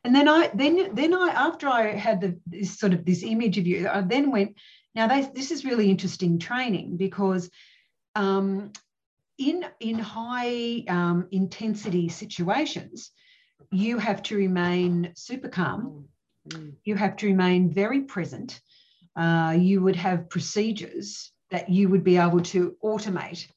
and 0.04 0.16
then 0.16 0.28
I 0.28 0.50
then 0.54 0.94
then 0.94 1.14
I 1.14 1.30
after 1.30 1.68
I 1.68 1.96
had 1.96 2.22
the 2.22 2.38
this 2.46 2.78
sort 2.78 2.94
of 2.94 3.06
this 3.06 3.24
image 3.24 3.58
of 3.58 3.68
you, 3.68 3.88
I 3.88 4.02
then 4.02 4.32
went. 4.32 4.56
Now 4.96 5.08
they, 5.08 5.22
this 5.34 5.52
is 5.52 5.66
really 5.66 5.90
interesting 5.90 6.40
training 6.40 6.98
because 6.98 7.50
um, 8.16 8.72
in 9.38 9.66
in 9.80 9.98
high 9.98 10.84
um, 10.88 11.28
intensity 11.32 12.10
situations, 12.10 13.12
you 13.72 13.98
have 13.98 14.22
to 14.24 14.36
remain 14.36 15.14
super 15.16 15.50
calm. 15.50 16.06
Mm. 16.50 16.74
You 16.84 16.96
have 16.96 17.16
to 17.18 17.28
remain 17.28 17.72
very 17.72 18.02
present. 18.02 18.62
Uh, 19.16 19.56
you 19.58 19.82
would 19.82 19.96
have 19.96 20.30
procedures 20.30 21.32
that 21.52 21.70
you 21.70 21.90
would 21.90 22.04
be 22.04 22.18
able 22.18 22.42
to 22.42 22.76
automate 22.84 23.48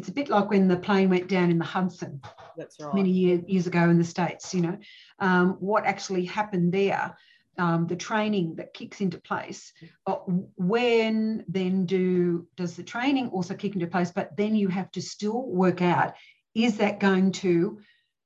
it's 0.00 0.08
a 0.08 0.12
bit 0.12 0.30
like 0.30 0.48
when 0.48 0.66
the 0.66 0.78
plane 0.78 1.10
went 1.10 1.28
down 1.28 1.50
in 1.50 1.58
the 1.58 1.64
Hudson 1.64 2.22
right. 2.56 2.94
many 2.94 3.10
year, 3.10 3.42
years 3.46 3.66
ago 3.66 3.90
in 3.90 3.98
the 3.98 4.04
States, 4.04 4.54
you 4.54 4.62
know, 4.62 4.78
um, 5.18 5.58
what 5.60 5.84
actually 5.84 6.24
happened 6.24 6.72
there, 6.72 7.14
um, 7.58 7.86
the 7.86 7.96
training 7.96 8.54
that 8.56 8.72
kicks 8.72 9.02
into 9.02 9.20
place. 9.20 9.74
But 10.06 10.22
when 10.56 11.44
then 11.48 11.84
do 11.84 12.46
does 12.56 12.76
the 12.76 12.82
training 12.82 13.28
also 13.28 13.54
kick 13.54 13.74
into 13.74 13.88
place? 13.88 14.10
But 14.10 14.34
then 14.38 14.54
you 14.54 14.68
have 14.68 14.90
to 14.92 15.02
still 15.02 15.46
work 15.46 15.82
out, 15.82 16.14
is 16.54 16.78
that 16.78 16.98
going 16.98 17.32
to 17.32 17.80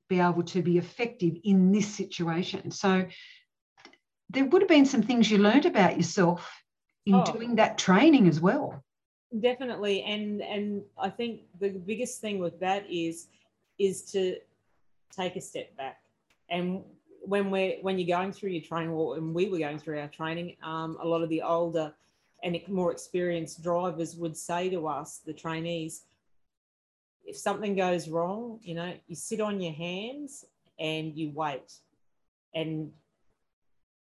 be 0.09 0.21
able 0.21 0.45
to 0.45 0.63
be 0.63 0.79
effective 0.79 1.35
in 1.43 1.73
this 1.73 1.89
situation? 1.89 2.71
So 2.71 3.05
there 4.35 4.45
would 4.45 4.63
have 4.63 4.69
been 4.69 4.87
some 4.87 5.03
things 5.03 5.31
you 5.31 5.39
learned 5.39 5.67
about 5.67 5.97
yourself 5.97 6.51
in 7.07 7.15
oh. 7.15 7.25
doing 7.33 7.57
that 7.57 7.79
training 7.79 8.29
as 8.29 8.41
well. 8.41 8.83
Definitely 9.41 10.03
and 10.05 10.41
and 10.43 10.83
i 10.97 11.09
think 11.11 11.41
the 11.59 11.71
biggest 11.71 12.21
thing 12.21 12.39
with 12.39 12.61
that 12.61 12.85
is 12.89 13.27
is 13.81 14.03
to 14.13 14.37
take 15.11 15.37
a 15.37 15.41
step 15.41 15.77
back. 15.77 15.99
And 16.49 16.83
when 17.23 17.51
we're 17.51 17.79
when 17.83 17.99
you're 17.99 18.17
going 18.17 18.33
through 18.33 18.51
your 18.51 18.63
training 18.63 18.91
or 18.91 19.15
when 19.15 19.35
we 19.35 19.49
were 19.49 19.59
going 19.59 19.79
through 19.79 19.99
our 19.99 20.09
training 20.09 20.57
um, 20.63 20.99
a 21.01 21.07
lot 21.07 21.23
of 21.23 21.29
the 21.31 21.43
older 21.43 21.93
and 22.45 22.57
more 22.69 22.93
experienced 22.93 23.63
drivers 23.63 24.15
would 24.15 24.37
say 24.37 24.69
to 24.69 24.87
us 24.87 25.21
the 25.25 25.33
trainees 25.33 26.03
if 27.25 27.37
something 27.37 27.75
goes 27.75 28.09
wrong 28.09 28.61
you 28.63 28.75
know 28.75 28.93
you 29.09 29.17
sit 29.17 29.41
on 29.41 29.61
your 29.61 29.73
hands 29.73 30.45
and 30.79 31.17
you 31.17 31.31
wait. 31.35 31.73
And 32.55 32.93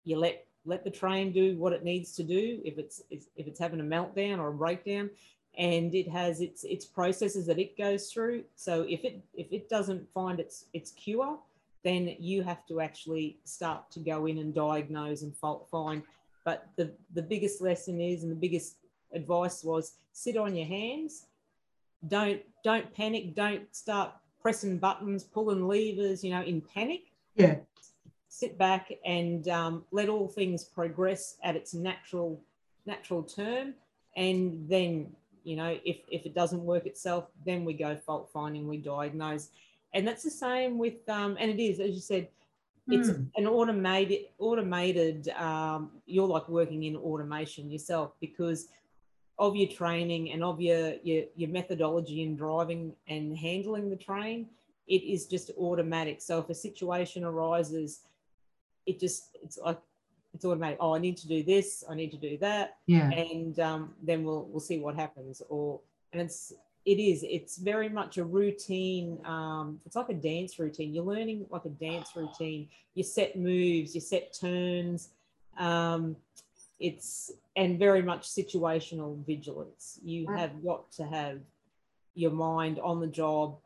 you 0.04 0.18
let 0.18 0.46
let 0.64 0.84
the 0.84 0.90
train 0.90 1.32
do 1.32 1.56
what 1.56 1.72
it 1.72 1.84
needs 1.84 2.14
to 2.16 2.22
do 2.22 2.60
if 2.64 2.78
it's 2.78 3.02
if 3.10 3.26
it's 3.36 3.58
having 3.58 3.80
a 3.80 3.84
meltdown 3.84 4.38
or 4.38 4.48
a 4.48 4.52
breakdown 4.52 5.10
and 5.58 5.94
it 5.94 6.08
has 6.08 6.40
its 6.40 6.64
its 6.64 6.84
processes 6.84 7.46
that 7.46 7.58
it 7.58 7.76
goes 7.76 8.10
through. 8.10 8.44
So 8.56 8.86
if 8.88 9.04
it 9.04 9.22
if 9.34 9.52
it 9.52 9.68
doesn't 9.68 10.08
find 10.12 10.40
its 10.40 10.66
its 10.72 10.92
cure 10.92 11.38
then 11.82 12.14
you 12.20 12.44
have 12.44 12.64
to 12.66 12.80
actually 12.80 13.38
start 13.44 13.90
to 13.90 13.98
go 13.98 14.26
in 14.26 14.38
and 14.38 14.54
diagnose 14.54 15.22
and 15.22 15.34
find. 15.36 16.02
But 16.44 16.68
the 16.76 16.92
the 17.14 17.22
biggest 17.22 17.60
lesson 17.60 18.00
is 18.00 18.22
and 18.22 18.30
the 18.30 18.36
biggest 18.36 18.76
advice 19.12 19.64
was 19.64 19.94
sit 20.12 20.36
on 20.36 20.54
your 20.54 20.66
hands. 20.66 21.26
Don't 22.06 22.40
don't 22.64 22.92
panic. 22.94 23.34
Don't 23.34 23.74
start 23.74 24.12
pressing 24.40 24.78
buttons 24.78 25.22
pulling 25.22 25.66
levers 25.66 26.22
you 26.24 26.30
know 26.30 26.42
in 26.42 26.60
panic. 26.60 27.02
Yeah 27.34 27.56
sit 28.32 28.56
back 28.56 28.90
and 29.04 29.46
um, 29.48 29.84
let 29.90 30.08
all 30.08 30.26
things 30.26 30.64
progress 30.64 31.36
at 31.44 31.54
its 31.54 31.74
natural 31.74 32.40
natural 32.86 33.22
term 33.22 33.74
and 34.16 34.66
then 34.70 35.06
you 35.44 35.54
know 35.54 35.78
if, 35.84 35.98
if 36.10 36.24
it 36.24 36.34
doesn't 36.34 36.64
work 36.64 36.86
itself 36.86 37.26
then 37.44 37.62
we 37.62 37.74
go 37.74 37.94
fault 37.94 38.30
finding 38.32 38.66
we 38.66 38.78
diagnose. 38.78 39.50
And 39.92 40.08
that's 40.08 40.22
the 40.22 40.30
same 40.30 40.78
with 40.78 41.06
um, 41.10 41.36
and 41.38 41.50
it 41.50 41.62
is 41.62 41.78
as 41.78 41.90
you 41.90 42.00
said 42.00 42.26
it's 42.88 43.10
mm. 43.10 43.26
an 43.36 43.46
automated 43.46 44.20
automated 44.38 45.28
um, 45.36 45.90
you're 46.06 46.26
like 46.26 46.48
working 46.48 46.84
in 46.84 46.96
automation 46.96 47.70
yourself 47.70 48.12
because 48.18 48.68
of 49.38 49.56
your 49.56 49.68
training 49.68 50.32
and 50.32 50.42
of 50.42 50.58
your, 50.58 50.94
your 51.02 51.24
your 51.36 51.50
methodology 51.50 52.22
in 52.22 52.34
driving 52.34 52.94
and 53.08 53.36
handling 53.36 53.90
the 53.90 53.96
train 53.96 54.48
it 54.86 55.02
is 55.04 55.26
just 55.26 55.50
automatic. 55.58 56.20
So 56.20 56.38
if 56.38 56.48
a 56.50 56.54
situation 56.54 57.24
arises 57.24 58.00
it 58.86 58.98
just 59.00 59.36
it's 59.42 59.58
like 59.58 59.78
it's 60.34 60.44
automatic. 60.44 60.78
Oh, 60.80 60.94
I 60.94 60.98
need 60.98 61.16
to 61.18 61.28
do 61.28 61.42
this. 61.42 61.84
I 61.88 61.94
need 61.94 62.10
to 62.12 62.16
do 62.16 62.38
that. 62.38 62.78
Yeah. 62.86 63.10
And 63.10 63.58
um, 63.60 63.94
then 64.02 64.24
we'll 64.24 64.44
we'll 64.44 64.60
see 64.60 64.78
what 64.78 64.94
happens. 64.94 65.42
Or 65.48 65.80
and 66.12 66.22
it's 66.22 66.52
it 66.84 66.98
is 66.98 67.24
it's 67.28 67.58
very 67.58 67.88
much 67.88 68.18
a 68.18 68.24
routine. 68.24 69.18
Um, 69.24 69.80
it's 69.86 69.96
like 69.96 70.08
a 70.08 70.14
dance 70.14 70.58
routine. 70.58 70.94
You're 70.94 71.04
learning 71.04 71.46
like 71.50 71.64
a 71.64 71.70
dance 71.70 72.10
routine. 72.16 72.68
You 72.94 73.02
set 73.02 73.36
moves. 73.36 73.94
You 73.94 74.00
set 74.00 74.36
turns. 74.38 75.10
Um, 75.58 76.16
it's 76.80 77.30
and 77.54 77.78
very 77.78 78.02
much 78.02 78.28
situational 78.28 79.24
vigilance. 79.24 80.00
You 80.02 80.26
have 80.32 80.64
got 80.64 80.90
to 80.92 81.04
have 81.04 81.40
your 82.14 82.30
mind 82.30 82.80
on 82.80 83.00
the 83.00 83.06
job, 83.06 83.56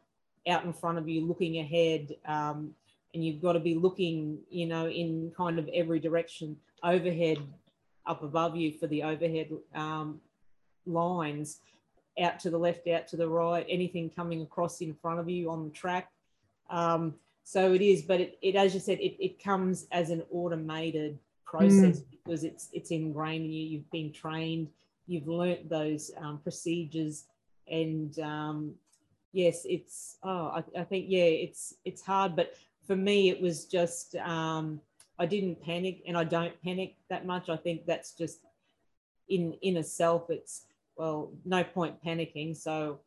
out 0.49 0.65
in 0.65 0.73
front 0.73 0.99
of 0.99 1.09
you, 1.09 1.25
looking 1.25 1.59
ahead. 1.59 2.17
Um, 2.27 2.75
and 3.17 3.25
you've 3.25 3.41
got 3.41 3.55
to 3.55 3.61
be 3.61 3.75
looking, 3.75 4.39
you 4.51 4.67
know, 4.67 4.89
in 4.89 5.33
kind 5.35 5.59
of 5.59 5.67
every 5.73 5.99
direction, 5.99 6.55
overhead, 6.85 7.39
up 8.07 8.23
above 8.23 8.55
you 8.55 8.73
for 8.73 8.87
the 8.89 9.03
overhead 9.03 9.49
um, 9.75 10.21
lines, 10.85 11.61
out 12.23 12.39
to 12.41 12.51
the 12.51 12.59
left, 12.59 12.87
out 12.89 13.09
to 13.09 13.17
the 13.17 13.27
right, 13.27 13.65
anything 13.71 14.11
coming 14.11 14.43
across 14.43 14.83
in 14.83 14.93
front 14.93 15.19
of 15.19 15.31
you 15.31 15.51
on 15.51 15.65
the 15.65 15.71
track. 15.71 16.13
Um, 16.69 17.15
so 17.43 17.73
it 17.73 17.81
is, 17.81 18.03
but 18.03 18.21
it, 18.21 18.39
it 18.43 18.55
as 18.55 18.75
you 18.75 18.81
said, 18.81 18.99
it, 18.99 19.17
it 19.19 19.43
comes 19.43 19.87
as 19.93 20.11
an 20.11 20.23
automated 20.31 21.19
process 21.47 22.01
mm. 22.01 22.05
because 22.11 22.45
it's 22.45 22.69
it's 22.75 22.91
ingrained 22.91 23.47
in 23.47 23.53
you. 23.53 23.65
You've 23.65 23.91
been 23.91 24.13
trained, 24.13 24.69
you've 25.07 25.27
learnt 25.27 25.71
those 25.71 26.11
um, 26.19 26.39
procedures, 26.43 27.25
and 27.67 28.19
um, 28.19 28.75
yes, 29.33 29.65
it's 29.65 30.19
oh, 30.23 30.49
I, 30.49 30.65
I 30.81 30.85
think 30.85 31.07
yeah, 31.09 31.25
it's 31.25 31.73
it's 31.87 32.03
hard, 32.03 32.37
but 32.37 32.53
for 32.87 32.97
me, 32.97 33.29
it 33.29 33.41
was 33.41 33.65
just 33.67 34.15
um, 34.17 34.81
I 35.19 35.27
didn't 35.27 35.63
panic, 35.63 36.03
and 36.07 36.17
I 36.17 36.25
don't 36.25 36.61
panic 36.63 36.97
that 37.11 37.27
much. 37.27 37.49
I 37.49 37.57
think 37.57 37.87
that's 37.87 38.13
just 38.13 38.41
in 39.29 39.55
in 39.63 39.77
itself. 39.77 40.31
It's 40.31 40.67
well, 40.97 41.33
no 41.45 41.65
point 41.65 42.03
panicking. 42.05 42.57
So 42.57 43.01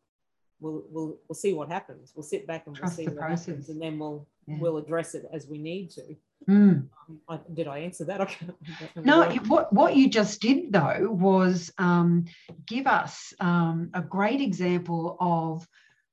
we'll 0.60 0.84
we'll 0.90 1.18
we'll 1.28 1.36
see 1.36 1.54
what 1.54 1.70
happens. 1.70 2.14
We'll 2.16 2.24
sit 2.24 2.48
back 2.48 2.68
and 2.68 2.78
we'll 2.78 2.92
see 2.92 3.06
what 3.06 3.18
process. 3.18 3.46
happens, 3.46 3.70
and 3.70 3.82
then 3.82 4.00
we'll 4.00 4.28
yeah. 4.48 4.58
we'll 4.60 4.78
address 4.78 5.16
it 5.16 5.26
as 5.32 5.48
we 5.48 5.58
need 5.58 5.92
to. 5.92 6.16
Mm. 6.48 6.88
Um, 7.08 7.22
I, 7.28 7.40
did 7.54 7.68
I 7.68 7.80
answer 7.80 8.06
that? 8.06 8.36
no. 8.96 9.30
What 9.48 9.72
what 9.74 9.96
you 9.96 10.10
just 10.10 10.42
did 10.42 10.72
though 10.72 11.08
was 11.10 11.72
um, 11.78 12.26
give 12.66 12.88
us 12.88 13.34
um, 13.40 13.90
a 13.94 14.02
great 14.02 14.42
example 14.42 15.18
of 15.20 15.68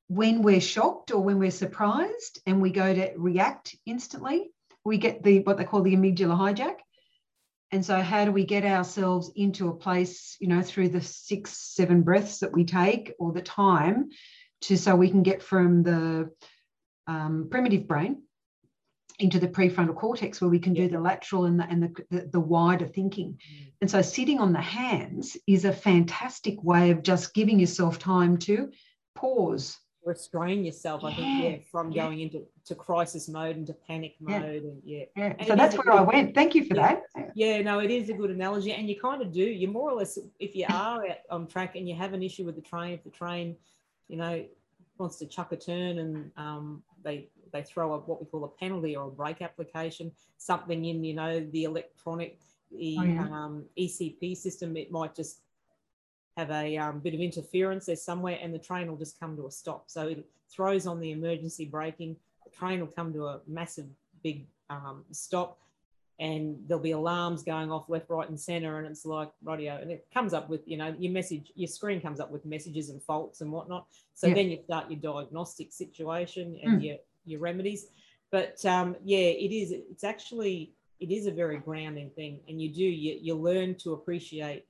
when 0.09 0.42
we're 0.42 0.61
shocked 0.61 1.11
or 1.11 1.22
when 1.22 1.38
we're 1.38 1.50
surprised 1.50 2.40
and 2.46 2.62
we 2.62 2.70
go 2.70 2.94
to 2.94 3.12
react 3.16 3.76
instantly, 3.86 4.50
we 4.84 4.98
get 4.98 5.22
the 5.22 5.40
what 5.40 5.57
they 5.57 5.64
call 5.64 5.82
the 5.82 5.96
amygdala 5.96 6.36
hijack. 6.36 6.76
And 7.72 7.84
so, 7.84 8.00
how 8.00 8.24
do 8.24 8.30
we 8.30 8.44
get 8.44 8.64
ourselves 8.64 9.32
into 9.34 9.68
a 9.68 9.74
place, 9.74 10.36
you 10.40 10.46
know, 10.46 10.62
through 10.62 10.90
the 10.90 11.00
six, 11.00 11.59
seven 11.74 12.02
breaths 12.02 12.38
that 12.38 12.52
we 12.52 12.64
take 12.64 13.12
or 13.18 13.32
the 13.32 13.42
time 13.42 14.11
to 14.62 14.76
so 14.76 14.94
we 14.94 15.11
can 15.11 15.24
get 15.24 15.42
from 15.42 15.82
the 15.82 16.30
um, 17.09 17.48
primitive 17.50 17.88
brain 17.88 18.22
into 19.18 19.40
the 19.40 19.48
prefrontal 19.48 19.96
cortex 19.96 20.40
where 20.40 20.50
we 20.50 20.59
can 20.59 20.74
do 20.74 20.88
the 20.88 21.00
lateral 21.00 21.46
and 21.46 21.59
the, 21.59 21.64
and 21.64 21.82
the, 21.82 22.04
the, 22.11 22.28
the 22.34 22.40
wider 22.40 22.86
thinking. 22.86 23.32
Mm. 23.32 23.72
And 23.80 23.90
so, 23.90 24.02
sitting 24.02 24.38
on 24.38 24.52
the 24.52 24.61
hands 24.61 25.36
is 25.48 25.64
a 25.64 25.72
fantastic 25.72 26.62
way 26.62 26.92
of 26.92 27.02
just 27.02 27.34
giving 27.34 27.59
yourself 27.59 27.98
time 27.98 28.36
to 28.38 28.70
pause 29.16 29.76
restrain 30.07 30.64
yourself, 30.64 31.04
I 31.04 31.12
think, 31.12 31.44
yeah, 31.44 31.57
from 31.70 31.90
yeah. 31.90 32.04
going 32.04 32.20
into 32.20 32.46
to 32.66 32.74
crisis 32.74 33.28
mode 33.28 33.57
and 33.57 33.66
to 33.66 33.72
panic 33.72 34.14
mode. 34.20 34.42
Yeah. 34.42 34.70
And 34.70 34.82
yeah. 34.84 35.04
yeah. 35.16 35.34
And 35.38 35.48
so 35.48 35.57
that's 35.57 35.76
where 35.76 35.84
good, 35.84 35.94
I 35.94 36.00
went. 36.02 36.34
Thank 36.34 36.54
you 36.54 36.64
for 36.64 36.74
that. 36.74 37.02
Yeah, 37.34 37.61
no, 37.62 37.80
it 37.80 37.90
is 37.90 38.09
a 38.09 38.14
good 38.14 38.30
analogy. 38.30 38.72
And 38.72 38.88
you 38.88 38.98
kind 39.00 39.20
of 39.20 39.32
do. 39.32 39.42
You 39.42 39.68
more 39.68 39.90
or 39.90 39.96
less, 39.96 40.18
if 40.38 40.54
you 40.54 40.66
are 40.70 41.04
on 41.30 41.46
track 41.46 41.76
and 41.76 41.88
you 41.88 41.94
have 41.96 42.14
an 42.14 42.22
issue 42.22 42.44
with 42.44 42.54
the 42.54 42.62
train, 42.62 42.94
if 42.94 43.04
the 43.04 43.11
train, 43.11 43.57
you 44.09 44.16
know, 44.16 44.44
wants 44.98 45.16
to 45.16 45.26
chuck 45.26 45.52
a 45.52 45.57
turn 45.57 45.98
and 45.98 46.30
um, 46.36 46.82
they 47.04 47.28
they 47.52 47.62
throw 47.62 47.94
a 47.94 47.98
what 47.98 48.20
we 48.20 48.26
call 48.26 48.44
a 48.44 48.48
penalty 48.48 48.96
or 48.96 49.09
a 49.09 49.11
brake 49.11 49.42
application, 49.42 50.11
something 50.38 50.84
in, 50.84 51.04
you 51.04 51.14
know, 51.14 51.40
the 51.52 51.64
electronic 51.64 52.38
the 52.70 52.96
Oh, 52.98 53.02
yeah. 53.04 53.22
um, 53.22 53.64
ECP 53.78 54.36
system, 54.36 54.76
it 54.76 54.90
might 54.90 55.14
just 55.14 55.40
have 56.37 56.51
a 56.51 56.76
um, 56.76 56.99
bit 57.01 57.14
of 57.14 57.20
interference 57.20 57.87
there 57.87 57.97
somewhere 57.97 58.39
and 58.43 58.53
the 58.53 58.59
train 58.59 58.89
will 58.89 58.97
just 58.99 59.18
come 59.18 59.37
to 59.37 59.47
a 59.47 59.51
stop. 59.51 59.84
So 59.87 60.09
it 60.09 60.26
throws 60.51 60.87
on 60.87 61.01
the 61.01 61.12
emergency 61.12 61.64
braking, 61.64 62.16
the 62.45 62.51
train 62.51 62.80
will 62.80 62.87
come 62.89 63.12
to 63.14 63.26
a 63.26 63.41
massive 63.47 63.87
big 64.22 64.47
um, 64.70 65.05
stop 65.12 65.59
and 66.18 66.57
there'll 66.66 66.82
be 66.82 66.93
alarms 66.93 67.43
going 67.43 67.70
off 67.70 67.89
left, 67.89 68.09
right, 68.09 68.28
and 68.28 68.41
center. 68.41 68.78
And 68.78 68.87
it's 68.87 69.05
like 69.05 69.30
radio, 69.45 69.76
and 69.76 69.91
it 69.91 70.07
comes 70.12 70.32
up 70.32 70.49
with 70.49 70.62
you 70.66 70.76
know 70.78 70.95
your 70.99 71.12
message, 71.12 71.53
your 71.55 71.68
screen 71.68 72.01
comes 72.01 72.20
up 72.20 72.30
with 72.30 72.47
messages 72.47 72.89
and 72.89 73.03
faults 73.03 73.43
and 73.43 73.53
whatnot. 73.53 73.87
So 74.14 74.26
Yeah. 74.26 74.34
then 74.34 74.51
you 74.51 74.59
start 74.64 74.91
your 74.91 75.01
diagnostic 75.01 75.72
situation 75.72 76.59
and 76.62 76.80
Mm. 76.80 76.84
your 76.84 76.97
your 77.26 77.41
remedies. 77.41 77.89
But 78.30 78.64
um, 78.64 78.97
yeah, 79.05 79.18
it 79.18 79.53
is. 79.53 79.72
It's 79.72 80.05
actually 80.05 80.72
it 81.01 81.11
is 81.11 81.26
a 81.26 81.30
very 81.30 81.59
grounding 81.59 82.09
thing, 82.11 82.41
and 82.49 82.62
you 82.62 82.70
do 82.72 82.84
you 82.84 83.18
you 83.20 83.34
learn 83.34 83.74
to 83.76 83.93
appreciate 83.93 84.64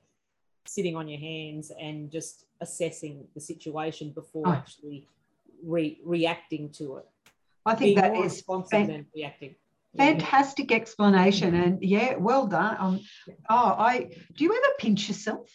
sitting 0.69 0.97
on 0.97 1.09
your 1.09 1.21
hands 1.21 1.73
and 1.81 2.11
just 2.11 2.45
assessing 2.61 3.27
the 3.35 3.41
situation 3.41 4.11
before 4.11 4.49
Oh. 4.49 4.53
actually 4.53 5.07
re- 5.65 5.99
reacting 6.05 6.71
to 6.73 6.97
it. 6.97 7.07
I 7.65 7.75
think 7.75 7.97
Being 7.97 8.13
that 8.15 8.17
is 8.25 8.33
responsive 8.35 8.87
fan- 8.87 9.07
reacting. 9.15 9.55
Yeah. 9.93 10.07
fantastic 10.11 10.73
explanation. 10.73 11.55
And 11.55 11.83
yeah, 11.83 12.17
well 12.17 12.47
done. 12.47 12.77
Um, 12.79 13.01
oh, 13.49 13.75
I 13.79 14.11
do 14.37 14.45
you 14.45 14.53
ever 14.53 14.75
pinch 14.79 15.09
yourself 15.09 15.51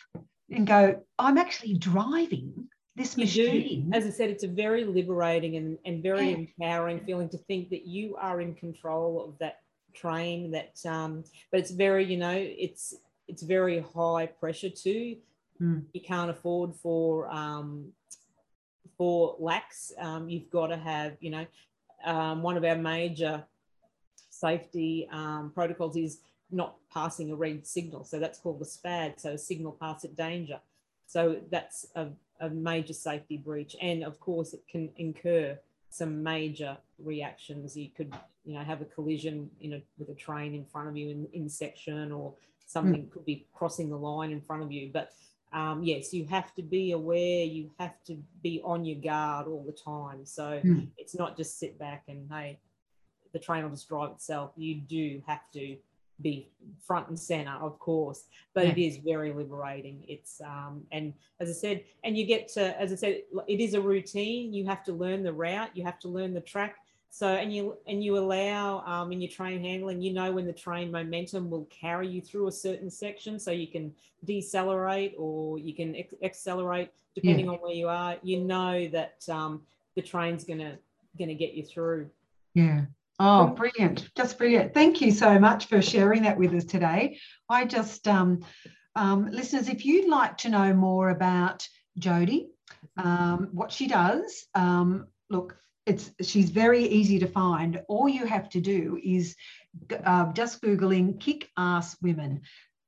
and 0.49 0.65
go, 0.65 1.03
I'm 1.19 1.37
actually 1.37 1.75
driving 1.75 2.67
this 2.95 3.15
You 3.17 3.25
do. 3.25 3.45
machine? 3.45 3.91
As 3.93 4.05
I 4.05 4.09
said, 4.09 4.29
it's 4.29 4.43
a 4.43 4.47
very 4.47 4.83
liberating 4.83 5.55
and, 5.57 5.77
and 5.85 6.01
very 6.03 6.29
Yeah. 6.31 6.37
empowering 6.37 6.99
feeling 7.05 7.29
to 7.29 7.37
think 7.37 7.69
that 7.69 7.85
you 7.85 8.15
are 8.17 8.41
in 8.41 8.53
control 8.55 9.23
of 9.23 9.37
that 9.39 9.59
train. 9.93 10.51
That, 10.51 10.73
um, 10.85 11.23
but 11.51 11.59
it's 11.61 11.71
very, 11.71 12.03
you 12.03 12.17
know, 12.17 12.35
it's 12.35 12.95
it's 13.31 13.43
very 13.43 13.79
high 13.95 14.25
pressure 14.25 14.69
too. 14.69 15.15
Mm. 15.61 15.83
You 15.93 16.01
can't 16.01 16.29
afford 16.29 16.75
for 16.75 17.27
um, 17.29 17.93
for 18.97 19.35
lax. 19.39 19.93
Um, 19.97 20.29
you've 20.29 20.49
got 20.49 20.67
to 20.67 20.77
have, 20.77 21.13
you 21.21 21.31
know, 21.31 21.45
um, 22.05 22.43
one 22.43 22.57
of 22.57 22.65
our 22.65 22.75
major 22.75 23.43
safety 24.29 25.07
um, 25.11 25.51
protocols 25.55 25.95
is 25.95 26.19
not 26.51 26.75
passing 26.93 27.31
a 27.31 27.35
red 27.35 27.65
signal. 27.65 28.03
So 28.03 28.19
that's 28.19 28.37
called 28.39 28.61
a 28.61 28.65
SPAD, 28.65 29.19
so 29.19 29.37
signal 29.37 29.77
pass 29.79 30.03
at 30.03 30.15
danger. 30.15 30.59
So 31.07 31.37
that's 31.49 31.87
a, 31.95 32.07
a 32.41 32.49
major 32.49 32.93
safety 32.93 33.37
breach. 33.37 33.75
And 33.81 34.03
of 34.03 34.19
course, 34.19 34.53
it 34.53 34.63
can 34.69 34.89
incur 34.97 35.57
some 35.89 36.21
major 36.21 36.77
reactions. 36.99 37.77
You 37.77 37.89
could, 37.95 38.13
you 38.45 38.55
know, 38.55 38.63
have 38.63 38.81
a 38.81 38.85
collision 38.85 39.49
in 39.61 39.73
a, 39.73 39.81
with 39.97 40.09
a 40.09 40.15
train 40.15 40.53
in 40.53 40.65
front 40.65 40.89
of 40.89 40.97
you 40.97 41.09
in, 41.09 41.27
in 41.33 41.49
section 41.49 42.11
or 42.11 42.33
something 42.71 43.07
could 43.11 43.25
be 43.25 43.45
crossing 43.53 43.89
the 43.89 43.97
line 43.97 44.31
in 44.31 44.41
front 44.41 44.63
of 44.63 44.71
you. 44.71 44.89
But 44.91 45.11
um, 45.53 45.83
yes, 45.83 46.13
you 46.13 46.25
have 46.25 46.55
to 46.55 46.61
be 46.61 46.93
aware, 46.93 47.43
you 47.43 47.69
have 47.77 48.01
to 48.05 48.17
be 48.41 48.61
on 48.63 48.85
your 48.85 48.99
guard 48.99 49.47
all 49.47 49.63
the 49.65 49.73
time. 49.73 50.25
So 50.25 50.61
Mm. 50.63 50.87
it's 50.97 51.15
not 51.15 51.35
just 51.35 51.59
sit 51.59 51.77
back 51.77 52.03
and, 52.07 52.29
hey, 52.31 52.59
the 53.33 53.39
train 53.39 53.63
will 53.63 53.71
just 53.71 53.89
drive 53.89 54.11
itself. 54.11 54.51
You 54.55 54.75
do 54.75 55.21
have 55.27 55.41
to 55.53 55.77
be 56.21 56.47
front 56.85 57.07
and 57.09 57.19
center, 57.19 57.51
of 57.61 57.79
course, 57.79 58.25
but 58.53 58.65
it 58.65 58.77
is 58.77 58.97
very 58.97 59.33
liberating. 59.33 60.03
It's 60.07 60.39
um, 60.41 60.83
and 60.91 61.13
as 61.39 61.49
I 61.49 61.53
said, 61.53 61.83
and 62.03 62.15
you 62.17 62.25
get 62.25 62.47
to, 62.49 62.79
as 62.79 62.91
I 62.91 62.95
said, 62.95 63.21
it 63.47 63.59
is 63.59 63.73
a 63.73 63.81
routine. 63.81 64.53
You 64.53 64.65
have 64.67 64.83
to 64.85 64.93
learn 64.93 65.23
the 65.23 65.33
route. 65.33 65.71
You 65.73 65.83
have 65.83 65.99
to 65.99 66.07
learn 66.07 66.33
the 66.33 66.41
track. 66.41 66.75
So 67.13 67.27
and 67.27 67.53
you 67.53 67.77
and 67.87 68.01
you 68.01 68.17
allow 68.17 68.79
um, 68.85 69.11
in 69.11 69.19
your 69.19 69.29
train 69.29 69.61
handling, 69.61 70.01
you 70.01 70.13
know 70.13 70.31
when 70.31 70.47
the 70.47 70.53
train 70.53 70.89
momentum 70.89 71.49
will 71.49 71.65
carry 71.65 72.07
you 72.07 72.21
through 72.21 72.47
a 72.47 72.51
certain 72.51 72.89
section, 72.89 73.37
so 73.37 73.51
you 73.51 73.67
can 73.67 73.93
decelerate 74.23 75.13
or 75.17 75.59
you 75.59 75.75
can 75.75 75.95
accelerate 76.23 76.89
depending 77.13 77.49
on 77.49 77.55
where 77.57 77.73
you 77.73 77.89
are. 77.89 78.15
You 78.23 78.39
know 78.45 78.87
that 78.87 79.27
um, 79.27 79.61
the 79.95 80.01
train's 80.01 80.45
gonna 80.45 80.77
gonna 81.19 81.33
get 81.33 81.53
you 81.53 81.63
through. 81.63 82.09
Yeah. 82.53 82.85
Oh, 83.19 83.47
brilliant. 83.47 84.09
Just 84.15 84.37
brilliant. 84.37 84.73
Thank 84.73 85.01
you 85.01 85.11
so 85.11 85.37
much 85.37 85.65
for 85.65 85.81
sharing 85.81 86.23
that 86.23 86.37
with 86.37 86.53
us 86.55 86.63
today. 86.63 87.19
I 87.49 87.65
just, 87.65 88.07
um, 88.07 88.43
um, 88.95 89.29
listeners, 89.29 89.69
if 89.69 89.85
you'd 89.85 90.09
like 90.09 90.37
to 90.39 90.49
know 90.49 90.73
more 90.73 91.09
about 91.09 91.67
Jody, 91.99 92.49
um, 92.97 93.49
what 93.51 93.71
she 93.71 93.87
does, 93.87 94.47
um, 94.55 95.07
look, 95.29 95.55
it's 95.85 96.11
she's 96.21 96.49
very 96.49 96.83
easy 96.83 97.19
to 97.19 97.27
find. 97.27 97.81
All 97.87 98.07
you 98.07 98.25
have 98.25 98.49
to 98.49 98.61
do 98.61 98.99
is 99.03 99.35
uh, 100.03 100.31
just 100.33 100.61
Googling 100.61 101.19
kick 101.19 101.49
ass 101.57 101.97
women, 102.01 102.41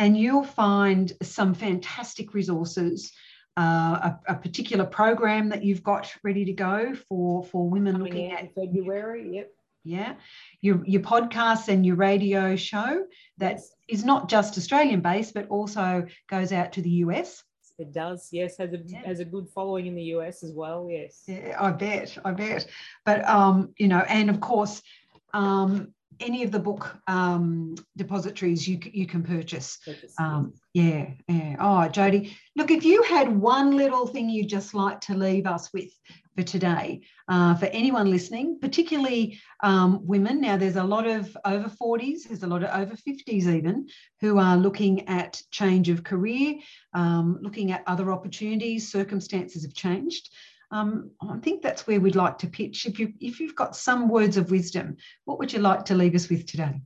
And 0.00 0.16
you'll 0.16 0.44
find 0.44 1.12
some 1.22 1.54
fantastic 1.54 2.34
resources, 2.34 3.12
uh, 3.58 4.10
a, 4.10 4.20
a 4.28 4.34
particular 4.36 4.84
program 4.86 5.48
that 5.48 5.64
you've 5.64 5.82
got 5.82 6.04
ready 6.22 6.44
to 6.44 6.52
go 6.52 6.94
for, 7.08 7.44
for 7.44 7.68
women 7.68 7.94
Coming 7.94 8.12
looking 8.12 8.32
at 8.32 8.54
February, 8.54 9.34
yep. 9.36 9.50
yeah, 9.84 10.14
your, 10.60 10.84
your 10.86 11.02
podcast 11.02 11.68
and 11.68 11.84
your 11.84 11.96
radio 11.96 12.54
show 12.56 13.04
that 13.38 13.52
Yes, 13.56 13.74
is 13.88 14.04
not 14.04 14.28
just 14.28 14.56
Australian 14.58 15.00
based, 15.00 15.34
but 15.34 15.48
also 15.48 16.06
goes 16.28 16.52
out 16.52 16.72
to 16.74 16.82
the 16.82 16.90
US. 17.04 17.42
it 17.78 17.92
does. 17.92 18.28
Yes, 18.32 18.56
has 18.58 18.72
a 18.72 18.80
Yeah. 18.84 19.02
has 19.06 19.20
a 19.20 19.24
good 19.24 19.46
following 19.54 19.86
in 19.86 19.94
the 19.94 20.08
US 20.16 20.42
as 20.42 20.52
well. 20.52 20.88
Yes. 20.90 21.22
Yeah, 21.26 21.56
I 21.58 21.70
bet, 21.72 22.16
I 22.24 22.32
bet. 22.32 22.66
But 23.04 23.28
um, 23.28 23.72
you 23.78 23.88
know, 23.88 24.02
and 24.08 24.30
of 24.30 24.40
course, 24.40 24.82
um, 25.32 25.94
any 26.20 26.42
of 26.42 26.50
the 26.50 26.58
book 26.58 26.98
um, 27.06 27.74
depositories 27.96 28.66
you 28.66 28.78
you 28.92 29.06
can 29.06 29.22
purchase. 29.22 29.78
Um, 30.18 30.52
yeah, 30.74 31.10
yeah. 31.28 31.56
Oh, 31.60 31.88
Jody, 31.88 32.36
look, 32.56 32.70
if 32.70 32.84
you 32.84 33.02
had 33.02 33.28
one 33.28 33.76
little 33.76 34.06
thing 34.06 34.28
you'd 34.28 34.48
just 34.48 34.74
like 34.74 35.00
to 35.02 35.14
leave 35.14 35.46
us 35.46 35.72
with 35.72 35.90
for 36.38 36.44
today, 36.44 37.00
uh, 37.26 37.52
for 37.56 37.66
anyone 37.66 38.08
listening, 38.08 38.60
particularly 38.60 39.40
um, 39.64 40.06
women. 40.06 40.40
Now, 40.40 40.56
there's 40.56 40.76
a 40.76 40.84
lot 40.84 41.04
of 41.04 41.36
over 41.44 41.68
40s, 41.68 42.28
there's 42.28 42.44
a 42.44 42.46
lot 42.46 42.62
of 42.62 42.70
over 42.80 42.94
50s 42.94 43.46
even, 43.48 43.88
who 44.20 44.38
are 44.38 44.56
looking 44.56 45.08
at 45.08 45.42
change 45.50 45.88
of 45.88 46.04
career, 46.04 46.54
um, 46.94 47.40
looking 47.42 47.72
at 47.72 47.82
other 47.88 48.12
opportunities. 48.12 48.88
Circumstances 48.88 49.64
have 49.64 49.74
changed. 49.74 50.30
Um, 50.70 51.10
I 51.20 51.38
think 51.38 51.62
that's 51.62 51.86
where 51.86 52.00
we'd 52.00 52.16
like 52.16 52.38
to 52.38 52.46
pitch. 52.46 52.84
If 52.84 52.98
you 52.98 53.12
if 53.20 53.40
you've 53.40 53.54
got 53.54 53.74
some 53.74 54.08
words 54.08 54.36
of 54.36 54.50
wisdom, 54.50 54.96
what 55.24 55.38
would 55.38 55.52
you 55.52 55.60
like 55.60 55.84
to 55.86 55.94
leave 55.94 56.14
us 56.14 56.28
with 56.28 56.46
today? 56.46 56.80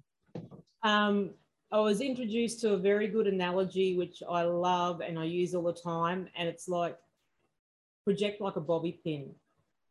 Um, 0.82 1.30
I 1.72 1.80
was 1.80 2.00
introduced 2.00 2.60
to 2.60 2.74
a 2.74 2.78
very 2.78 3.08
good 3.08 3.26
analogy, 3.26 3.96
which 3.96 4.22
I 4.28 4.42
love 4.42 5.00
and 5.00 5.18
I 5.18 5.24
use 5.24 5.54
all 5.54 5.64
the 5.64 5.72
time, 5.72 6.28
and 6.36 6.48
it's 6.48 6.68
like 6.68 6.96
project 8.04 8.40
like 8.40 8.56
a 8.56 8.60
bobby 8.60 9.00
pin, 9.04 9.34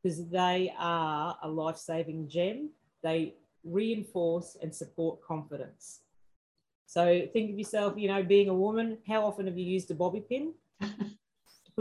because 0.02 0.30
they 0.30 0.74
are 0.78 1.38
a 1.44 1.50
life-saving 1.50 2.30
gem. 2.30 2.70
They 3.04 3.36
reinforce 3.64 4.58
and 4.62 4.74
support 4.74 5.22
confidence. 5.22 6.02
So 6.86 7.28
think 7.34 7.52
of 7.52 7.58
yourself, 7.58 7.94
you 7.98 8.08
know, 8.10 8.24
being 8.24 8.50
a 8.50 8.54
woman. 8.54 8.98
How 9.08 9.26
often 9.26 9.48
have 9.48 9.58
you 9.58 9.66
used 9.66 9.92
a 9.92 9.96
bobby 9.96 10.22
pin 10.22 10.54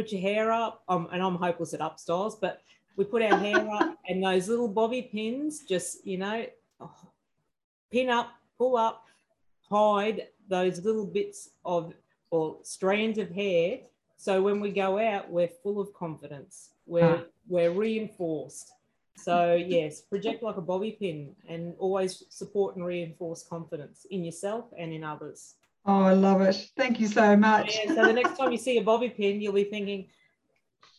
put 0.00 0.12
your 0.12 0.20
hair 0.22 0.50
up? 0.50 0.82
Um, 0.88 1.08
and 1.12 1.22
I'm 1.22 1.36
hopeless 1.36 1.74
at 1.74 1.80
up 1.80 1.98
styles, 1.98 2.36
but 2.36 2.62
we 2.96 3.04
put 3.04 3.22
our 3.22 3.36
hair 3.36 3.68
up, 3.70 3.98
and 4.08 4.24
those 4.24 4.48
little 4.48 4.68
bobby 4.68 5.02
pins 5.02 5.60
just, 5.68 6.06
you 6.06 6.16
know, 6.16 6.46
oh, 6.80 6.94
pin 7.90 8.08
up, 8.08 8.30
pull 8.56 8.76
up, 8.76 9.04
hide 9.68 10.28
those 10.48 10.82
little 10.84 11.06
bits 11.06 11.50
of 11.64 11.92
or 12.30 12.58
strands 12.62 13.18
of 13.18 13.30
hair. 13.30 13.80
So 14.16 14.42
when 14.42 14.60
we 14.60 14.70
go 14.70 14.98
out, 14.98 15.30
we're 15.30 15.48
full 15.48 15.80
of 15.80 15.92
confidence. 15.92 16.70
We're 16.86 17.16
Ah. 17.16 17.24
we're 17.48 17.72
reinforced. 17.72 18.72
So 19.16 19.54
yes, 19.54 20.00
project 20.00 20.42
like 20.42 20.56
a 20.56 20.62
bobby 20.62 20.92
pin 20.92 21.34
and 21.48 21.74
always 21.78 22.24
support 22.30 22.76
and 22.76 22.86
reinforce 22.86 23.42
confidence 23.42 24.06
in 24.10 24.24
yourself 24.24 24.64
and 24.78 24.92
in 24.92 25.04
others. 25.04 25.56
Oh, 25.86 26.02
I 26.02 26.12
love 26.12 26.40
it. 26.42 26.70
Thank 26.76 27.00
you 27.00 27.08
so 27.08 27.36
much. 27.36 27.78
Yeah, 27.84 27.94
so 27.94 28.06
the 28.06 28.12
next 28.12 28.36
time 28.36 28.52
you 28.52 28.58
see 28.58 28.76
a 28.78 28.82
bobby 28.82 29.08
pin, 29.08 29.40
you'll 29.40 29.54
be 29.54 29.64
thinking, 29.64 30.08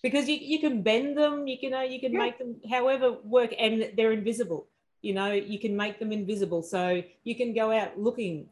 because 0.02 0.28
you, 0.28 0.36
you 0.36 0.60
can 0.60 0.82
bend 0.82 1.18
them, 1.18 1.48
you 1.48 1.60
can 1.60 1.74
uh, 1.74 1.82
you 1.82 2.00
can 2.00 2.14
Yeah. 2.14 2.20
make 2.20 2.40
them 2.40 2.56
however 2.70 3.12
work, 3.24 3.54
and 3.58 3.92
they're 3.96 4.12
invisible. 4.12 4.68
You 5.02 5.14
know, 5.14 5.32
you 5.32 5.60
can 5.60 5.76
make 5.76 6.00
them 6.00 6.12
invisible, 6.12 6.64
so 6.64 7.04
you 7.24 7.36
can 7.36 7.54
go 7.54 7.72
out 7.72 8.00
looking 8.00 8.50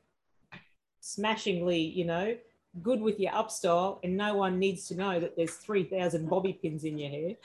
smashingly, 1.02 1.80
you 1.80 2.06
know, 2.06 2.38
good 2.84 3.02
with 3.02 3.20
your 3.20 3.32
upstyle, 3.32 4.00
and 4.04 4.16
no 4.16 4.36
one 4.36 4.60
needs 4.60 4.88
to 4.88 4.96
know 4.96 5.20
that 5.20 5.36
there's 5.36 5.56
three 5.56 5.84
thousand 5.84 6.30
bobby 6.30 6.54
pins 6.54 6.84
in 6.84 6.98
your 6.98 7.10
hair. 7.10 7.36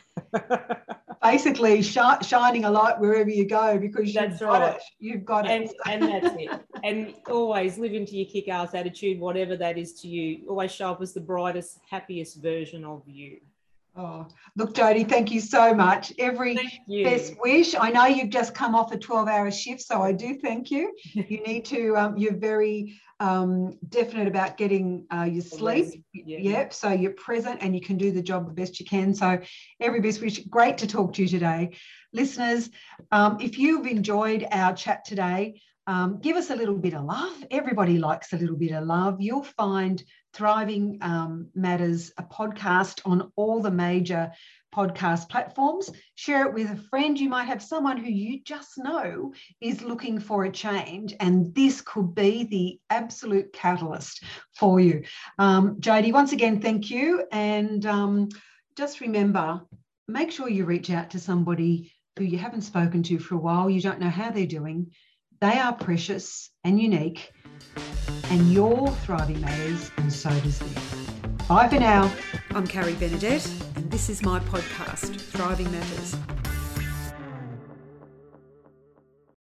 basically 1.25 1.83
sh- 1.83 1.99
shining 2.23 2.67
a 2.67 2.71
light 2.71 3.01
wherever 3.01 3.31
you 3.31 3.49
go 3.49 3.79
because 3.79 4.15
you've 4.15 4.31
That's 4.31 4.41
got 4.41 4.61
right. 4.61 4.77
it. 4.77 4.83
You've 4.99 5.25
got 5.25 5.49
and, 5.49 5.65
it. 5.65 5.77
and 5.87 6.03
that's 6.03 6.37
it. 6.39 6.61
And 6.85 7.15
always 7.31 7.79
live 7.79 7.95
into 7.95 8.17
your 8.17 8.27
kick 8.27 8.49
ass 8.49 8.75
attitude, 8.75 9.19
whatever 9.19 9.57
that 9.57 9.79
is 9.79 9.95
to 10.03 10.09
you. 10.09 10.47
Always 10.49 10.71
show 10.71 10.91
up 10.91 11.01
as 11.01 11.15
the 11.15 11.21
brightest, 11.21 11.79
happiest 11.89 12.43
version 12.43 12.85
of 12.85 13.03
you. 13.07 13.39
Oh, 13.97 14.27
look, 14.57 14.75
Jody, 14.75 15.05
thank 15.05 15.31
you 15.31 15.41
so 15.41 15.73
much. 15.73 16.13
Every 16.19 16.59
best 17.05 17.35
wish. 17.43 17.75
I 17.79 17.91
know 17.91 18.07
you've 18.07 18.31
just 18.31 18.53
come 18.53 18.75
off 18.75 18.93
a 18.93 18.99
12 18.99 19.29
hour 19.29 19.51
shift, 19.51 19.83
so 19.83 20.03
I 20.03 20.13
do 20.13 20.35
thank 20.35 20.71
you. 20.71 20.95
You 21.13 21.43
need 21.43 21.65
to, 21.67 21.97
um, 21.97 22.19
you're 22.19 22.37
very 22.37 23.01
um, 23.25 23.79
definite 23.89 24.29
about 24.29 24.59
getting 24.59 25.07
uh, 25.11 25.23
your 25.23 25.43
sleep. 25.43 26.05
Yeah. 26.13 26.39
Yep. 26.41 26.75
So 26.75 26.91
you're 26.91 27.13
present 27.13 27.61
and 27.63 27.75
you 27.75 27.81
can 27.81 27.97
do 27.97 28.11
the 28.13 28.21
job 28.21 28.47
the 28.47 28.53
best 28.53 28.79
you 28.79 28.85
can. 28.85 29.15
So 29.15 29.41
every 29.81 30.01
best 30.01 30.21
wish. 30.21 30.45
Great 30.45 30.77
to 30.79 30.87
talk 30.87 31.15
to 31.15 31.23
you 31.23 31.29
today. 31.29 31.77
Listeners, 32.13 32.69
um, 33.11 33.39
if 33.41 33.59
you've 33.59 33.87
enjoyed 33.87 34.47
our 34.51 34.75
chat 34.75 35.07
today, 35.07 35.63
um, 35.87 36.19
give 36.21 36.37
us 36.37 36.51
a 36.51 36.57
little 36.57 36.77
bit 36.77 36.93
of 36.93 37.05
love. 37.05 37.45
Everybody 37.51 37.99
likes 37.99 38.33
a 38.35 38.37
little 38.37 38.57
bit 38.57 38.73
of 38.73 38.85
love. 38.85 39.21
You'll 39.21 39.45
find 39.45 40.03
Thriving 40.35 40.99
um, 41.01 41.49
Matters, 41.55 42.13
a 42.19 42.25
podcast 42.25 43.01
on 43.05 43.33
all 43.37 43.63
the 43.63 43.71
major 43.71 44.33
podcast 44.75 45.29
platforms. 45.29 45.91
Share 46.15 46.47
it 46.47 46.55
with 46.55 46.71
a 46.71 46.77
friend. 46.91 47.19
You 47.19 47.29
might 47.29 47.45
have 47.45 47.63
someone 47.63 47.97
who 47.97 48.11
you 48.11 48.43
just 48.43 48.79
know 48.79 49.33
is 49.61 49.83
looking 49.83 50.19
for 50.19 50.45
a 50.45 50.51
change, 50.51 51.15
and 51.21 51.55
this 51.55 51.81
could 51.81 52.15
be 52.15 52.45
the 52.45 52.81
absolute 52.91 53.53
catalyst 53.53 54.25
for 54.53 54.81
you. 54.81 55.05
Um, 55.39 55.79
once 55.87 56.33
again, 56.33 56.61
thank 56.61 56.91
you. 56.91 57.25
And 57.31 57.85
um, 57.87 58.29
just 58.77 59.01
remember 59.01 59.63
make 60.09 60.31
sure 60.31 60.49
you 60.49 60.65
reach 60.65 60.91
out 60.91 61.11
to 61.11 61.19
somebody 61.19 61.93
who 62.19 62.25
you 62.25 62.39
haven't 62.39 62.63
spoken 62.63 63.03
to 63.03 63.19
for 63.19 63.35
a 63.35 63.39
while, 63.39 63.69
you 63.71 63.81
don't 63.81 64.01
know 64.01 64.11
how 64.11 64.31
they're 64.31 64.47
doing. 64.47 64.91
They 65.41 65.59
are 65.59 65.75
precious 65.75 66.51
and 66.63 66.81
unique, 66.81 67.33
and 68.31 68.53
your 68.53 68.89
thriving 69.05 69.41
matters, 69.41 69.91
and 69.97 70.13
so 70.13 70.31
does 70.41 70.59
theirs. 70.59 71.07
Bye 71.49 71.69
for 71.69 71.81
now. 71.81 72.11
I'm 72.53 72.67
Carrie 72.67 72.95
Benedette, 72.95 73.64
this 73.95 74.11
is 74.11 74.23
my 74.25 74.41
podcast, 74.41 75.21
Thriving 75.31 75.71
Matters. 75.71 76.44